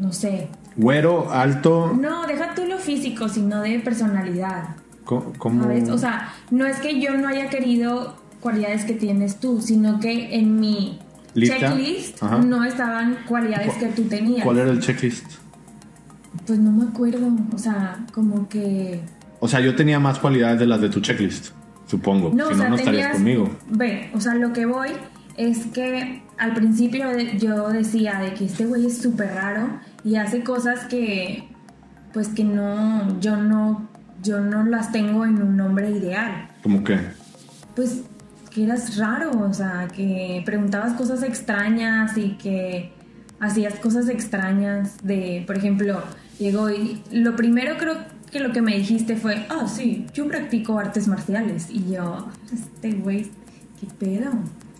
no 0.00 0.12
sé, 0.12 0.48
Güero, 0.76 1.32
alto. 1.32 1.92
no, 1.98 2.26
deja 2.26 2.54
tú 2.54 2.64
lo 2.66 2.78
físico, 2.78 3.28
sino 3.28 3.62
de 3.62 3.80
personalidad. 3.80 4.76
¿Cómo? 5.04 5.62
¿Sabes? 5.62 5.88
O 5.88 5.98
sea, 5.98 6.32
no 6.50 6.66
es 6.66 6.78
que 6.78 7.00
yo 7.00 7.16
no 7.16 7.28
haya 7.28 7.48
querido 7.48 8.16
cualidades 8.40 8.84
que 8.84 8.92
tienes 8.94 9.38
tú, 9.40 9.60
sino 9.62 10.00
que 10.00 10.34
en 10.36 10.58
mi 10.60 10.98
¿Lista? 11.34 11.58
checklist 11.58 12.22
Ajá. 12.22 12.38
no 12.38 12.64
estaban 12.64 13.18
cualidades 13.26 13.72
que 13.74 13.86
tú 13.86 14.02
tenías. 14.04 14.42
¿Cuál 14.44 14.58
era 14.58 14.70
el 14.70 14.80
checklist? 14.80 15.24
Pues 16.46 16.58
no 16.58 16.72
me 16.72 16.84
acuerdo, 16.84 17.28
o 17.52 17.58
sea, 17.58 18.04
como 18.12 18.48
que... 18.48 19.00
O 19.40 19.48
sea, 19.48 19.60
yo 19.60 19.74
tenía 19.76 20.00
más 20.00 20.18
cualidades 20.18 20.58
de 20.58 20.66
las 20.66 20.80
de 20.80 20.88
tu 20.88 21.00
checklist, 21.00 21.48
supongo. 21.86 22.32
No, 22.34 22.48
si 22.48 22.54
o 22.54 22.56
no, 22.56 22.62
sea, 22.62 22.68
no 22.70 22.76
estarías 22.76 23.12
tenías... 23.12 23.16
conmigo. 23.16 23.56
Ve, 23.70 24.10
o 24.14 24.20
sea, 24.20 24.34
lo 24.34 24.52
que 24.52 24.66
voy 24.66 24.90
es 25.36 25.66
que 25.66 26.22
al 26.38 26.54
principio 26.54 27.06
yo 27.38 27.68
decía 27.68 28.20
de 28.20 28.34
que 28.34 28.46
este 28.46 28.64
güey 28.66 28.86
es 28.86 28.98
súper 28.98 29.34
raro 29.34 29.80
y 30.04 30.16
hace 30.16 30.42
cosas 30.42 30.86
que, 30.86 31.48
pues 32.12 32.28
que 32.28 32.44
no, 32.44 33.20
yo 33.20 33.36
no, 33.36 33.88
yo 34.22 34.40
no 34.40 34.64
las 34.64 34.92
tengo 34.92 35.24
en 35.24 35.42
un 35.42 35.60
hombre 35.60 35.90
ideal. 35.90 36.48
¿Cómo 36.62 36.82
que? 36.82 36.98
pues 37.76 38.00
que 38.50 38.64
eras 38.64 38.96
raro, 38.96 39.30
o 39.38 39.52
sea, 39.52 39.86
que 39.94 40.42
preguntabas 40.46 40.94
cosas 40.94 41.22
extrañas 41.22 42.16
y 42.16 42.30
que 42.38 42.90
hacías 43.38 43.74
cosas 43.74 44.08
extrañas 44.08 44.96
de, 45.02 45.44
por 45.46 45.58
ejemplo, 45.58 46.02
llegó 46.38 46.70
y 46.70 47.02
lo 47.12 47.36
primero 47.36 47.76
creo 47.78 47.96
que 48.30 48.40
lo 48.40 48.52
que 48.52 48.62
me 48.62 48.76
dijiste 48.76 49.16
fue, 49.16 49.46
ah, 49.48 49.66
sí, 49.68 50.06
yo 50.12 50.26
practico 50.26 50.78
artes 50.78 51.08
marciales 51.08 51.68
y 51.70 51.92
yo, 51.92 52.28
este 52.52 52.92
güey, 52.92 53.30
¿qué 53.80 53.86
pedo? 53.98 54.32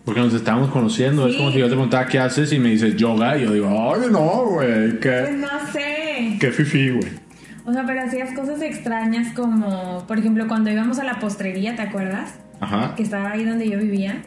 Porque 0.05 0.21
nos 0.21 0.35
estábamos 0.35 0.71
conociendo. 0.71 1.27
Es 1.27 1.37
como 1.37 1.51
si 1.51 1.59
yo 1.59 1.67
te 1.67 1.73
preguntaba 1.73 2.07
qué 2.07 2.21
haces 2.21 2.53
y 2.53 2.61
me 2.61 2.69
dices 2.71 2.95
yoga. 2.95 3.37
Y 3.37 3.43
yo 3.43 3.53
digo, 3.53 3.69
ay, 3.69 4.09
no, 4.09 4.45
güey. 4.47 4.91
Pues 4.91 5.01
Qué, 5.01 5.33
no 5.33 5.49
sé. 5.73 6.37
qué 6.39 6.53
fifi, 6.53 6.91
güey. 6.91 7.09
O 7.65 7.73
sea, 7.73 7.85
pero 7.85 8.03
hacías 8.03 8.33
cosas 8.33 8.63
extrañas 8.63 9.35
como, 9.35 10.05
por 10.07 10.21
ejemplo, 10.21 10.47
cuando 10.47 10.71
íbamos 10.71 11.01
a 11.01 11.05
la 11.05 11.19
postrería, 11.19 11.75
¿te 11.75 11.83
acuerdas? 11.83 12.35
Ajá. 12.61 12.95
que 12.95 13.03
estaba 13.03 13.33
ahí 13.33 13.45
donde 13.45 13.69
yo 13.69 13.79
vivía, 13.79 14.23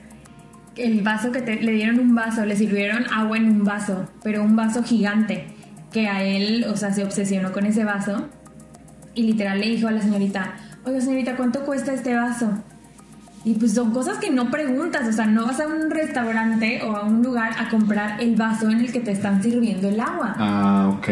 el 0.76 1.02
vaso 1.02 1.32
que 1.32 1.42
te, 1.42 1.62
le 1.62 1.72
dieron 1.72 2.00
un 2.00 2.14
vaso, 2.14 2.46
le 2.46 2.56
sirvieron 2.56 3.06
agua 3.12 3.38
en 3.38 3.46
un 3.50 3.64
vaso, 3.64 4.08
pero 4.22 4.44
un 4.44 4.56
vaso 4.56 4.84
gigante, 4.84 5.48
que 5.92 6.08
a 6.08 6.24
él, 6.24 6.66
o 6.72 6.78
sea, 6.78 6.94
se 6.94 7.04
obsesionó 7.04 7.52
con 7.52 7.66
ese 7.66 7.84
vaso 7.84 8.28
y 9.16 9.24
literal 9.24 9.60
le 9.60 9.68
dijo 9.68 9.88
a 9.88 9.92
la 9.92 10.02
señorita, 10.02 10.54
oiga 10.86 11.02
señorita, 11.02 11.36
¿cuánto 11.36 11.62
cuesta 11.66 11.94
este 11.94 12.16
vaso? 12.16 12.52
Y 13.46 13.54
pues 13.54 13.74
son 13.74 13.92
cosas 13.92 14.18
que 14.18 14.30
no 14.30 14.52
preguntas, 14.52 15.08
o 15.08 15.14
sea, 15.14 15.26
no 15.26 15.46
vas 15.46 15.60
a 15.62 15.68
un 15.68 15.90
restaurante 15.90 16.82
o 16.84 16.96
a 16.96 17.06
un 17.06 17.24
lugar 17.24 17.54
a 17.58 17.70
comprar 17.70 18.22
el 18.22 18.36
vaso 18.36 18.70
en 18.70 18.82
el 18.82 18.92
que 18.92 19.00
te 19.00 19.12
están 19.12 19.42
sirviendo 19.42 19.88
el 19.88 20.00
agua. 20.00 20.36
Ah, 20.38 20.94
ok. 20.98 21.08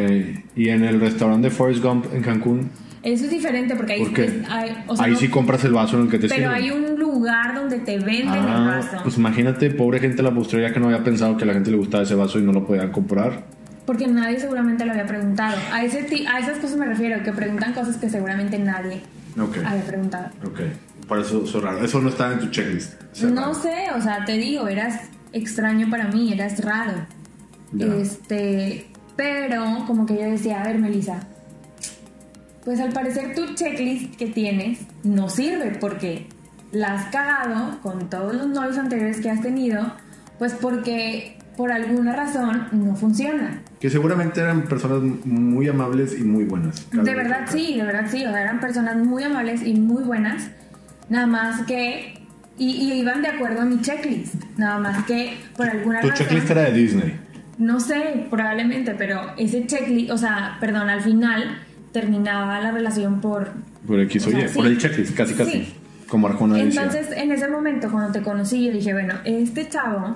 Y 0.56 0.70
en 0.70 0.84
el 0.84 1.00
restaurante 1.00 1.48
de 1.48 1.56
Forrest 1.56 1.82
Gump 1.84 2.06
en 2.14 2.22
Cancún, 2.22 2.70
Eso 3.04 3.24
es 3.26 3.32
diferente 3.32 3.76
porque 3.78 3.94
ahí, 3.94 4.00
¿por 4.04 4.14
qué? 4.14 4.26
es- 4.26 4.34
hay, 4.50 4.84
o 4.88 4.96
sea, 4.98 5.06
Ahí 5.06 5.14
no- 5.14 5.18
sí 5.20 5.30
compras 5.30 5.64
el 5.64 5.72
vaso 5.72 5.96
en 5.98 6.04
el 6.04 6.10
que 6.10 6.20
te 6.20 6.28
pero 6.28 6.52
sirven. 6.52 6.56
hay 6.56 6.72
un 6.72 7.00
lugar 7.00 7.56
donde 7.56 7.80
te 7.80 7.98
venden 7.98 8.28
el 8.28 8.50
Ah, 8.50 8.82
vaso. 8.82 8.98
pues 9.04 9.18
imagínate, 9.18 9.70
pobre 9.70 10.00
gente 10.00 10.18
de 10.18 10.24
la 10.24 10.32
postrería 10.34 10.74
que 10.74 10.80
no 10.82 10.88
había 10.88 11.04
pensado 11.06 11.38
que 11.38 11.46
a 11.46 11.48
la 11.48 11.54
gente 11.54 11.72
le 11.72 11.78
gustaba 11.78 12.04
ese 12.04 12.16
vaso 12.16 12.38
y 12.40 12.42
no 12.42 12.52
lo 12.52 12.66
podían 12.68 12.92
comprar. 12.92 13.46
Porque 13.88 14.06
nadie 14.06 14.40
seguramente 14.40 14.86
lo 14.86 14.92
había 14.92 15.08
preguntado. 15.08 15.58
A, 15.74 15.84
ese 15.84 16.04
ti- 16.04 16.28
a 16.28 16.38
esas 16.40 16.60
cosas 16.60 16.78
me 16.78 16.86
refiero, 16.86 17.24
que 17.24 17.32
preguntan 17.32 17.74
cosas 17.74 17.98
que 17.98 18.10
seguramente 18.10 18.60
nadie 18.60 19.02
Ok. 19.40 19.58
había 19.66 19.84
preguntado. 19.86 20.28
Ok. 20.46 20.60
Por 21.08 21.20
eso 21.20 21.44
es 21.44 21.54
raro. 21.54 21.84
Eso 21.84 22.00
no 22.02 22.10
estaba 22.10 22.34
en 22.34 22.40
tu 22.40 22.48
checklist. 22.52 23.02
No 23.24 23.42
raro. 23.42 23.54
sé, 23.56 23.74
o 23.96 24.02
sea, 24.02 24.24
te 24.26 24.34
digo, 24.34 24.68
eras 24.68 25.00
extraño 25.34 25.90
para 25.90 26.10
mí, 26.10 26.32
eras 26.34 26.64
raro. 26.64 26.94
Este, 27.80 28.88
pero 29.16 29.84
como 29.88 30.06
que 30.06 30.16
yo 30.16 30.30
decía, 30.30 30.62
a 30.62 30.68
ver, 30.68 30.78
Melissa, 30.80 31.20
pues 32.66 32.80
al 32.80 32.92
parecer 32.92 33.36
tu 33.36 33.54
checklist 33.56 34.16
que 34.16 34.28
tienes 34.28 34.80
no 35.04 35.30
sirve 35.30 35.78
porque 35.80 36.28
la 36.72 36.94
has 36.96 37.06
cagado 37.06 37.80
con 37.82 38.10
todos 38.10 38.36
los 38.36 38.48
novios 38.48 38.78
anteriores 38.78 39.22
que 39.22 39.30
has 39.30 39.42
tenido, 39.42 39.94
pues 40.40 40.54
porque 40.54 41.38
por 41.58 41.72
alguna 41.72 42.14
razón 42.16 42.68
no 42.72 42.96
funciona. 42.96 43.60
Que 43.82 43.90
seguramente 43.90 44.40
eran 44.40 44.62
personas 44.64 45.02
muy 45.26 45.68
amables 45.68 46.18
y 46.18 46.24
muy 46.24 46.46
buenas. 46.46 46.88
De 46.92 47.14
verdad 47.16 47.42
sí, 47.48 47.76
de 47.78 47.84
verdad 47.84 48.06
sí, 48.10 48.24
o 48.26 48.30
sea, 48.30 48.42
eran 48.42 48.60
personas 48.60 48.96
muy 48.98 49.24
amables 49.24 49.64
y 49.66 49.74
muy 49.74 50.04
buenas, 50.04 50.50
nada 51.10 51.26
más 51.28 51.64
que, 51.64 52.14
y, 52.58 52.66
y 52.72 52.94
iban 52.94 53.22
de 53.24 53.28
acuerdo 53.30 53.62
a 53.62 53.66
mi 53.66 53.82
checklist, 53.82 54.36
nada 54.58 54.78
más 54.80 55.04
que 55.06 55.34
por 55.58 55.68
alguna 55.70 56.00
Tu 56.02 56.10
razón, 56.10 56.26
checklist 56.26 56.50
era 56.52 56.62
de 56.62 56.74
Disney. 56.74 57.20
no 57.58 57.80
sé, 57.80 58.28
probablemente, 58.30 58.94
pero 58.96 59.20
ese 59.38 59.66
checklist, 59.66 60.12
o 60.12 60.18
sea, 60.18 60.58
perdón, 60.60 60.90
al 60.90 61.02
final 61.02 61.58
terminaba 61.92 62.60
la 62.62 62.72
relación 62.72 63.20
por... 63.22 63.50
Por 63.88 64.00
X 64.02 64.26
o 64.26 64.30
O 64.30 64.32
sea, 64.32 64.46
Y. 64.46 64.48
sí. 64.50 64.56
Por 64.56 64.68
el 64.68 64.78
checklist, 64.78 65.16
casi 65.18 65.34
casi. 65.34 65.52
Sí. 65.52 65.74
Como 66.08 66.28
Arjona 66.28 66.56
decía. 66.56 66.84
Entonces, 66.84 67.10
en 67.18 67.32
ese 67.32 67.48
momento, 67.48 67.90
cuando 67.92 68.12
te 68.12 68.22
conocí, 68.22 68.66
yo 68.68 68.72
dije, 68.74 68.94
bueno, 68.94 69.16
este 69.26 69.68
chavo, 69.68 70.16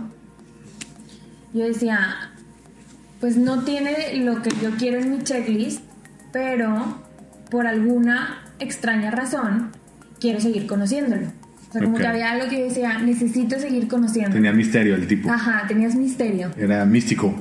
yo 1.54 1.65
decía, 1.65 2.31
pues 3.19 3.37
no 3.37 3.63
tiene 3.63 4.15
lo 4.17 4.41
que 4.41 4.49
yo 4.62 4.71
quiero 4.77 4.99
en 4.99 5.12
mi 5.12 5.23
checklist, 5.23 5.81
pero 6.31 7.02
por 7.49 7.67
alguna 7.67 8.43
extraña 8.60 9.12
razón 9.12 9.71
quiero 10.19 10.39
seguir 10.39 10.67
conociéndolo. 10.67 11.27
O 11.69 11.73
sea, 11.73 11.83
como 11.83 11.97
que 11.97 12.08
había 12.08 12.31
algo 12.31 12.49
que 12.49 12.60
yo 12.60 12.63
decía, 12.65 12.97
necesito 12.99 13.58
seguir 13.58 13.87
conociendo. 13.87 14.33
Tenía 14.33 14.52
misterio 14.52 14.95
el 14.95 15.08
tipo. 15.08 15.29
Ajá, 15.31 15.65
tenías 15.67 15.95
misterio. 15.95 16.52
Era 16.58 16.83
místico. 16.85 17.33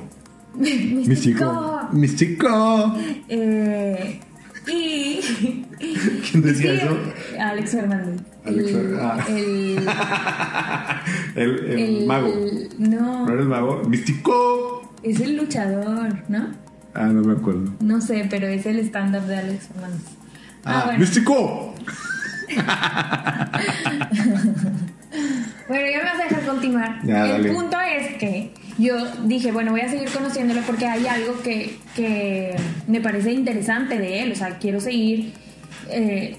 Místico. 0.55 1.89
Místico. 1.91 2.95
Eh, 3.27 4.19
y... 4.67 5.65
¿Quién 6.31 6.43
decía 6.43 6.71
Sí, 6.71 6.77
eso? 6.85 6.97
Alex 7.39 7.71
Fernández. 7.71 8.21
Alex 8.45 8.69
el, 8.69 8.99
ah. 8.99 9.25
el- 9.29 9.87
El, 11.41 11.49
el 11.71 11.79
el- 11.79 12.05
mago. 12.07 12.33
No, 12.77 13.25
¿No 13.25 13.33
era 13.33 13.41
el 13.41 13.47
mago? 13.47 13.83
Místico. 13.87 14.93
es 15.03 15.19
el 15.19 15.37
luchador, 15.37 16.23
¿no? 16.29 16.47
Ah, 16.93 17.05
no 17.07 17.21
me 17.21 17.33
acuerdo. 17.33 17.73
No 17.79 18.01
sé, 18.01 18.27
pero 18.29 18.47
es 18.47 18.65
el 18.65 18.79
stand-up 18.79 19.23
de 19.25 19.37
Alex 19.37 19.67
Fernández. 19.67 20.01
Ah, 20.65 20.83
bueno. 20.85 20.99
místico. 20.99 21.73
Bueno, 25.67 25.85
ya 25.91 25.97
me 25.97 26.03
vas 26.03 26.19
a 26.19 26.23
dejar 26.23 26.45
continuar. 26.45 26.99
Ya, 27.03 27.25
el 27.25 27.31
dale. 27.43 27.51
punto 27.53 27.77
es 27.81 28.17
que 28.17 28.51
yo 28.77 28.95
dije, 29.25 29.51
bueno, 29.51 29.71
voy 29.71 29.81
a 29.81 29.89
seguir 29.89 30.09
conociéndolo 30.09 30.61
porque 30.61 30.85
hay 30.85 31.05
algo 31.07 31.41
que, 31.41 31.77
que 31.95 32.55
me 32.87 33.01
parece 33.01 33.31
interesante 33.33 33.97
de 33.99 34.23
él. 34.23 34.31
O 34.31 34.35
sea, 34.35 34.57
quiero 34.59 34.79
seguir. 34.79 35.33
eh, 35.89 36.37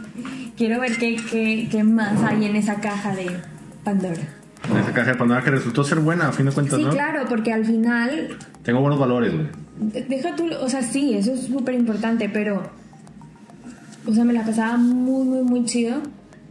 quiero 0.56 0.80
ver 0.80 0.96
qué, 0.98 1.16
qué, 1.30 1.68
qué 1.70 1.84
más 1.84 2.22
hay 2.22 2.44
en 2.44 2.56
esa 2.56 2.76
caja 2.80 3.14
de 3.14 3.30
Pandora. 3.84 4.20
En 4.70 4.76
esa 4.76 4.92
caja 4.92 5.12
de 5.12 5.16
Pandora 5.16 5.42
que 5.42 5.50
resultó 5.50 5.84
ser 5.84 6.00
buena, 6.00 6.28
a 6.28 6.32
fin 6.32 6.46
de 6.46 6.52
cuentas, 6.52 6.78
Sí, 6.78 6.84
¿no? 6.84 6.90
claro, 6.90 7.24
porque 7.28 7.52
al 7.52 7.64
final 7.64 8.36
Tengo 8.62 8.80
buenos 8.80 8.98
valores, 8.98 9.32
güey. 9.32 9.46
De- 9.78 10.02
Deja 10.02 10.36
tú, 10.36 10.50
o 10.60 10.68
sea, 10.68 10.82
sí, 10.82 11.14
eso 11.14 11.32
es 11.32 11.44
súper 11.46 11.74
importante, 11.74 12.28
pero, 12.28 12.70
o 14.06 14.12
sea, 14.12 14.24
me 14.24 14.32
la 14.34 14.44
pasaba 14.44 14.76
muy, 14.76 15.24
muy, 15.24 15.42
muy 15.42 15.64
chido 15.64 16.02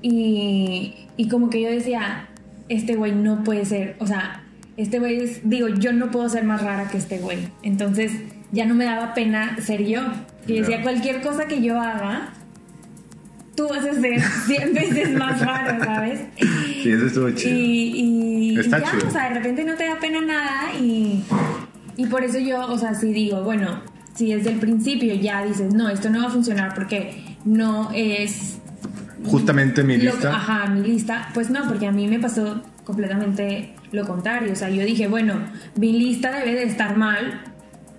y, 0.02 0.96
y 1.20 1.28
como 1.28 1.50
que 1.50 1.62
yo 1.62 1.70
decía, 1.70 2.30
este 2.70 2.96
güey 2.96 3.12
no 3.12 3.44
puede 3.44 3.66
ser, 3.66 3.98
o 4.00 4.08
sea, 4.08 4.42
este 4.78 5.00
güey 5.00 5.18
es, 5.22 5.42
digo, 5.44 5.68
yo 5.68 5.92
no 5.92 6.12
puedo 6.12 6.30
ser 6.30 6.46
más 6.46 6.62
rara 6.62 6.88
que 6.88 6.98
este 6.98 7.18
güey, 7.18 7.40
entonces 7.62 8.14
ya 8.54 8.66
no 8.66 8.74
me 8.74 8.86
daba 8.86 9.14
pena 9.14 9.58
ser 9.60 9.86
yo. 9.86 10.00
Y 10.48 10.62
decía, 10.62 10.82
cualquier 10.82 11.20
cosa 11.22 11.46
que 11.46 11.62
yo 11.62 11.78
haga, 11.78 12.30
tú 13.54 13.68
vas 13.68 13.84
a 13.84 13.94
ser 14.00 14.22
100 14.46 14.74
veces 14.74 15.12
más 15.12 15.42
raro, 15.42 15.84
¿sabes? 15.84 16.22
Sí, 16.38 16.90
eso 16.90 17.08
estuvo 17.08 17.30
chido. 17.32 17.54
Y, 17.54 18.54
y 18.54 18.58
Está 18.58 18.80
ya, 18.80 18.90
chido. 18.92 19.10
o 19.10 19.12
sea, 19.12 19.28
de 19.28 19.36
repente 19.36 19.66
no 19.66 19.76
te 19.76 19.88
da 19.88 20.00
pena 20.00 20.22
nada 20.22 20.74
y, 20.80 21.22
y 21.98 22.06
por 22.06 22.24
eso 22.24 22.40
yo, 22.40 22.66
o 22.66 22.78
sea, 22.78 22.94
sí 22.96 23.12
digo, 23.12 23.44
bueno, 23.44 23.82
si 24.16 24.34
desde 24.34 24.52
el 24.52 24.60
principio 24.60 25.14
ya 25.16 25.44
dices, 25.44 25.74
no, 25.74 25.90
esto 25.90 26.10
no 26.10 26.22
va 26.22 26.28
a 26.28 26.32
funcionar 26.32 26.74
porque 26.74 27.38
no 27.44 27.92
es... 27.94 28.59
Justamente 29.26 29.84
mi 29.84 29.98
lo- 29.98 30.12
lista. 30.12 30.36
ajá, 30.36 30.68
mi 30.68 30.82
lista, 30.88 31.30
pues 31.34 31.50
no, 31.50 31.68
porque 31.68 31.88
a 31.88 31.92
mí 31.92 32.08
me 32.08 32.20
pasó 32.20 32.62
completamente 32.84 33.74
lo 33.92 34.06
contrario, 34.06 34.54
o 34.54 34.56
sea, 34.56 34.70
yo 34.70 34.84
dije, 34.84 35.08
bueno, 35.08 35.36
mi 35.76 35.92
lista 35.94 36.32
debe 36.32 36.54
de 36.54 36.64
estar 36.64 36.96
mal 36.98 37.42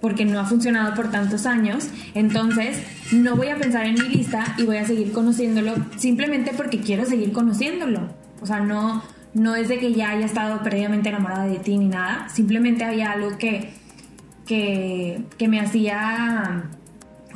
porque 0.01 0.25
no 0.25 0.41
ha 0.41 0.45
funcionado 0.47 0.95
por 0.95 1.11
tantos 1.11 1.45
años, 1.47 1.89
entonces 2.15 2.83
no 3.13 3.37
voy 3.37 3.49
a 3.49 3.57
pensar 3.57 3.85
en 3.87 3.95
mi 3.95 4.09
lista 4.09 4.55
y 4.57 4.63
voy 4.65 4.79
a 4.79 4.87
seguir 4.87 5.13
conociéndolo 5.13 5.75
simplemente 5.99 6.53
porque 6.57 6.81
quiero 6.81 7.05
seguir 7.05 7.33
conociéndolo. 7.33 8.09
O 8.41 8.47
sea, 8.47 8.61
no, 8.61 9.03
no 9.35 9.55
es 9.57 9.69
de 9.69 9.79
que 9.79 9.93
ya 9.93 10.11
haya 10.11 10.25
estado 10.27 10.63
perdidamente 10.63 11.11
enamorada 11.11 11.45
de 11.47 11.59
ti 11.59 11.77
ni 11.77 11.89
nada, 11.89 12.29
simplemente 12.31 12.85
había 12.85 13.11
algo 13.13 13.37
que, 13.37 13.71
que, 14.47 15.23
que 15.37 15.49
me 15.49 15.61
hacía 15.61 16.65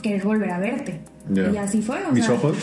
querer 0.02 0.24
volver 0.24 0.50
a 0.50 0.58
verte. 0.58 1.00
Y 1.34 1.56
así 1.56 1.82
fue. 1.82 2.04
o 2.08 2.12
¿Mis 2.12 2.24
sea, 2.24 2.34
ojos? 2.34 2.56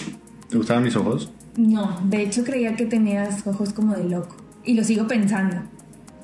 ¿Te 0.52 0.58
gustaban 0.58 0.84
mis 0.84 0.96
ojos? 0.96 1.32
No, 1.58 2.00
de 2.06 2.22
hecho 2.22 2.44
creía 2.44 2.76
que 2.76 2.86
tenías 2.86 3.46
ojos 3.48 3.74
como 3.74 3.96
de 3.96 4.04
loco. 4.04 4.36
Y 4.64 4.76
lo 4.76 4.84
sigo 4.84 5.08
pensando. 5.08 5.58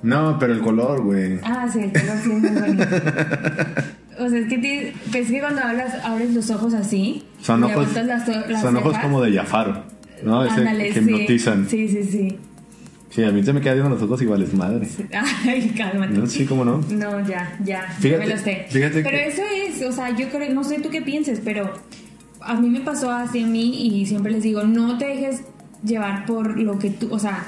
No, 0.03 0.37
pero 0.39 0.53
el 0.53 0.59
color, 0.61 1.01
güey. 1.03 1.39
Ah, 1.43 1.67
sí, 1.71 1.79
el 1.79 1.91
color 1.91 2.17
sí 2.23 2.31
es 2.31 2.41
muy 2.41 2.49
bonito. 2.61 2.83
O 4.19 4.27
sea, 4.29 4.39
es 4.39 4.47
que, 4.47 4.57
ti- 4.57 4.93
es 5.15 5.27
que 5.29 5.39
cuando 5.39 5.61
hablas, 5.61 5.93
abres 6.03 6.33
los 6.33 6.49
ojos 6.49 6.73
así. 6.73 7.23
Son 7.39 7.63
ojos, 7.63 7.93
las, 7.93 8.27
las 8.49 8.61
son 8.61 8.75
ojos 8.77 8.97
como 8.97 9.21
de 9.21 9.31
Jafar, 9.37 9.85
¿no? 10.23 10.43
Ese 10.43 10.55
ándale, 10.55 10.89
que 10.89 10.99
hipnotizan. 11.01 11.69
Sí. 11.69 11.87
Sí, 11.87 12.03
sí, 12.03 12.37
sí. 13.11 13.23
a 13.23 13.29
mí 13.31 13.43
se 13.43 13.53
me 13.53 13.61
quedan 13.61 13.91
los 13.91 14.01
ojos 14.01 14.19
iguales, 14.23 14.51
madre. 14.55 14.87
Ay, 15.45 15.71
cálmate. 15.77 16.13
No, 16.17 16.25
sí, 16.25 16.45
cómo 16.47 16.65
no. 16.65 16.79
No, 16.89 17.27
ya, 17.27 17.59
ya. 17.63 17.83
Fíjate- 17.99 18.17
me 18.25 18.27
lo 18.33 18.37
sé. 18.39 18.65
fíjate 18.71 19.03
pero 19.03 19.17
que- 19.17 19.27
eso 19.27 19.43
es, 19.67 19.83
o 19.87 19.91
sea, 19.91 20.09
yo 20.17 20.27
creo, 20.29 20.51
no 20.51 20.63
sé 20.63 20.79
tú 20.79 20.89
qué 20.89 21.03
pienses, 21.03 21.39
pero 21.45 21.71
a 22.47 22.55
mí 22.59 22.69
me 22.69 22.81
pasó 22.81 23.11
así 23.11 23.43
a 23.43 23.47
mí 23.47 23.85
y 23.87 24.05
siempre 24.05 24.31
les 24.31 24.43
digo, 24.43 24.63
no 24.63 24.97
te 24.97 25.05
dejes 25.05 25.43
llevar 25.83 26.25
por 26.25 26.57
lo 26.59 26.79
que 26.79 26.89
tú, 26.89 27.07
o 27.13 27.19
sea, 27.19 27.43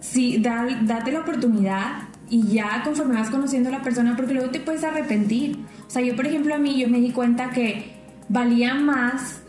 sí, 0.00 0.38
da- 0.38 0.80
date 0.82 1.12
la 1.12 1.20
oportunidad 1.20 2.02
y 2.28 2.46
ya 2.48 2.82
conforme 2.84 3.14
vas 3.14 3.30
conociendo 3.30 3.68
a 3.70 3.72
la 3.72 3.82
persona, 3.82 4.14
porque 4.16 4.34
luego 4.34 4.50
te 4.50 4.60
puedes 4.60 4.84
arrepentir. 4.84 5.58
O 5.86 5.90
sea, 5.90 6.00
yo, 6.02 6.14
por 6.14 6.26
ejemplo, 6.26 6.54
a 6.54 6.58
mí, 6.58 6.78
yo 6.80 6.88
me 6.88 7.00
di 7.00 7.10
cuenta 7.10 7.50
que 7.50 7.90
valía 8.28 8.74
más 8.74 9.40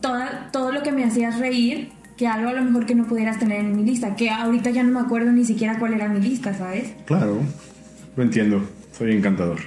toda, 0.00 0.48
todo 0.52 0.70
lo 0.70 0.82
que 0.84 0.92
me 0.92 1.04
hacías 1.04 1.38
reír 1.40 1.88
que 2.16 2.28
algo 2.28 2.50
a 2.50 2.52
lo 2.52 2.62
mejor 2.62 2.84
que 2.86 2.94
no 2.94 3.06
pudieras 3.06 3.38
tener 3.38 3.60
en 3.60 3.74
mi 3.74 3.82
lista, 3.82 4.14
que 4.14 4.28
ahorita 4.30 4.70
ya 4.70 4.82
no 4.82 4.92
me 4.92 5.00
acuerdo 5.00 5.32
ni 5.32 5.44
siquiera 5.44 5.78
cuál 5.78 5.94
era 5.94 6.06
mi 6.08 6.20
lista, 6.20 6.52
¿sabes? 6.54 6.92
Claro, 7.06 7.38
lo 8.14 8.22
entiendo. 8.22 8.62
Soy 8.96 9.12
encantador. 9.16 9.58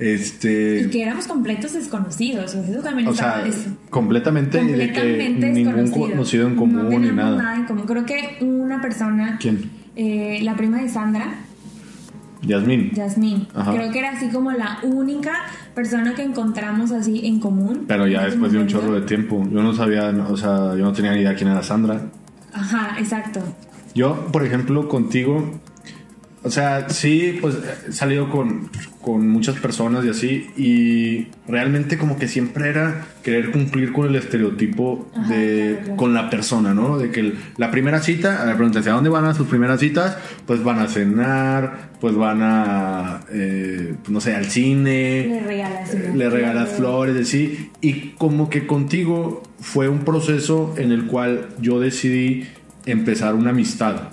Y 0.00 0.04
Este. 0.04 0.88
que 0.90 1.02
éramos 1.02 1.26
completos 1.26 1.72
desconocidos, 1.72 2.54
o 2.54 2.62
sea, 2.62 2.70
eso 2.72 2.82
también 2.82 3.08
O 3.08 3.14
sea, 3.14 3.44
completamente, 3.90 4.62
de 4.62 4.92
que 4.92 5.00
completamente 5.00 5.50
ningún 5.50 5.90
conocido 5.90 6.46
en 6.46 6.54
común 6.56 6.88
no 6.88 6.98
ni 6.98 7.10
nada. 7.10 7.36
nada 7.36 7.56
en 7.56 7.64
común. 7.64 7.84
Creo 7.86 8.06
que 8.06 8.38
una 8.40 8.80
persona, 8.80 9.38
¿Quién? 9.40 9.70
eh, 9.96 10.38
la 10.42 10.54
prima 10.56 10.80
de 10.80 10.88
Sandra, 10.88 11.34
Yasmín. 12.42 12.92
Yasmín, 12.92 13.48
Ajá. 13.54 13.72
creo 13.74 13.90
que 13.90 13.98
era 13.98 14.10
así 14.12 14.28
como 14.28 14.52
la 14.52 14.78
única 14.84 15.32
persona 15.74 16.14
que 16.14 16.22
encontramos 16.22 16.92
así 16.92 17.26
en 17.26 17.40
común. 17.40 17.84
Pero 17.88 18.06
ya 18.06 18.20
ese 18.20 18.30
después 18.30 18.52
de 18.52 18.58
un 18.58 18.68
chorro 18.68 18.92
de 18.92 19.00
tiempo. 19.02 19.42
Yo 19.50 19.62
no 19.62 19.74
sabía, 19.74 20.10
o 20.10 20.36
sea, 20.36 20.76
yo 20.76 20.84
no 20.84 20.92
tenía 20.92 21.12
ni 21.12 21.20
idea 21.22 21.34
quién 21.34 21.48
era 21.50 21.62
Sandra. 21.64 22.00
Ajá, 22.52 22.96
exacto. 23.00 23.40
Yo, 23.94 24.28
por 24.30 24.44
ejemplo, 24.46 24.88
contigo, 24.88 25.58
o 26.44 26.50
sea, 26.50 26.88
sí, 26.90 27.36
pues 27.40 27.56
he 27.88 27.92
salido 27.92 28.30
con, 28.30 28.70
con 29.02 29.28
muchas 29.28 29.56
personas 29.56 30.04
y 30.04 30.08
así, 30.08 30.46
y 30.56 31.28
realmente 31.50 31.96
como 31.98 32.18
que 32.18 32.26
siempre 32.28 32.68
era 32.68 33.06
querer 33.22 33.52
cumplir 33.52 33.92
con 33.92 34.06
el 34.08 34.16
estereotipo 34.16 35.08
Ajá, 35.14 35.28
de 35.28 35.78
claro, 35.82 35.96
con 35.96 36.14
la 36.14 36.28
persona, 36.30 36.74
¿no? 36.74 36.98
De 36.98 37.10
que 37.10 37.20
el- 37.20 37.34
la 37.56 37.70
primera 37.70 38.00
cita, 38.00 38.42
a 38.42 38.46
ver, 38.46 38.56
pregúntate, 38.56 38.90
¿a 38.90 38.94
dónde 38.94 39.08
van 39.08 39.24
a 39.24 39.34
sus 39.34 39.46
primeras 39.46 39.78
citas? 39.80 40.18
Pues 40.46 40.62
van 40.64 40.80
a 40.80 40.88
cenar, 40.88 41.90
pues 42.00 42.14
van 42.16 42.40
a, 42.42 43.20
eh, 43.32 43.94
no 44.08 44.20
sé, 44.20 44.34
al 44.34 44.46
cine, 44.46 45.26
Le 45.28 45.40
regalas 45.42 45.94
eh, 45.94 46.12
le 46.14 46.28
regalas 46.30 46.68
flor. 46.70 47.06
flores, 47.06 47.26
así. 47.28 47.70
Y 47.80 48.10
como 48.18 48.50
que 48.50 48.66
contigo 48.66 49.42
fue 49.60 49.88
un 49.88 50.00
proceso 50.00 50.74
en 50.76 50.90
el 50.92 51.06
cual 51.06 51.48
yo 51.60 51.78
decidí 51.80 52.46
empezar 52.84 53.34
una 53.34 53.50
amistad. 53.50 54.08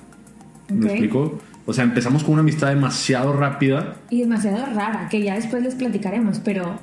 ¿Me 0.69 0.85
Ok. 0.85 0.91
explico? 0.91 1.41
O 1.65 1.73
sea, 1.73 1.83
empezamos 1.83 2.23
con 2.23 2.33
una 2.33 2.41
amistad 2.41 2.69
demasiado 2.69 3.33
rápida. 3.33 3.95
Y 4.09 4.21
demasiado 4.21 4.65
rara, 4.73 5.07
que 5.09 5.23
ya 5.23 5.35
después 5.35 5.63
les 5.63 5.75
platicaremos, 5.75 6.39
pero, 6.39 6.79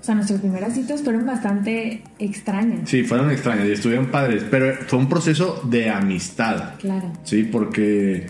o 0.00 0.04
sea, 0.04 0.14
nuestras 0.14 0.40
primeras 0.40 0.74
citas 0.74 1.02
fueron 1.02 1.26
bastante 1.26 2.02
extrañas. 2.18 2.88
Sí, 2.88 3.04
fueron 3.04 3.30
extrañas 3.30 3.68
y 3.68 3.72
estuvieron 3.72 4.06
padres, 4.06 4.44
pero 4.50 4.74
fue 4.86 4.98
un 4.98 5.08
proceso 5.08 5.60
de 5.64 5.90
amistad. 5.90 6.74
Claro. 6.78 7.12
Sí, 7.24 7.44
porque... 7.44 8.26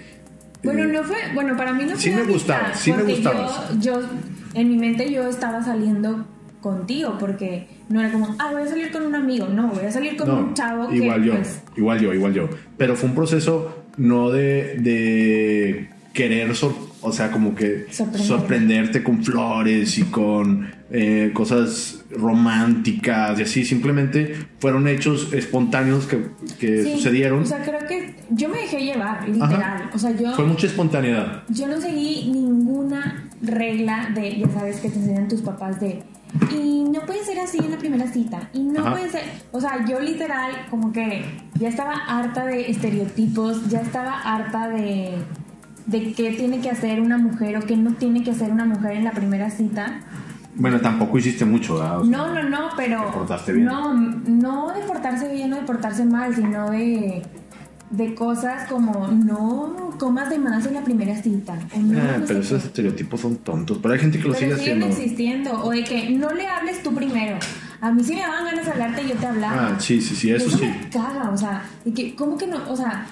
Bueno, 0.64 0.84
eh, 0.84 0.86
no 0.86 1.04
fue, 1.04 1.16
bueno, 1.34 1.56
para 1.56 1.72
mí 1.72 1.84
no 1.84 1.90
fue 1.90 2.00
Sí 2.00 2.10
me 2.10 2.22
amistad, 2.22 2.32
gustaba, 2.34 2.74
sí 2.74 2.90
me 2.90 2.98
porque 2.98 3.14
gustabas. 3.14 3.78
Yo, 3.80 4.00
yo, 4.00 4.08
en 4.54 4.68
mi 4.68 4.76
mente 4.76 5.12
yo 5.12 5.28
estaba 5.28 5.62
saliendo 5.62 6.26
contigo, 6.60 7.18
porque 7.20 7.68
no 7.88 8.00
era 8.00 8.10
como, 8.10 8.34
ah, 8.38 8.48
voy 8.50 8.62
a 8.62 8.66
salir 8.66 8.90
con 8.90 9.04
un 9.04 9.14
amigo, 9.14 9.46
no, 9.48 9.68
voy 9.68 9.84
a 9.84 9.92
salir 9.92 10.16
con 10.16 10.26
no, 10.26 10.38
un 10.38 10.54
chavo 10.54 10.92
igual 10.92 11.20
que, 11.20 11.26
yo, 11.28 11.34
pues, 11.34 11.62
igual 11.76 12.00
yo, 12.00 12.14
igual 12.14 12.32
yo. 12.32 12.48
Pero 12.78 12.96
fue 12.96 13.10
un 13.10 13.14
proceso 13.14 13.83
no 13.96 14.30
de, 14.30 14.76
de 14.78 15.88
querer, 16.12 16.54
sor- 16.54 16.74
o 17.00 17.12
sea, 17.12 17.30
como 17.30 17.54
que 17.54 17.86
Sorprender. 17.90 18.26
sorprenderte 18.26 19.02
con 19.02 19.22
flores 19.22 19.98
y 19.98 20.04
con 20.04 20.70
eh, 20.90 21.30
cosas 21.34 22.02
románticas 22.10 23.38
y 23.38 23.42
así. 23.42 23.64
Simplemente 23.64 24.34
fueron 24.58 24.88
hechos 24.88 25.32
espontáneos 25.32 26.06
que, 26.06 26.18
que 26.58 26.82
sí, 26.82 26.92
sucedieron. 26.94 27.42
O 27.42 27.46
sea, 27.46 27.62
creo 27.62 27.80
que 27.86 28.14
yo 28.30 28.48
me 28.48 28.58
dejé 28.58 28.80
llevar, 28.84 29.28
literal. 29.28 29.52
Ajá. 29.62 29.90
O 29.94 29.98
sea, 29.98 30.12
yo, 30.16 30.32
Fue 30.34 30.46
mucha 30.46 30.66
espontaneidad. 30.66 31.42
yo 31.48 31.66
no 31.66 31.78
seguí 31.80 32.30
ninguna 32.32 33.28
regla 33.42 34.10
de, 34.14 34.38
ya 34.38 34.48
sabes, 34.48 34.80
que 34.80 34.88
te 34.88 34.98
enseñan 34.98 35.28
tus 35.28 35.42
papás 35.42 35.78
de. 35.80 36.02
Y 36.50 36.84
no 36.84 37.00
puede 37.02 37.24
ser 37.24 37.38
así 37.40 37.58
en 37.58 37.70
la 37.70 37.76
primera 37.78 38.06
cita. 38.06 38.48
Y 38.52 38.60
no 38.64 38.80
Ajá. 38.80 38.92
puede 38.92 39.08
ser. 39.10 39.22
O 39.52 39.60
sea, 39.60 39.84
yo 39.86 40.00
literal, 40.00 40.52
como 40.70 40.92
que 40.92 41.24
ya 41.58 41.68
estaba 41.68 41.94
harta 42.08 42.44
de 42.46 42.70
estereotipos, 42.70 43.68
ya 43.68 43.80
estaba 43.80 44.20
harta 44.20 44.68
de. 44.68 45.14
de 45.86 46.12
qué 46.12 46.32
tiene 46.32 46.60
que 46.60 46.70
hacer 46.70 47.00
una 47.00 47.18
mujer 47.18 47.56
o 47.56 47.60
qué 47.60 47.76
no 47.76 47.92
tiene 47.94 48.22
que 48.24 48.30
hacer 48.32 48.50
una 48.50 48.64
mujer 48.64 48.92
en 48.96 49.04
la 49.04 49.12
primera 49.12 49.50
cita. 49.50 50.00
Bueno, 50.56 50.80
tampoco 50.80 51.18
hiciste 51.18 51.44
mucho, 51.44 51.74
¿verdad? 51.78 52.00
O 52.00 52.04
sea, 52.04 52.16
No, 52.16 52.34
no, 52.34 52.48
no, 52.48 52.68
pero. 52.76 53.04
Te 53.06 53.12
portaste 53.12 53.52
bien. 53.52 53.66
No, 53.66 53.92
no 53.94 54.72
de 54.72 54.82
portarse 54.82 55.28
bien 55.32 55.52
o 55.52 55.56
de 55.56 55.62
portarse 55.62 56.04
mal, 56.04 56.34
sino 56.34 56.70
de. 56.70 57.22
De 57.96 58.14
cosas 58.14 58.68
como 58.68 59.08
no 59.08 59.94
comas 59.98 60.28
de 60.30 60.38
más 60.38 60.66
en 60.66 60.74
la 60.74 60.82
primera 60.84 61.16
cita. 61.20 61.54
no, 61.76 61.98
Ah, 62.00 62.16
no 62.18 62.26
pero 62.26 62.40
esos 62.40 62.62
qué. 62.62 62.66
estereotipos 62.68 63.20
son 63.20 63.36
tontos. 63.36 63.78
Pero 63.80 63.94
hay 63.94 64.00
gente 64.00 64.18
que 64.18 64.28
lo 64.28 64.34
sigue 64.34 64.56
siguen 64.56 64.82
haciendo. 64.82 64.86
existiendo. 64.86 65.64
O 65.64 65.70
de 65.70 65.84
que 65.84 66.10
no 66.10 66.30
le 66.32 66.46
hables 66.46 66.82
tú 66.82 66.94
primero. 66.94 67.36
A 67.80 67.92
mí 67.92 68.02
sí 68.02 68.14
me 68.14 68.20
daban 68.22 68.44
ganas 68.46 68.64
de 68.64 68.72
hablarte 68.72 69.02
y 69.02 69.08
yo 69.08 69.14
te 69.14 69.26
hablaba. 69.26 69.68
Ah, 69.68 69.80
sí, 69.80 70.00
sí, 70.00 70.16
sí, 70.16 70.30
eso 70.30 70.50
sí. 70.50 70.64
me 70.64 70.88
caga, 70.90 71.30
o 71.30 71.36
sea, 71.36 71.64
de 71.84 71.92
que, 71.92 72.14
¿cómo 72.14 72.36
que 72.38 72.46
no? 72.46 72.58
O 72.70 72.76
sea, 72.76 73.06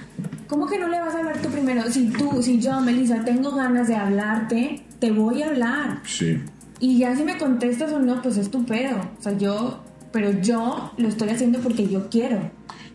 ¿cómo 0.49 0.67
que 0.67 0.79
no 0.79 0.89
le 0.89 0.99
vas 0.99 1.15
a 1.15 1.19
hablar 1.19 1.39
tú 1.43 1.49
primero? 1.51 1.83
Si 1.91 2.09
tú, 2.11 2.43
si 2.43 2.59
yo, 2.59 2.81
Melissa, 2.81 3.23
tengo 3.25 3.51
ganas 3.53 3.87
de 3.89 3.97
hablarte, 3.97 4.83
te 4.99 5.11
voy 5.11 5.43
a 5.43 5.49
hablar. 5.49 6.01
Sí. 6.05 6.41
Y 6.81 6.99
ya 6.99 7.15
si 7.15 7.23
me 7.23 7.37
contestas 7.39 7.93
o 7.93 7.99
no, 8.01 8.23
pues 8.23 8.37
es 8.39 8.51
tu 8.51 8.65
pedo. 8.65 8.97
O 9.19 9.23
sea, 9.23 9.37
yo, 9.37 9.83
pero 10.11 10.31
yo 10.41 10.93
lo 10.97 11.09
estoy 11.09 11.29
haciendo 11.29 11.61
porque 11.61 11.87
yo 11.87 12.09
quiero. 12.09 12.51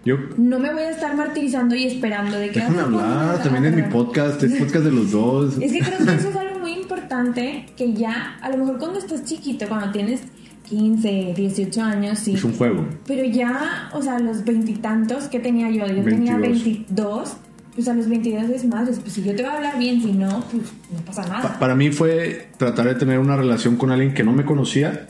Yo, 0.08 0.18
No 0.38 0.58
me 0.60 0.72
voy 0.74 0.84
a 0.84 0.92
estar 0.92 1.16
martirizando 1.18 1.76
y 1.76 1.84
esperando 1.86 2.38
de 2.38 2.50
que... 2.50 2.60
déjame 2.60 2.78
"Ah, 2.80 2.82
¿cuándo 2.84 2.98
me 3.00 3.04
hablar, 3.14 3.44
también 3.44 3.66
es 3.66 3.72
mi 3.74 3.82
agarrar?". 3.82 3.92
podcast, 4.06 4.44
es 4.44 4.54
podcast 4.54 4.86
de 4.86 4.92
los 4.92 5.12
dos. 5.12 5.58
Es 5.60 5.72
que 5.74 5.80
creo 5.80 5.98
que 5.98 6.16
eso 6.16 6.30
es 6.30 6.36
algo 6.36 6.60
muy 6.60 6.72
importante 6.74 7.66
que 7.76 7.94
ya, 7.94 8.38
a 8.42 8.50
lo 8.50 8.58
mejor 8.58 8.78
cuando 8.80 9.00
estás 9.00 9.26
chiquito, 9.26 9.68
cuando 9.68 9.92
tienes 9.92 10.22
15, 10.70 11.34
18 11.36 11.82
años, 11.82 12.20
sí. 12.20 12.34
Es 12.36 12.44
un 12.44 12.54
juego. 12.54 12.86
Pero 13.06 13.24
ya, 13.26 13.90
o 13.94 14.02
sea, 14.02 14.16
a 14.16 14.20
los 14.20 14.44
veintitantos, 14.44 15.26
¿qué 15.30 15.40
tenía 15.40 15.70
yo? 15.70 15.86
Yo 15.88 16.04
tenía 16.04 16.38
22. 16.38 16.88
22. 16.90 17.38
Pues 17.76 17.88
a 17.88 17.94
los 17.94 18.10
22 18.10 18.50
es 18.50 18.66
madres, 18.66 19.00
pues 19.00 19.14
si 19.14 19.24
yo 19.24 19.36
te 19.36 19.44
voy 19.44 19.52
a 19.52 19.56
hablar 19.58 19.78
bien, 19.78 20.02
si 20.02 20.12
no, 20.12 20.44
pues 20.52 20.64
no 20.92 21.00
pasa 21.06 21.22
Pa- 21.24 21.30
nada. 21.30 21.60
para 21.60 21.76
mí 21.76 21.92
fue 21.92 22.48
tratar 22.58 22.88
de 22.88 22.96
tener 22.96 23.20
una 23.20 23.36
relación 23.38 23.76
con 23.76 23.92
alguien 23.92 24.14
que 24.16 24.24
no 24.24 24.32
me 24.34 24.46
conocía. 24.46 25.08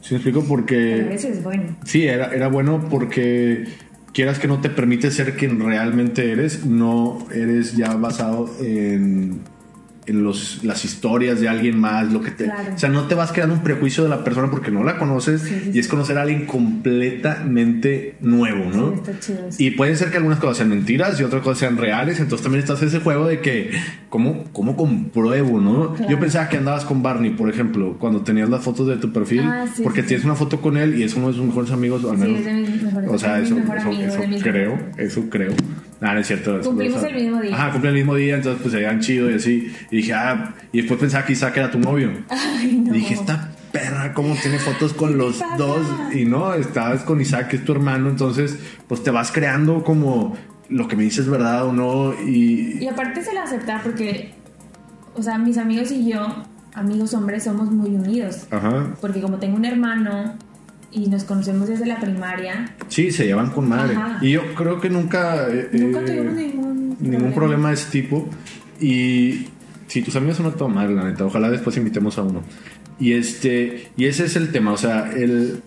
¿Sí 0.00 0.14
me 0.14 0.16
explico? 0.16 0.40
Pero 0.40 0.44
a 0.44 0.48
Porque 0.56 1.06
veces 1.08 1.36
es 1.36 1.44
bueno. 1.44 1.76
sí, 1.84 2.06
era, 2.06 2.34
era 2.34 2.48
bueno 2.48 2.84
porque 2.90 3.64
quieras 4.12 4.38
que 4.38 4.48
no 4.48 4.60
te 4.60 4.70
permite 4.70 5.10
ser 5.10 5.36
quien 5.36 5.60
realmente 5.60 6.32
eres, 6.32 6.66
no 6.66 7.26
eres 7.32 7.76
ya 7.76 7.94
basado 7.94 8.50
en, 8.60 9.40
en 10.06 10.24
los, 10.24 10.64
las 10.64 10.84
historias 10.84 11.40
de 11.40 11.48
alguien 11.48 11.78
más, 11.78 12.12
lo 12.12 12.20
que 12.20 12.30
te... 12.30 12.44
Claro. 12.44 12.74
O 12.74 12.78
sea, 12.78 12.88
no 12.88 13.06
te 13.06 13.14
vas 13.14 13.32
creando 13.32 13.54
un 13.54 13.62
prejuicio 13.62 14.02
de 14.02 14.08
la 14.08 14.24
persona 14.24 14.50
porque 14.50 14.70
no 14.70 14.82
la 14.82 14.98
conoces 14.98 15.42
Sí, 15.42 15.60
sí, 15.64 15.70
y 15.74 15.78
es 15.78 15.88
conocer 15.88 16.18
a 16.18 16.22
alguien 16.22 16.46
completamente 16.46 18.16
nuevo, 18.20 18.70
¿no? 18.70 18.90
Sí, 18.90 18.94
está 18.96 19.20
chido 19.20 19.46
eso. 19.48 19.62
Y 19.62 19.70
pueden 19.72 19.96
ser 19.96 20.10
que 20.10 20.16
algunas 20.16 20.38
cosas 20.38 20.58
sean 20.58 20.70
mentiras 20.70 21.20
y 21.20 21.24
otras 21.24 21.42
cosas 21.42 21.58
sean 21.58 21.76
reales. 21.76 22.18
Entonces 22.20 22.42
también 22.42 22.62
estás 22.62 22.80
en 22.82 22.88
ese 22.88 23.00
juego 23.00 23.26
de 23.26 23.40
que, 23.40 23.70
¿cómo, 24.08 24.44
cómo 24.52 24.76
compruebo, 24.76 25.60
no? 25.60 25.94
Claro. 25.94 26.10
Yo 26.10 26.18
pensaba 26.18 26.48
que 26.48 26.56
andabas 26.56 26.84
con 26.84 27.02
Barney, 27.02 27.30
por 27.30 27.48
ejemplo, 27.50 27.96
cuando 27.98 28.22
tenías 28.22 28.48
las 28.48 28.62
fotos 28.62 28.86
de 28.88 28.96
tu 28.96 29.12
perfil, 29.12 29.42
Ah, 29.44 29.66
porque 29.82 30.02
tienes 30.02 30.24
una 30.24 30.34
foto 30.34 30.60
con 30.60 30.76
él 30.76 30.98
y 30.98 31.02
es 31.02 31.14
uno 31.14 31.28
de 31.28 31.34
sus 31.34 31.44
mejores 31.44 31.70
amigos, 31.70 32.04
al 32.04 32.18
menos. 32.18 32.38
es 32.38 32.44
de 32.44 32.52
mis 32.52 32.82
mejores 32.82 33.10
o 33.10 33.18
sea, 33.18 33.38
es 33.38 33.46
eso, 33.46 33.54
mi 33.54 33.60
mejor 33.62 33.78
eso, 33.78 33.88
amigo, 33.88 34.04
eso 34.04 34.28
mis 34.28 34.42
creo, 34.42 34.78
eso 34.96 35.30
creo. 35.30 35.52
Ah, 36.00 36.14
no 36.14 36.20
es 36.20 36.26
cierto. 36.26 36.58
eso- 36.60 36.70
Cumplimos 36.70 37.02
el 37.04 37.14
mismo 37.14 37.40
día. 37.40 37.54
Ajá, 37.54 37.70
cumplí 37.72 37.88
el 37.88 37.94
mismo 37.94 38.14
día, 38.14 38.36
entonces 38.36 38.60
pues 38.62 38.72
se 38.72 38.78
veían 38.78 39.00
chido 39.00 39.30
y 39.30 39.34
así. 39.34 39.72
Y 39.90 39.96
dije, 39.96 40.12
ah, 40.14 40.54
y 40.72 40.78
después 40.80 40.98
pensaba 41.00 41.24
que 41.26 41.32
Isaac 41.34 41.56
era 41.56 41.70
tu 41.70 41.78
novio. 41.78 42.10
Ay, 42.28 42.82
no. 42.84 42.94
Y 42.94 42.98
dije, 42.98 43.14
esta 43.14 43.50
perra, 43.72 44.14
¿cómo 44.14 44.34
tiene 44.40 44.58
fotos 44.58 44.92
con 44.94 45.16
los 45.18 45.38
dos? 45.58 45.86
Y 46.14 46.24
no, 46.24 46.54
estabas 46.54 47.02
con 47.02 47.20
Isaac, 47.20 47.48
que 47.48 47.56
es 47.56 47.64
tu 47.64 47.72
hermano, 47.72 48.08
entonces, 48.08 48.58
pues 48.88 49.02
te 49.02 49.10
vas 49.10 49.30
creando 49.30 49.84
como 49.84 50.36
lo 50.68 50.88
que 50.88 50.96
me 50.96 51.02
dices 51.02 51.20
es 51.26 51.30
verdad 51.30 51.66
o 51.66 51.72
no. 51.72 52.14
Y 52.26 52.78
Y 52.82 52.88
aparte 52.88 53.22
se 53.22 53.32
la 53.34 53.42
aceptar 53.42 53.82
porque, 53.82 54.32
o 55.14 55.22
sea, 55.22 55.36
mis 55.38 55.58
amigos 55.58 55.90
y 55.92 56.08
yo, 56.10 56.26
amigos 56.74 57.12
hombres, 57.14 57.44
somos 57.44 57.70
muy 57.70 57.90
unidos. 57.90 58.46
Ajá. 58.50 58.94
Porque 59.00 59.20
como 59.20 59.36
tengo 59.38 59.56
un 59.56 59.64
hermano 59.66 60.34
y 60.92 61.08
nos 61.08 61.24
conocemos 61.24 61.68
desde 61.68 61.86
la 61.86 62.00
primaria, 62.00 62.74
Sí, 62.88 63.10
se 63.10 63.26
llevan 63.26 63.50
con 63.50 63.68
madre. 63.68 63.94
Ajá. 63.96 64.18
Y 64.22 64.32
yo 64.32 64.54
creo 64.54 64.80
que 64.80 64.90
nunca. 64.90 65.46
eh, 65.48 65.68
nunca 65.72 66.00
eh, 66.00 66.04
tuvimos 66.04 66.34
ningún 66.34 66.96
ningún 67.00 67.32
problema 67.32 67.68
de 67.68 67.74
ese 67.74 67.90
tipo. 67.90 68.28
Y 68.80 69.46
si 69.86 70.02
tus 70.02 70.16
amigos 70.16 70.36
son 70.38 70.46
a 70.46 70.50
toda 70.52 70.68
madre, 70.70 70.94
la 70.94 71.04
neta. 71.04 71.24
Ojalá 71.24 71.50
después 71.50 71.76
invitemos 71.76 72.18
a 72.18 72.22
uno. 72.22 72.42
Y 72.98 73.12
este. 73.12 73.88
Y 73.96 74.06
ese 74.06 74.24
es 74.26 74.36
el 74.36 74.50
tema. 74.52 74.72
O 74.72 74.76
sea, 74.76 75.10
el 75.12 75.62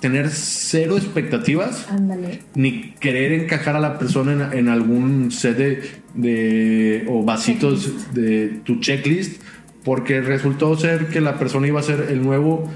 tener 0.00 0.28
cero 0.30 0.96
expectativas. 0.98 1.88
Ándale. 1.90 2.42
Ni 2.54 2.92
querer 3.00 3.32
encajar 3.32 3.76
a 3.76 3.80
la 3.80 3.98
persona 3.98 4.32
en, 4.52 4.58
en 4.58 4.68
algún 4.68 5.30
set 5.30 5.56
de, 5.56 5.82
de- 6.14 7.04
o 7.08 7.24
vasitos 7.24 8.12
de 8.14 8.60
tu 8.64 8.80
checklist. 8.80 9.40
Porque 9.84 10.20
resultó 10.20 10.76
ser 10.76 11.06
que 11.06 11.20
la 11.20 11.38
persona 11.38 11.68
iba 11.68 11.78
a 11.78 11.82
ser 11.82 12.08
el 12.10 12.20
nuevo 12.22 12.68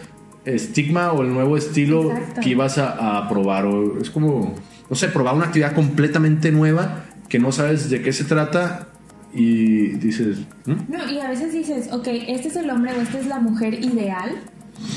estigma 0.54 1.12
o 1.12 1.22
el 1.22 1.32
nuevo 1.32 1.56
estilo 1.56 2.10
Exacto. 2.10 2.40
que 2.40 2.50
ibas 2.50 2.78
a, 2.78 3.18
a 3.18 3.28
probar. 3.28 3.66
O 3.66 4.00
es 4.00 4.10
como, 4.10 4.54
no 4.88 4.96
sé, 4.96 5.08
probar 5.08 5.34
una 5.34 5.46
actividad 5.46 5.74
completamente 5.74 6.50
nueva 6.52 7.04
que 7.28 7.38
no 7.38 7.52
sabes 7.52 7.88
de 7.90 8.02
qué 8.02 8.12
se 8.12 8.24
trata 8.24 8.88
y 9.32 9.88
dices, 9.98 10.38
¿Mm? 10.66 10.92
No, 10.92 11.10
y 11.10 11.20
a 11.20 11.28
veces 11.28 11.52
dices, 11.52 11.88
ok, 11.92 12.08
este 12.28 12.48
es 12.48 12.56
el 12.56 12.68
hombre 12.70 12.92
o 12.98 13.00
esta 13.00 13.18
es 13.18 13.26
la 13.26 13.38
mujer 13.38 13.74
ideal. 13.74 14.30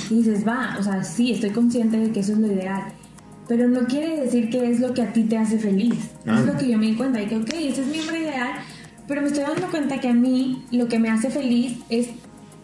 Y 0.10 0.16
dices, 0.16 0.47
va, 0.47 0.76
o 0.80 0.84
sea, 0.84 1.04
sí, 1.04 1.32
estoy 1.32 1.51
consciente 1.51 1.97
de 1.97 2.12
que 2.12 2.22
eso 2.22 2.34
es 2.34 2.39
lo 2.39 2.47
ideal. 2.47 2.84
Pero 3.47 3.68
no 3.68 3.86
quiere 3.86 4.22
decir 4.22 4.49
que 4.49 4.70
es 4.70 4.80
lo 4.80 4.93
que 4.93 5.01
a 5.01 5.14
ti 5.14 5.24
te 5.24 5.38
hace 5.38 5.60
feliz. 5.60 6.12
Ah. 6.26 6.39
Es 6.39 6.45
lo 6.45 6.58
que 6.58 6.70
yo 6.70 6.78
me 6.78 6.88
di 6.88 6.95
cuenta. 6.95 7.22
Y 7.22 7.28
que, 7.28 7.36
ok, 7.36 7.49
este 7.54 7.82
es 7.82 7.88
mi 7.88 7.99
hombre 7.99 8.22
ideal. 8.22 8.54
Pero 9.08 9.22
me 9.22 9.28
estoy 9.28 9.43
dando 9.43 9.68
cuenta 9.68 9.99
que 9.99 10.08
a 10.08 10.14
mí 10.14 10.64
lo 10.72 10.88
que 10.88 10.97
me 10.97 11.10
hace 11.10 11.30
feliz 11.30 11.78
es 11.89 12.10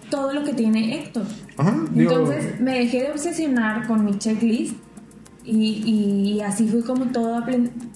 todo 0.10 0.34
lo 0.34 0.43
que 0.43 0.53
tiene 0.53 0.99
Héctor. 0.99 1.24
Ajá, 1.57 1.76
digo, 1.91 2.12
Entonces 2.12 2.60
me 2.60 2.80
dejé 2.80 3.03
de 3.03 3.12
obsesionar 3.12 3.88
con 3.88 4.05
mi 4.05 4.18
checklist. 4.18 4.76
Y, 5.45 6.36
y 6.36 6.41
así 6.41 6.68
fue 6.68 6.84
como 6.84 7.05
todo 7.05 7.41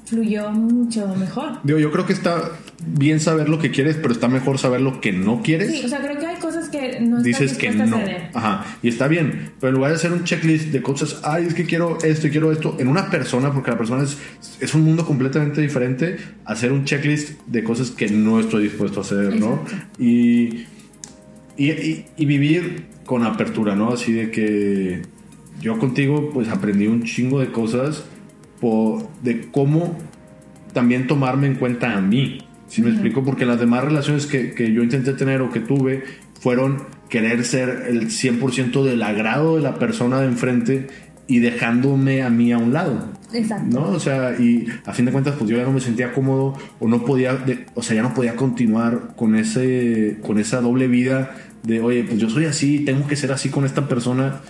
fluyó 0.05 0.51
mucho 0.51 1.07
mejor. 1.15 1.59
digo, 1.63 1.77
yo 1.77 1.91
creo 1.91 2.05
que 2.05 2.13
está 2.13 2.51
bien 2.85 3.19
saber 3.19 3.47
lo 3.47 3.59
que 3.59 3.71
quieres, 3.71 3.95
pero 3.95 4.13
está 4.13 4.27
mejor 4.27 4.57
saber 4.57 4.81
lo 4.81 5.01
que 5.01 5.13
no 5.13 5.41
quieres. 5.41 5.71
Sí, 5.71 5.81
o 5.85 5.87
sea, 5.87 5.99
creo 5.99 6.19
que 6.19 6.25
hay 6.25 6.37
cosas 6.37 6.69
que 6.69 6.99
no 6.99 7.21
dices 7.21 7.57
que 7.57 7.71
no. 7.71 7.99
Ajá. 8.33 8.65
Y 8.81 8.89
está 8.89 9.07
bien. 9.07 9.51
Pero 9.59 9.69
en 9.69 9.75
lugar 9.75 9.91
de 9.91 9.97
hacer 9.97 10.11
un 10.11 10.23
checklist 10.23 10.67
de 10.67 10.81
cosas, 10.81 11.21
ay, 11.23 11.45
es 11.45 11.53
que 11.53 11.65
quiero 11.65 11.97
esto 12.03 12.27
y 12.27 12.31
quiero 12.31 12.51
esto, 12.51 12.75
en 12.79 12.87
una 12.87 13.09
persona, 13.09 13.53
porque 13.53 13.71
la 13.71 13.77
persona 13.77 14.03
es, 14.03 14.17
es 14.59 14.73
un 14.73 14.83
mundo 14.83 15.05
completamente 15.05 15.61
diferente, 15.61 16.17
hacer 16.45 16.71
un 16.71 16.85
checklist 16.85 17.39
de 17.45 17.63
cosas 17.63 17.91
que 17.91 18.09
no 18.09 18.39
estoy 18.39 18.63
dispuesto 18.63 18.99
a 18.99 19.03
hacer, 19.03 19.39
¿no? 19.39 19.63
Y, 19.97 20.65
y, 21.57 21.71
y- 21.71 22.05
y 22.17 22.25
vivir 22.25 22.85
con 23.05 23.23
apertura, 23.23 23.75
¿no? 23.75 23.91
Así 23.93 24.11
de 24.13 24.31
que 24.31 25.01
yo 25.61 25.77
contigo, 25.79 26.29
pues 26.33 26.47
aprendí 26.49 26.87
un 26.87 27.03
chingo 27.03 27.39
de 27.39 27.51
cosas 27.51 28.05
de 29.23 29.49
cómo 29.51 29.97
también 30.73 31.07
tomarme 31.07 31.47
en 31.47 31.55
cuenta 31.55 31.97
a 31.97 32.01
mí. 32.01 32.39
Si 32.67 32.81
me 32.81 32.89
explico? 32.89 33.23
Porque 33.23 33.45
las 33.45 33.59
demás 33.59 33.83
relaciones 33.83 34.25
que, 34.25 34.53
que 34.53 34.71
yo 34.71 34.81
intenté 34.83 35.13
tener 35.13 35.41
o 35.41 35.51
que 35.51 35.59
tuve 35.59 36.03
fueron 36.39 36.83
querer 37.09 37.43
ser 37.43 37.85
el 37.89 38.07
100% 38.09 38.83
del 38.83 39.03
agrado 39.03 39.57
de 39.57 39.61
la 39.61 39.75
persona 39.75 40.19
de 40.21 40.27
enfrente 40.27 40.87
y 41.27 41.39
dejándome 41.39 42.23
a 42.23 42.29
mí 42.29 42.51
a 42.51 42.57
un 42.57 42.73
lado. 42.73 43.11
Exacto. 43.33 43.79
¿No? 43.79 43.87
O 43.89 43.99
sea, 43.99 44.35
y 44.39 44.65
a 44.85 44.93
fin 44.93 45.05
de 45.05 45.11
cuentas, 45.11 45.35
pues 45.37 45.49
yo 45.49 45.57
ya 45.57 45.63
no 45.63 45.71
me 45.73 45.79
sentía 45.81 46.11
cómodo 46.13 46.55
o 46.79 46.87
no 46.87 47.03
podía, 47.05 47.35
de- 47.35 47.65
o 47.75 47.81
sea, 47.81 47.95
ya 47.95 48.01
no 48.03 48.13
podía 48.13 48.35
continuar 48.35 49.13
con 49.15 49.35
ese, 49.35 50.17
con 50.21 50.37
esa 50.39 50.61
doble 50.61 50.87
vida 50.87 51.35
de, 51.63 51.79
oye, 51.81 52.03
pues 52.03 52.19
yo 52.19 52.29
soy 52.29 52.45
así, 52.45 52.79
tengo 52.85 53.07
que 53.07 53.15
ser 53.15 53.31
así 53.31 53.49
con 53.49 53.65
esta 53.65 53.87
persona. 53.87 54.41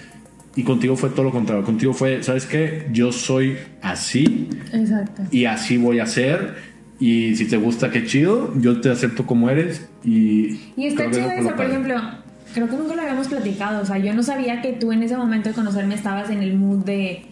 Y 0.55 0.63
contigo 0.63 0.95
fue 0.95 1.09
todo 1.09 1.23
lo 1.23 1.31
contrario. 1.31 1.63
Contigo 1.63 1.93
fue, 1.93 2.21
¿sabes 2.21 2.45
qué? 2.45 2.87
Yo 2.91 3.11
soy 3.11 3.55
así 3.81 4.49
Exacto. 4.71 5.23
y 5.31 5.45
así 5.45 5.77
voy 5.77 5.99
a 5.99 6.05
ser. 6.05 6.55
Y 6.99 7.35
si 7.35 7.45
te 7.45 7.57
gusta, 7.57 7.89
qué 7.89 8.05
chido. 8.05 8.53
Yo 8.59 8.79
te 8.79 8.89
acepto 8.91 9.25
como 9.25 9.49
eres. 9.49 9.87
Y, 10.03 10.59
Y 10.77 10.85
está 10.87 11.09
chido 11.09 11.29
eso, 11.31 11.43
por 11.47 11.55
padre. 11.55 11.69
ejemplo, 11.71 11.95
creo 12.53 12.69
que 12.69 12.75
nunca 12.77 12.95
lo 12.95 13.01
habíamos 13.01 13.27
platicado. 13.29 13.81
O 13.81 13.85
sea, 13.85 13.97
yo 13.97 14.13
no 14.13 14.21
sabía 14.21 14.61
que 14.61 14.73
tú 14.73 14.91
en 14.91 15.01
ese 15.01 15.17
momento 15.17 15.49
de 15.49 15.55
conocerme 15.55 15.95
estabas 15.95 16.29
en 16.29 16.43
el 16.43 16.53
mood 16.55 16.85
de 16.85 17.25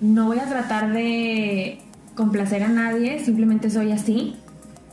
no 0.00 0.26
voy 0.26 0.38
a 0.38 0.46
tratar 0.46 0.92
de 0.92 1.78
complacer 2.14 2.62
a 2.62 2.68
nadie, 2.68 3.24
simplemente 3.24 3.70
soy 3.70 3.92
así. 3.92 4.36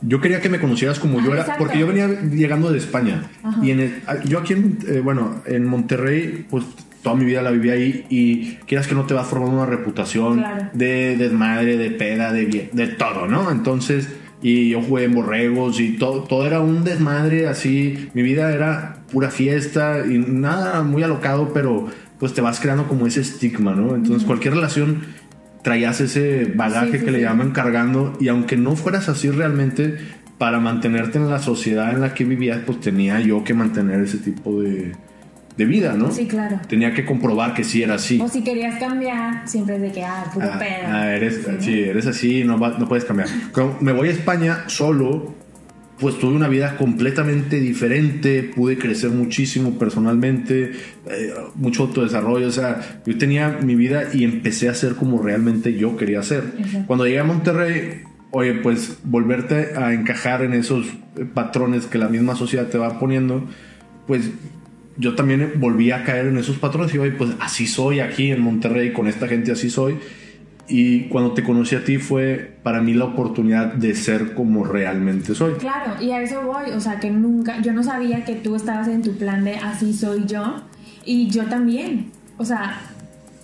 Yo 0.02 0.20
quería 0.20 0.40
que 0.40 0.48
me 0.48 0.60
conocieras 0.60 0.98
como 0.98 1.20
yo 1.20 1.30
Ah, 1.30 1.34
era, 1.34 1.40
exacto. 1.42 1.64
porque 1.64 1.78
yo 1.78 1.86
venía 1.86 2.06
llegando 2.30 2.70
de 2.70 2.78
España. 2.78 3.22
Ajá. 3.42 3.64
Y 3.64 3.70
en 3.70 3.80
el- 3.80 4.02
yo 4.26 4.38
aquí, 4.40 4.52
en, 4.52 4.78
eh, 4.86 5.00
bueno, 5.00 5.42
en 5.46 5.64
Monterrey, 5.66 6.46
pues 6.50 6.64
toda 7.02 7.16
mi 7.16 7.24
vida 7.24 7.40
la 7.40 7.50
viví 7.50 7.70
ahí 7.70 8.04
y 8.10 8.54
quieras 8.66 8.86
que 8.86 8.94
no 8.94 9.04
te 9.06 9.14
vas 9.14 9.26
formando 9.26 9.56
una 9.56 9.66
reputación 9.66 10.38
Claro. 10.38 10.66
de 10.74 11.16
desmadre, 11.16 11.76
de 11.76 11.90
peda, 11.90 12.32
de, 12.32 12.68
de 12.72 12.86
todo, 12.88 13.26
¿no? 13.26 13.50
Entonces, 13.50 14.08
y 14.42 14.68
yo 14.70 14.82
jugué 14.82 15.04
en 15.04 15.14
borregos 15.14 15.80
y 15.80 15.96
todo, 15.96 16.24
todo 16.24 16.46
era 16.46 16.60
un 16.60 16.84
desmadre 16.84 17.48
así. 17.48 18.10
Mi 18.12 18.22
vida 18.22 18.52
era 18.52 18.98
pura 19.10 19.30
fiesta 19.30 20.04
y 20.06 20.18
nada 20.18 20.82
muy 20.82 21.02
alocado, 21.04 21.52
pero 21.54 21.86
pues 22.18 22.32
te 22.34 22.40
vas 22.40 22.60
creando 22.60 22.88
como 22.88 23.06
ese 23.06 23.20
estigma, 23.20 23.74
¿no? 23.74 23.94
Entonces, 23.94 24.24
cualquier 24.26 24.54
relación 24.54 25.02
traías 25.62 26.00
ese 26.00 26.52
bagaje 26.54 26.92
Sí, 26.92 26.98
sí, 27.00 27.04
que 27.04 27.10
le 27.10 27.20
llaman 27.20 27.50
cargando 27.50 28.16
y 28.20 28.28
aunque 28.28 28.56
no 28.56 28.76
fueras 28.76 29.08
así 29.08 29.30
realmente 29.30 29.96
para 30.38 30.60
mantenerte 30.60 31.18
en 31.18 31.28
la 31.28 31.38
sociedad 31.40 31.92
en 31.92 32.00
la 32.00 32.14
que 32.14 32.24
vivías 32.24 32.60
pues 32.64 32.80
tenía 32.80 33.18
yo 33.20 33.42
que 33.42 33.52
mantener 33.54 34.00
ese 34.00 34.18
tipo 34.18 34.60
de, 34.62 34.92
de 35.56 35.64
vida 35.64 35.94
no 35.94 36.12
Sí, 36.12 36.26
claro. 36.26 36.60
tenía 36.68 36.94
que 36.94 37.04
comprobar 37.04 37.52
que 37.54 37.64
sí 37.64 37.82
era 37.82 37.94
así 37.94 38.20
O 38.20 38.28
si 38.28 38.44
querías 38.44 38.78
cambiar, 38.78 39.48
siempre 39.48 39.76
es 39.76 39.82
de 39.82 39.92
que, 39.92 40.04
ah, 40.04 40.24
puro 40.32 40.46
Ah, 40.52 40.58
pedo. 40.58 40.86
ah, 40.94 41.12
eres, 41.12 41.36
Sí, 41.44 41.50
¿no? 41.50 41.60
sí, 41.62 41.80
eres 41.80 42.06
así, 42.06 42.44
no, 42.44 42.58
va- 42.60 42.76
no 42.78 42.86
puedes 42.86 43.04
cambiar. 43.04 43.28
Cuando 43.52 43.76
me 43.80 43.92
voy 43.92 44.08
a 44.08 44.12
España 44.12 44.64
solo, 44.68 45.34
pues 45.98 46.18
tuve 46.18 46.34
una 46.34 46.48
vida 46.48 46.76
completamente 46.76 47.58
diferente, 47.58 48.42
pude 48.42 48.76
crecer 48.76 49.10
muchísimo 49.10 49.78
personalmente, 49.78 50.72
eh, 51.10 51.34
mucho 51.54 51.84
autodesarrollo, 51.84 52.48
o 52.48 52.52
sea, 52.52 53.00
yo 53.06 53.16
tenía 53.16 53.58
mi 53.62 53.74
vida 53.74 54.10
y 54.12 54.24
empecé 54.24 54.68
a 54.68 54.74
ser 54.74 54.94
como 54.94 55.22
realmente 55.22 55.74
yo 55.74 55.96
quería 55.96 56.22
ser. 56.22 56.44
Exacto. 56.58 56.86
Cuando 56.86 57.06
llegué 57.06 57.20
a 57.20 57.24
Monterrey, 57.24 58.02
oye, 58.30 58.54
pues 58.54 58.98
volverte 59.04 59.70
a 59.76 59.94
encajar 59.94 60.42
en 60.42 60.52
esos 60.52 60.86
patrones 61.32 61.86
que 61.86 61.96
la 61.96 62.08
misma 62.08 62.36
sociedad 62.36 62.66
te 62.66 62.76
va 62.76 62.98
poniendo, 62.98 63.46
pues 64.06 64.30
yo 64.98 65.14
también 65.14 65.54
volví 65.56 65.90
a 65.92 66.04
caer 66.04 66.26
en 66.26 66.36
esos 66.36 66.58
patrones 66.58 66.94
y 66.94 66.98
oye, 66.98 67.12
pues 67.12 67.30
así 67.40 67.66
soy 67.66 68.00
aquí 68.00 68.30
en 68.30 68.40
Monterrey, 68.40 68.92
con 68.92 69.06
esta 69.06 69.28
gente 69.28 69.52
así 69.52 69.70
soy. 69.70 69.96
Y 70.68 71.02
cuando 71.08 71.32
te 71.32 71.44
conocí 71.44 71.76
a 71.76 71.84
ti 71.84 71.98
fue 71.98 72.56
para 72.62 72.80
mí 72.80 72.92
la 72.92 73.04
oportunidad 73.04 73.74
de 73.74 73.94
ser 73.94 74.34
como 74.34 74.64
realmente 74.64 75.34
soy. 75.34 75.54
Claro, 75.54 76.02
y 76.02 76.10
a 76.10 76.20
eso 76.20 76.42
voy, 76.42 76.70
o 76.72 76.80
sea, 76.80 76.98
que 76.98 77.10
nunca, 77.10 77.60
yo 77.62 77.72
no 77.72 77.82
sabía 77.82 78.24
que 78.24 78.34
tú 78.34 78.56
estabas 78.56 78.88
en 78.88 79.02
tu 79.02 79.16
plan 79.16 79.44
de 79.44 79.54
así 79.56 79.92
soy 79.92 80.24
yo, 80.26 80.62
y 81.04 81.28
yo 81.28 81.44
también, 81.44 82.10
o 82.36 82.44
sea, 82.44 82.80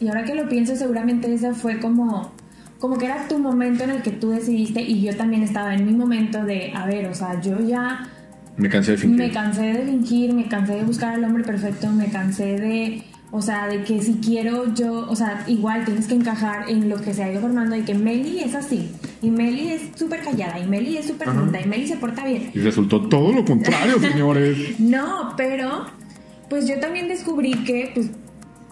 y 0.00 0.08
ahora 0.08 0.24
que 0.24 0.34
lo 0.34 0.48
pienso, 0.48 0.74
seguramente 0.74 1.32
ese 1.32 1.54
fue 1.54 1.78
como, 1.78 2.32
como 2.80 2.98
que 2.98 3.04
era 3.04 3.28
tu 3.28 3.38
momento 3.38 3.84
en 3.84 3.90
el 3.90 4.02
que 4.02 4.10
tú 4.10 4.30
decidiste, 4.30 4.82
y 4.82 5.02
yo 5.02 5.16
también 5.16 5.44
estaba 5.44 5.74
en 5.74 5.86
mi 5.86 5.92
momento 5.92 6.44
de, 6.44 6.72
a 6.74 6.86
ver, 6.86 7.06
o 7.06 7.14
sea, 7.14 7.40
yo 7.40 7.60
ya... 7.60 8.08
Me 8.56 8.68
cansé 8.68 8.92
de 8.92 8.98
fingir. 8.98 9.18
Me 9.18 9.30
cansé 9.30 9.62
de 9.62 9.84
fingir, 9.84 10.34
me 10.34 10.48
cansé 10.48 10.74
de 10.74 10.82
buscar 10.82 11.14
al 11.14 11.24
hombre 11.24 11.44
perfecto, 11.44 11.88
me 11.88 12.06
cansé 12.06 12.56
de 12.58 13.04
o 13.34 13.40
sea, 13.40 13.66
de 13.66 13.82
que 13.82 14.02
si 14.02 14.16
quiero 14.16 14.74
yo, 14.74 15.06
o 15.08 15.16
sea, 15.16 15.42
igual 15.46 15.86
tienes 15.86 16.06
que 16.06 16.14
encajar 16.14 16.68
en 16.68 16.90
lo 16.90 17.00
que 17.00 17.14
se 17.14 17.24
ha 17.24 17.32
ido 17.32 17.40
formando 17.40 17.74
y 17.74 17.80
que 17.80 17.94
Meli 17.94 18.40
es 18.40 18.54
así. 18.54 18.92
Y 19.22 19.30
Meli 19.30 19.70
es 19.70 19.98
súper 19.98 20.22
callada, 20.22 20.58
y 20.58 20.66
Meli 20.66 20.98
es 20.98 21.06
súper 21.06 21.28
linda, 21.28 21.58
y 21.58 21.66
Meli 21.66 21.88
se 21.88 21.96
porta 21.96 22.26
bien. 22.26 22.50
Y 22.52 22.58
resultó 22.60 23.08
todo 23.08 23.32
lo 23.32 23.42
contrario, 23.42 23.98
señores. 24.00 24.78
no, 24.78 25.32
pero 25.38 25.86
pues 26.50 26.68
yo 26.68 26.78
también 26.78 27.08
descubrí 27.08 27.54
que 27.64 27.90
pues 27.94 28.10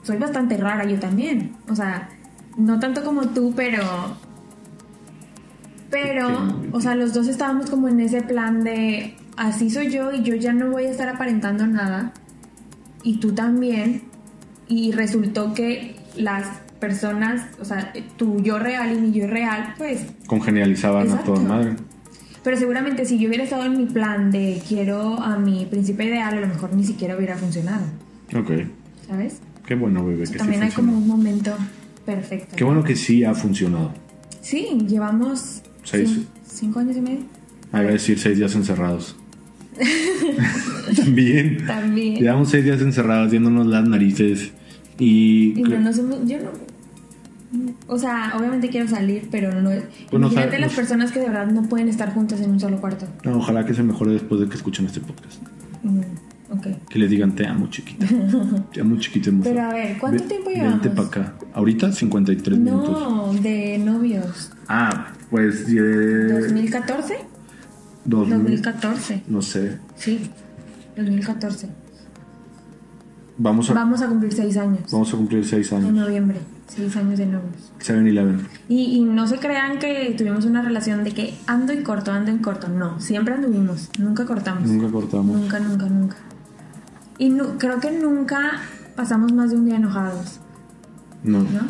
soy 0.02 0.18
bastante 0.18 0.58
rara 0.58 0.84
yo 0.84 1.00
también. 1.00 1.56
O 1.70 1.74
sea, 1.74 2.10
no 2.58 2.78
tanto 2.78 3.02
como 3.02 3.28
tú, 3.28 3.54
pero... 3.56 3.82
Pero, 5.90 6.28
o 6.72 6.80
sea, 6.82 6.94
los 6.94 7.14
dos 7.14 7.28
estábamos 7.28 7.70
como 7.70 7.88
en 7.88 7.98
ese 8.00 8.20
plan 8.20 8.62
de 8.62 9.16
así 9.38 9.70
soy 9.70 9.90
yo 9.90 10.12
y 10.12 10.22
yo 10.22 10.34
ya 10.34 10.52
no 10.52 10.70
voy 10.70 10.84
a 10.84 10.90
estar 10.90 11.08
aparentando 11.08 11.66
nada. 11.66 12.12
Y 13.02 13.18
tú 13.20 13.32
también 13.32 14.09
y 14.70 14.92
resultó 14.92 15.52
que 15.52 15.96
las 16.16 16.46
personas, 16.78 17.42
o 17.60 17.64
sea, 17.64 17.92
tu 18.16 18.40
yo 18.40 18.58
real 18.58 18.96
y 18.96 19.00
mi 19.00 19.12
yo 19.12 19.26
real, 19.26 19.74
pues... 19.76 20.06
Congenializaban 20.26 21.10
a 21.10 21.18
toda 21.22 21.42
madre. 21.42 21.76
Pero 22.42 22.56
seguramente 22.56 23.04
si 23.04 23.18
yo 23.18 23.28
hubiera 23.28 23.44
estado 23.44 23.64
en 23.64 23.76
mi 23.76 23.84
plan 23.84 24.30
de 24.30 24.62
quiero 24.66 25.20
a 25.20 25.36
mi 25.36 25.66
príncipe 25.66 26.04
ideal, 26.04 26.38
a 26.38 26.40
lo 26.40 26.46
mejor 26.46 26.72
ni 26.72 26.84
siquiera 26.84 27.16
hubiera 27.16 27.36
funcionado. 27.36 27.84
Ok. 28.34 28.50
¿Sabes? 29.06 29.40
Qué 29.66 29.74
bueno, 29.74 30.06
bebé. 30.06 30.24
que 30.24 30.38
también 30.38 30.62
hay 30.62 30.70
como 30.70 30.96
un 30.96 31.06
momento 31.06 31.54
perfecto. 32.06 32.56
Qué 32.56 32.64
bueno 32.64 32.82
que 32.82 32.96
sí 32.96 33.24
ha 33.24 33.34
funcionado. 33.34 33.92
Sí, 34.40 34.78
llevamos... 34.88 35.62
Seis. 35.82 36.20
Cinco, 36.46 36.78
años 36.78 36.96
y 36.96 37.00
medio. 37.00 37.20
Ah, 37.72 37.80
iba 37.80 37.90
a 37.90 37.92
decir 37.92 38.18
seis 38.18 38.38
días 38.38 38.54
encerrados. 38.54 39.16
También. 40.96 41.66
También. 41.66 42.20
Llevamos 42.20 42.50
seis 42.50 42.64
días 42.64 42.80
encerrados, 42.80 43.30
viéndonos 43.30 43.66
las 43.66 43.88
narices. 43.88 44.52
Y, 45.00 45.54
no 45.56 45.80
nos 45.80 45.98
hemos, 45.98 46.28
yo 46.28 46.38
no, 46.38 46.50
o 47.88 47.98
sea, 47.98 48.34
obviamente 48.36 48.68
quiero 48.68 48.86
salir, 48.86 49.28
pero 49.30 49.60
no. 49.60 49.70
Pues 49.70 49.84
imagínate 50.12 50.58
las 50.60 50.72
personas 50.72 51.10
que 51.10 51.18
de 51.18 51.28
verdad 51.28 51.48
no 51.48 51.62
pueden 51.62 51.88
estar 51.88 52.14
juntas 52.14 52.40
en 52.40 52.50
un 52.50 52.60
solo 52.60 52.80
cuarto. 52.80 53.06
No, 53.24 53.38
ojalá 53.38 53.64
que 53.64 53.74
se 53.74 53.82
mejore 53.82 54.12
después 54.12 54.40
de 54.40 54.48
que 54.48 54.54
escuchen 54.54 54.86
este 54.86 55.00
podcast. 55.00 55.42
Mm, 55.82 56.56
okay. 56.58 56.76
Que 56.88 56.98
les 57.00 57.10
digan, 57.10 57.34
te 57.34 57.46
amo, 57.46 57.68
chiquita. 57.68 58.06
te 58.72 58.80
amo, 58.80 58.96
chiquita. 58.98 59.32
Pero 59.42 59.62
a 59.62 59.72
ver, 59.72 59.98
¿cuánto 59.98 60.22
tiempo 60.24 60.50
llevamos? 60.50 60.82
Vente 60.82 60.90
para 60.90 61.08
acá. 61.08 61.34
Ahorita 61.52 61.90
53 61.90 62.58
minutos. 62.58 63.00
No, 63.00 63.34
de 63.34 63.78
novios. 63.78 64.52
Ah, 64.68 65.08
pues. 65.30 65.68
¿2014? 65.68 67.14
2014. 68.04 69.22
No 69.26 69.42
sé. 69.42 69.78
Sí, 69.96 70.20
2014. 70.96 71.68
Vamos 73.42 73.70
a, 73.70 73.72
Vamos 73.72 74.02
a 74.02 74.06
cumplir 74.06 74.34
seis 74.34 74.58
años. 74.58 74.80
Vamos 74.92 75.14
a 75.14 75.16
cumplir 75.16 75.46
seis 75.46 75.72
años. 75.72 75.88
En 75.88 75.96
noviembre, 75.96 76.38
seis 76.66 76.94
años 76.94 77.18
de 77.18 77.24
novios. 77.24 77.72
7-Eleven. 77.80 78.46
Y, 78.68 78.98
y 78.98 79.00
no 79.00 79.26
se 79.26 79.38
crean 79.38 79.78
que 79.78 80.14
tuvimos 80.18 80.44
una 80.44 80.60
relación 80.60 81.04
de 81.04 81.12
que 81.12 81.34
ando 81.46 81.72
en 81.72 81.82
corto, 81.82 82.12
ando 82.12 82.30
en 82.30 82.38
corto. 82.40 82.68
No, 82.68 83.00
siempre 83.00 83.32
anduvimos, 83.32 83.88
nunca 83.98 84.26
cortamos. 84.26 84.68
Nunca 84.68 84.92
cortamos. 84.92 85.38
Nunca, 85.38 85.58
nunca, 85.58 85.86
nunca. 85.86 86.16
Y 87.16 87.34
creo 87.56 87.80
que 87.80 87.90
nunca 87.92 88.60
pasamos 88.94 89.32
más 89.32 89.50
de 89.50 89.56
un 89.56 89.64
día 89.64 89.76
enojados. 89.76 90.40
No. 91.24 91.38
¿No? 91.38 91.62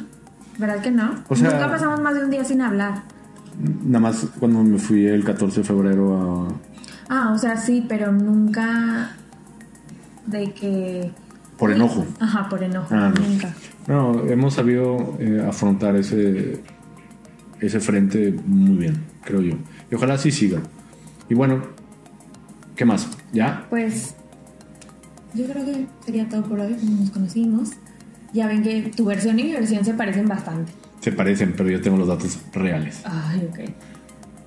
¿Verdad 0.58 0.82
que 0.82 0.90
no? 0.90 1.22
O 1.28 1.36
sea, 1.36 1.52
nunca 1.52 1.70
pasamos 1.70 2.00
más 2.00 2.14
de 2.16 2.24
un 2.24 2.30
día 2.30 2.44
sin 2.44 2.62
hablar. 2.62 3.04
Nada 3.84 4.00
más 4.00 4.26
cuando 4.40 4.64
me 4.64 4.78
fui 4.78 5.06
el 5.06 5.22
14 5.22 5.60
de 5.60 5.66
febrero 5.66 6.16
a... 6.16 6.48
Ah, 7.08 7.32
o 7.32 7.38
sea, 7.38 7.56
sí, 7.56 7.86
pero 7.88 8.10
nunca 8.10 9.12
de 10.26 10.52
que 10.52 11.12
por 11.60 11.70
enojo. 11.70 12.06
Ajá, 12.18 12.48
por 12.48 12.62
enojo. 12.62 12.88
Ah, 12.90 13.12
nunca. 13.14 13.54
No, 13.86 14.26
hemos 14.26 14.54
sabido 14.54 15.18
eh, 15.20 15.44
afrontar 15.46 15.94
ese, 15.94 16.62
ese 17.60 17.80
frente 17.80 18.34
muy 18.46 18.78
bien, 18.78 19.04
creo 19.22 19.42
yo. 19.42 19.56
Y 19.90 19.94
ojalá 19.94 20.14
así 20.14 20.32
siga. 20.32 20.62
Y 21.28 21.34
bueno, 21.34 21.62
¿qué 22.74 22.86
más? 22.86 23.10
¿Ya? 23.34 23.66
Pues 23.68 24.14
yo 25.34 25.44
creo 25.44 25.66
que 25.66 25.86
sería 26.02 26.26
todo 26.30 26.42
por 26.44 26.60
hoy, 26.60 26.72
como 26.72 26.96
nos 26.96 27.10
conocimos. 27.10 27.72
Ya 28.32 28.46
ven 28.46 28.62
que 28.62 28.90
tu 28.96 29.04
versión 29.04 29.38
y 29.38 29.44
mi 29.44 29.52
versión 29.52 29.84
se 29.84 29.92
parecen 29.92 30.26
bastante. 30.26 30.72
Se 31.00 31.12
parecen, 31.12 31.52
pero 31.54 31.68
yo 31.68 31.82
tengo 31.82 31.98
los 31.98 32.08
datos 32.08 32.38
reales. 32.54 33.02
Ay, 33.04 33.46
ok. 33.50 33.58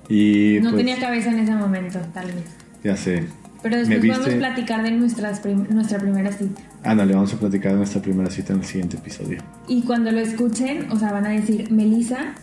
Y, 0.08 0.58
no 0.60 0.70
pues 0.70 0.84
tenía 0.84 0.98
cabeza 0.98 1.30
en 1.30 1.38
ese 1.38 1.54
momento, 1.54 2.00
tal 2.12 2.26
vez. 2.26 2.44
Ya 2.82 2.96
sé. 2.96 3.24
Pero 3.64 3.78
después 3.78 4.06
vamos 4.06 4.28
a 4.28 4.36
platicar 4.36 4.82
de 4.82 4.90
nuestras 4.90 5.42
nuestra 5.70 5.98
primera 5.98 6.30
cita. 6.30 6.60
Ándale, 6.82 7.14
vamos 7.14 7.32
a 7.32 7.38
platicar 7.38 7.72
de 7.72 7.78
nuestra 7.78 8.02
primera 8.02 8.30
cita 8.30 8.52
en 8.52 8.58
el 8.58 8.66
siguiente 8.66 8.98
episodio. 8.98 9.38
Y 9.66 9.80
cuando 9.84 10.12
lo 10.12 10.20
escuchen, 10.20 10.86
o 10.90 10.98
sea, 10.98 11.12
van 11.12 11.24
a 11.24 11.30
decir, 11.30 11.72
Melissa, 11.72 12.34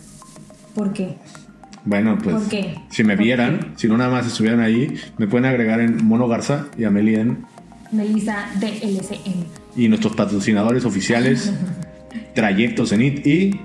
¿por 0.73 0.93
qué? 0.93 1.17
Bueno, 1.85 2.17
pues. 2.17 2.35
¿Por 2.35 2.49
qué? 2.49 2.73
Si 2.89 3.03
me 3.03 3.15
vieran, 3.15 3.73
si 3.75 3.87
no 3.87 3.97
nada 3.97 4.09
más 4.09 4.25
estuvieran 4.25 4.61
ahí, 4.61 4.95
me 5.19 5.27
pueden 5.27 5.45
agregar 5.45 5.79
en 5.79 6.03
Mono 6.03 6.27
Garza 6.27 6.65
y 6.75 6.85
a 6.85 6.89
Meli 6.89 7.13
en. 7.13 7.45
Melissa 7.91 8.47
DLCM. 8.59 9.45
Y 9.75 9.89
nuestros 9.89 10.15
patrocinadores 10.15 10.85
oficiales, 10.85 11.53
Trayectos 12.33 12.93
en 12.93 13.01
IT 13.03 13.27
y. 13.27 13.61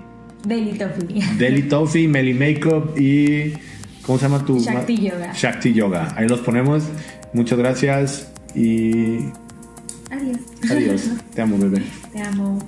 Deli 0.46 0.76
Toffee. 0.76 1.22
Deli 1.38 1.62
Toffee, 1.62 2.06
Meli 2.06 2.34
Makeup 2.34 2.98
y. 3.00 3.54
¿Cómo 4.02 4.18
se 4.18 4.28
llama 4.28 4.44
tu? 4.44 4.60
Shakti 4.60 4.96
Yoga. 4.98 5.32
Shakti 5.32 5.72
Yoga. 5.72 6.14
Ahí 6.16 6.28
los 6.28 6.40
ponemos. 6.40 6.84
Muchas 7.32 7.58
gracias 7.58 8.28
y... 8.54 9.18
Adiós. 10.10 10.38
Adiós. 10.70 11.02
Te 11.34 11.42
amo, 11.42 11.58
bebé. 11.58 11.82
Te 12.12 12.22
amo. 12.22 12.58